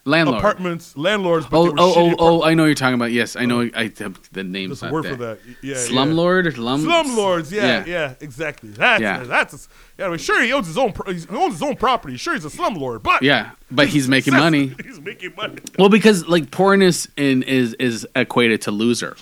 [0.04, 0.40] Landlord.
[0.40, 1.46] apartments, landlords.
[1.46, 2.44] But Oh, were oh, oh, oh!
[2.44, 3.12] I know you're talking about.
[3.12, 3.70] Yes, I know.
[3.76, 5.12] I the name's There's a not word there.
[5.14, 5.40] for that.
[5.62, 6.52] Yeah, Slumlord, yeah.
[6.52, 7.52] slum, Slumlords.
[7.52, 7.84] Yeah, yeah.
[7.86, 8.72] yeah, exactly.
[8.72, 9.24] That's Yeah.
[9.24, 9.70] that's.
[10.00, 10.92] Yeah, I mean, sure he owns his own.
[10.94, 12.18] pro- He owns his own property.
[12.18, 14.74] Sure, he's a slumlord, but Yeah, but he's making money.
[14.84, 15.60] He's making money.
[15.78, 19.16] Well, because like poorness in is is equated to loser,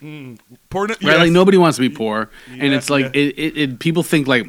[0.00, 0.38] Mm.
[0.70, 0.96] Poor, right?
[1.00, 1.18] yes.
[1.18, 3.20] Like nobody wants to be poor, and it's like yeah.
[3.22, 3.78] it, it, it.
[3.80, 4.46] People think like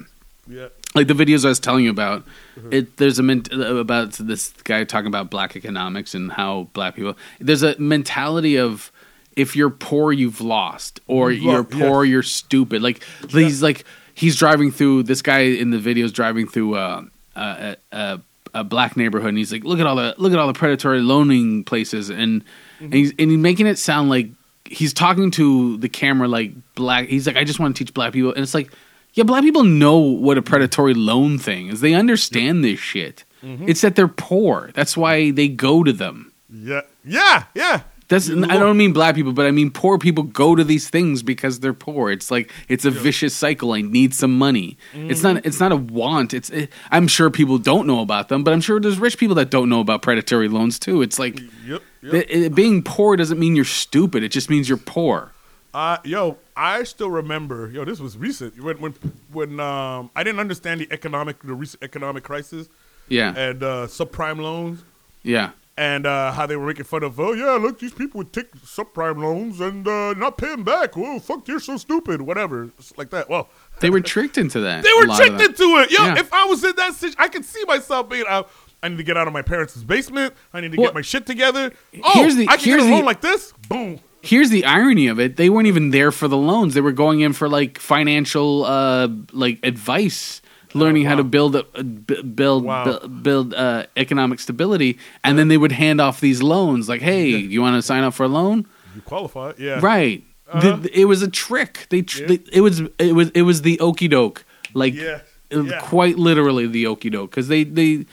[0.47, 0.67] Yeah.
[0.95, 2.23] like the videos I was telling you about.
[2.57, 2.73] Mm-hmm.
[2.73, 7.17] It there's a ment- about this guy talking about black economics and how black people.
[7.39, 8.91] There's a mentality of
[9.35, 12.81] if you're poor, you've lost, or You've you're lost, poor, you're stupid.
[12.81, 15.03] Like he's like he's driving through.
[15.03, 17.03] This guy in the video is driving through uh,
[17.35, 18.19] a, a,
[18.53, 20.99] a black neighborhood, and he's like, look at all the look at all the predatory
[20.99, 22.43] loaning places, and
[22.79, 24.27] and he's and he's making it sound like
[24.65, 27.07] he's talking to the camera like black.
[27.07, 28.71] He's like, I just want to teach black people, and it's like,
[29.13, 31.81] yeah, black people know what a predatory loan thing is.
[31.81, 33.23] They understand this shit.
[33.43, 33.67] Mhm.
[33.69, 34.71] It's that they're poor.
[34.75, 36.31] That's why they go to them.
[36.51, 37.81] Yeah, yeah, yeah.
[38.09, 41.21] That's I don't mean black people, but I mean poor people go to these things
[41.23, 42.09] because they're poor.
[42.11, 43.71] It's like it's a vicious cycle.
[43.71, 44.77] I need some money.
[44.93, 45.33] It's Mm-hmm.
[45.35, 46.33] not it's not a want.
[46.33, 49.35] It's it, I'm sure people don't know about them, but I'm sure there's rich people
[49.35, 51.01] that don't know about predatory loans too.
[51.03, 51.81] It's like Yep.
[52.01, 52.13] yep.
[52.15, 54.23] it- it- being poor doesn't mean you're stupid.
[54.23, 55.31] It just means you're poor.
[55.71, 57.69] Uh, yo, I still remember.
[57.69, 58.93] Yo, this was recent when when
[59.31, 62.69] when um I didn't understand the economic the recent economic crisis.
[63.07, 63.35] Yeah.
[63.37, 64.81] And uh, subprime loans.
[65.21, 65.51] Yeah.
[65.79, 68.51] And uh, how they were making fun of, oh yeah, look, these people would take
[68.57, 70.97] subprime loans and uh, not pay them back.
[70.97, 72.21] Oh fuck, you're so stupid.
[72.21, 73.29] Whatever, It's like that.
[73.29, 73.47] Well,
[73.79, 74.83] They were tricked into that.
[74.83, 75.89] they were tricked into it.
[75.91, 76.19] Yo, Yeah.
[76.19, 78.49] if I was in that situation, I could see myself being out.
[78.83, 80.33] I need to get out of my parents' basement.
[80.53, 81.71] I need to Well, get my shit together.
[82.03, 83.53] Oh, here's the- I can here's get a loan the- like this.
[83.69, 83.99] Boom.
[84.21, 87.21] Here's the irony of it: they weren't even there for the loans; they were going
[87.21, 90.41] in for like financial, uh, like advice,
[90.73, 92.83] learning how to build, a, build, Wow.
[92.99, 96.87] bu- build uh, economic stability, and then they would hand off these loans.
[96.89, 98.65] Like, hey, you want to sign up for a loan?
[98.95, 99.53] You qualify.
[99.57, 99.79] Yeah.
[99.81, 100.23] Right.
[100.51, 100.77] Uh-huh.
[100.77, 101.87] The- it was a trick.
[101.89, 104.45] They, tr- they it was it was it was the okey doke.
[104.73, 105.21] Like Yeah.
[105.51, 105.79] Yeah.
[105.81, 108.05] quite literally the okey doke because they they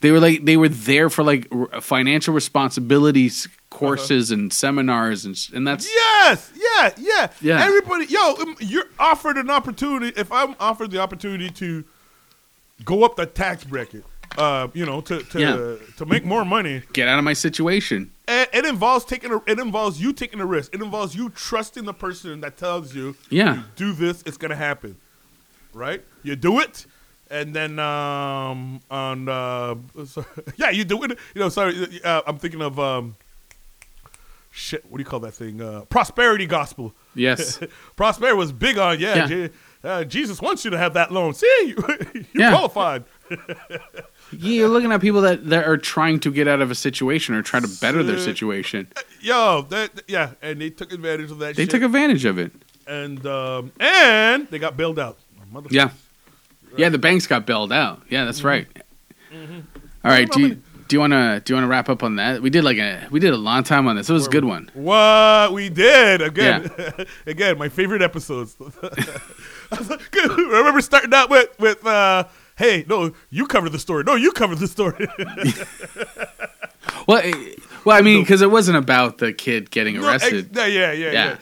[0.00, 5.36] they were like they were there for like r- financial responsibilities courses and seminars and
[5.54, 7.64] and that's Yes, yeah, yeah, Yeah.
[7.64, 10.12] Everybody, yo, um, you're offered an opportunity.
[10.18, 11.84] If I'm offered the opportunity to
[12.84, 14.04] go up the tax bracket,
[14.38, 15.86] uh, you know, to to Yeah.
[15.96, 18.10] to make more money, get out of my situation.
[18.28, 20.74] it, it involves taking a, it involves you taking a risk.
[20.74, 23.54] It involves you trusting the person that tells you, Yeah.
[23.56, 24.96] you do this, it's gonna happen,
[25.72, 26.02] right?
[26.22, 26.86] You do it.
[27.32, 30.24] And then, um, on, uh, so,
[30.56, 31.10] yeah, you do it.
[31.34, 33.14] You know, sorry, uh, I'm thinking of, um,
[34.50, 34.84] shit.
[34.88, 35.60] What do you call that thing?
[35.62, 36.92] Uh, prosperity gospel.
[37.14, 37.60] Yes.
[37.96, 39.26] Prosperity was big on yeah.
[39.28, 39.48] Yeah.
[39.82, 41.32] Uh, Jesus wants you to have that loan.
[41.34, 41.76] See, you,
[42.14, 42.50] you're Yeah.
[42.50, 43.04] qualified.
[44.32, 47.42] You're looking at people that, that are trying to get out of a situation or
[47.42, 48.86] try to better their situation.
[49.20, 51.56] Yo, that yeah, and they took advantage of that.
[51.56, 51.70] They shit.
[51.70, 52.52] took advantage of it.
[52.86, 55.18] and um, and they got bailed out.
[55.70, 55.90] Yeah.
[56.76, 58.02] Yeah, the banks got bailed out.
[58.08, 58.68] Yeah, that's right.
[59.32, 59.60] Mm-hmm.
[60.04, 60.54] All right, do you,
[60.86, 62.40] do you want to do you want to wrap up on that?
[62.40, 64.08] We did like a we did a long time on this.
[64.08, 64.70] It was a good one.
[64.74, 66.70] What we did again,
[67.26, 68.56] again, my favorite episodes.
[69.72, 70.00] I was like.
[70.16, 72.24] I remember starting out with with uh,
[72.56, 74.04] hey, no, you cover the story.
[74.04, 75.06] No, you cover the story.
[77.06, 80.50] Well, eh, well, I mean, because it wasn't about the kid getting No, ex- arrested.
[80.54, 81.36] yeah, yeah, yeah, Yeah.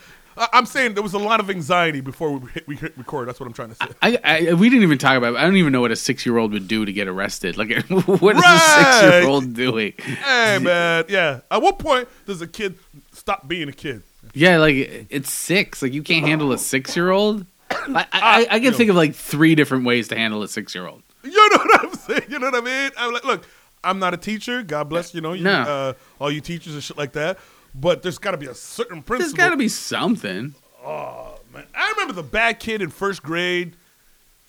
[0.53, 3.27] I'm saying there was a lot of anxiety before we hit, we hit record.
[3.27, 3.87] That's what I'm trying to say.
[4.01, 5.35] I, I we didn't even talk about.
[5.35, 7.57] I don't even know what a six year old would do to get arrested.
[7.57, 8.55] Like, what is Right.
[8.55, 9.93] a six year old doing?
[9.97, 11.41] hey, man, yeah.
[11.51, 12.79] At what point does a kid
[13.11, 14.01] stop being a kid?
[14.33, 15.81] Yeah, like it's six.
[15.81, 17.45] Like you can't handle a six year old.
[17.71, 20.87] I, I, I can think of like three different ways to handle a six year
[20.87, 21.03] old.
[21.23, 22.21] You know what I'm saying?
[22.29, 22.91] You know what I mean?
[22.97, 23.45] I'm like, look,
[23.83, 24.63] I'm not a teacher.
[24.63, 25.61] God bless you know you, No.
[25.61, 27.37] uh, all you teachers and shit like that.
[27.75, 29.17] But there's got to be a certain principle.
[29.19, 30.55] There's got to be something.
[30.83, 33.75] Oh man, I remember the bad kid in first grade,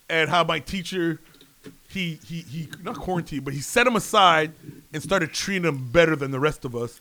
[0.08, 1.18] and how my teacher,
[1.88, 4.52] he he he not quarantined, but he set him aside
[4.92, 7.00] and started treating him better than the rest of us,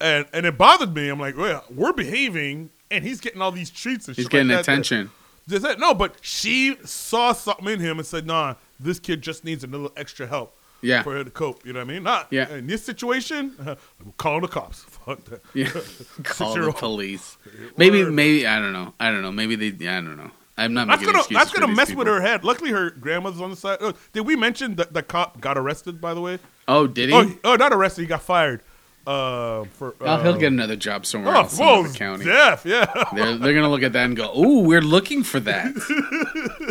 [0.00, 1.08] and and it bothered me.
[1.08, 4.48] I'm like, well, we're behaving, and he's getting all these treats and He's shit getting
[4.48, 4.62] like that.
[4.72, 5.10] attention.
[5.48, 9.44] Just that, no, but she saw something in him and said, nah, this kid just
[9.44, 10.56] needs a little extra help.
[10.82, 11.02] Yeah.
[11.02, 11.64] For her to cope.
[11.64, 12.02] You know what I mean?
[12.02, 12.48] Not Yeah.
[12.52, 13.76] in this situation, uh,
[14.18, 14.80] calling the cops.
[15.06, 15.40] Fuck that.
[15.54, 15.70] Yeah.
[16.22, 17.38] Call the police.
[17.76, 18.12] Maybe, Word.
[18.12, 18.92] maybe I don't know.
[19.00, 19.32] I don't know.
[19.32, 19.88] Maybe they.
[19.88, 20.30] I don't know.
[20.58, 22.04] I'm not That's making gonna excuses that's gonna mess people.
[22.04, 22.44] with her head.
[22.44, 23.78] Luckily, her grandmother's on the side.
[23.80, 26.00] Oh, did we mention that the cop got arrested?
[26.00, 26.38] By the way.
[26.68, 27.14] Oh, did he?
[27.14, 28.02] Oh, oh, not arrested.
[28.02, 28.62] He got fired.
[29.06, 32.24] Uh, for oh, he'll uh, get another job somewhere Oh, else in the county.
[32.24, 32.86] deaf, yeah.
[33.14, 35.72] They're, they're gonna look at that and go, "Ooh, we're looking for that."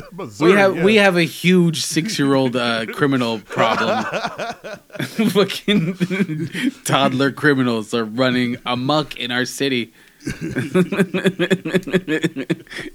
[0.11, 0.83] Missouri, we have yeah.
[0.83, 4.03] we have a huge six year old uh, criminal problem.
[5.29, 5.95] Fucking
[6.83, 9.93] toddler criminals are running amok in our city.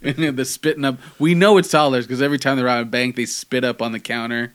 [0.03, 0.99] and they're spitting up.
[1.19, 3.93] We know it's toddlers because every time they're out a bank, they spit up on
[3.93, 4.53] the counter.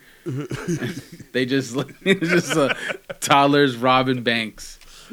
[1.32, 2.74] they just it's just uh,
[3.20, 4.75] toddlers robbing banks.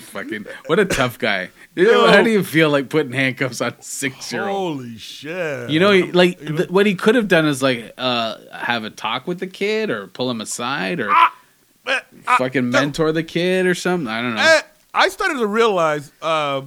[0.00, 1.50] Fucking what a tough guy.
[1.74, 2.06] Yo.
[2.10, 4.78] How do you feel like putting handcuffs on a six year old?
[4.78, 5.70] Holy shit!
[5.70, 9.26] You know, like th- what he could have done is like uh, have a talk
[9.26, 11.12] with the kid or pull him aside or
[11.86, 12.00] Eh,
[12.36, 14.08] fucking mentor the kid or something.
[14.08, 14.42] I don't know.
[14.42, 14.60] Eh,
[14.92, 16.62] I started to realize uh,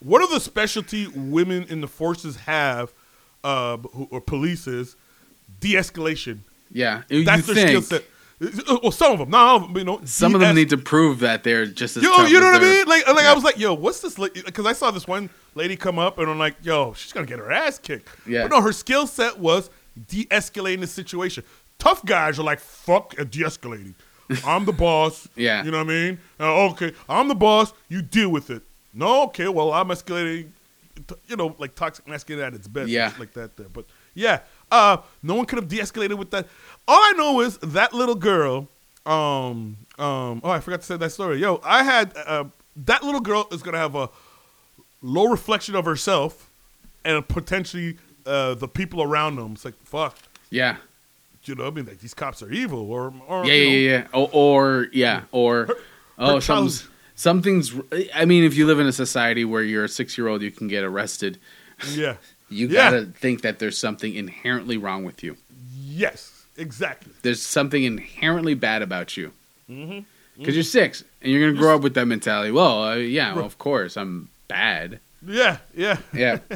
[0.00, 2.90] what are the specialty women in the forces have,
[3.44, 4.96] uh, who, or police is
[5.60, 6.38] de-escalation.
[6.72, 8.04] yeah, you That's their skill set.
[8.82, 9.76] Well, some of them, not all of them.
[9.76, 12.50] You know, some of them need to prove that they're just as Yo, you know
[12.50, 12.86] what I mean?
[12.86, 13.24] Like, like.
[13.24, 14.16] I was like, yo, what's this?
[14.16, 17.38] Because I saw this one lady come up, and I'm like, yo, she's gonna get
[17.38, 18.08] her ass kicked.
[18.26, 18.42] Yeah.
[18.42, 19.70] But no, her skill set was
[20.08, 21.44] de-escalating the situation.
[21.78, 23.94] Tough guys are like, fuck uh, de-escalating.
[24.44, 25.28] I'm the boss.
[25.36, 25.62] Yeah.
[25.64, 26.18] You know what I mean?
[26.40, 27.72] Uh, okay, I'm the boss.
[27.88, 28.62] You deal with it.
[28.94, 30.50] No, okay, well, I'm escalating.
[31.26, 32.88] You know, like toxic masculinity at its best.
[32.88, 33.12] Yeah.
[33.18, 33.56] like that.
[33.56, 34.40] There, but yeah,
[34.72, 36.48] uh, no one could have de-escalated with that.
[36.88, 38.68] All I know is that little girl.
[39.06, 40.40] Um, um.
[40.42, 41.38] Oh, I forgot to say that story.
[41.38, 42.44] Yo, I had uh,
[42.76, 44.08] that little girl is gonna have a
[45.02, 46.50] low reflection of herself,
[47.04, 49.52] and potentially uh, the people around them.
[49.52, 50.16] It's like fuck.
[50.50, 50.76] Yeah,
[51.44, 54.06] you know, I mean, like these cops are evil, or or Yeah, yeah, yeah, yeah.
[54.12, 55.68] Or, or yeah, or
[56.18, 57.74] oh, her something's, something's.
[58.14, 60.50] I mean, if you live in a society where you're a six year old, you
[60.50, 61.38] can get arrested.
[61.90, 62.16] Yeah.
[62.52, 62.90] You Yeah.
[62.90, 65.36] gotta think that there's something inherently wrong with you.
[65.74, 67.12] Yes, exactly.
[67.22, 69.32] There's something inherently bad about you
[69.70, 70.00] Mm-hmm.
[70.38, 72.50] because you're six and you're gonna grow up with that mentality.
[72.50, 75.00] Well, uh, yeah, well, of course I'm bad.
[75.26, 76.38] Yeah, yeah, Yeah.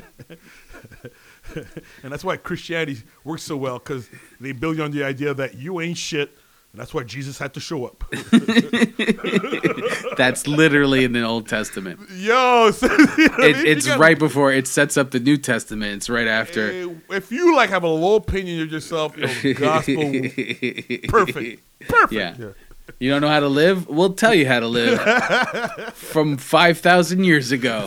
[2.03, 4.09] and that's why Christianity works so well because
[4.41, 6.37] they build you on the idea that you ain't shit,
[6.77, 8.05] that's why Jesus had to show up.
[10.17, 12.01] That's literally in the Old Testament.
[12.11, 13.67] Yo, so, you know what I It, mean?
[13.67, 15.93] it's gotta- right before it sets up the New Testament.
[15.97, 16.71] It's right after.
[17.11, 19.95] If you like have a low opinion of yourself, yo, gospel,
[21.09, 22.13] perfect, perfect.
[22.13, 22.35] Yeah.
[23.01, 23.89] You don't know how to live?
[23.89, 25.01] We'll tell you how to live
[25.95, 27.85] from 5,000 years ago.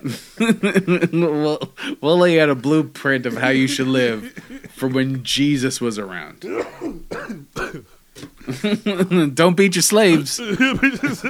[1.12, 1.60] we'll,
[2.00, 4.32] we'll lay out a blueprint of how you should live
[4.72, 6.40] for when Jesus was around.
[9.34, 10.36] don't beat your slaves.
[10.36, 11.24] Kids,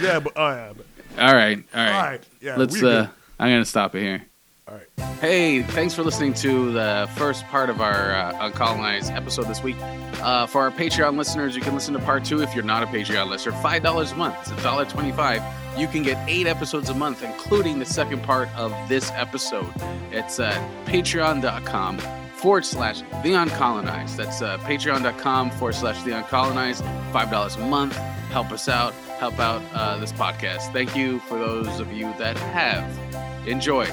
[0.00, 0.76] yeah, but yeah, but All right,
[1.18, 1.64] all right.
[1.74, 2.82] All right, yeah, Let's.
[2.82, 3.08] Uh.
[3.40, 4.26] I'm gonna stop it here.
[4.70, 5.18] All right.
[5.18, 9.76] Hey, thanks for listening to the first part of our uh, Uncolonized episode this week.
[9.80, 12.86] Uh, for our Patreon listeners, you can listen to part two if you're not a
[12.86, 13.52] Patreon listener.
[13.60, 14.36] Five dollars a month.
[14.40, 15.42] It's a dollar twenty-five.
[15.78, 19.72] You can get eight episodes a month, including the second part of this episode.
[20.10, 20.52] It's uh,
[20.86, 21.98] patreon.com
[22.36, 24.16] forward slash the uncolonized.
[24.16, 26.82] That's uh, patreon.com forward slash the uncolonized.
[27.12, 27.94] Five dollars a month.
[28.30, 28.94] Help us out.
[29.18, 30.72] Help out uh, this podcast.
[30.72, 33.46] Thank you for those of you that have.
[33.46, 33.86] Enjoy.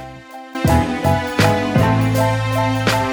[1.07, 3.06] Thank you.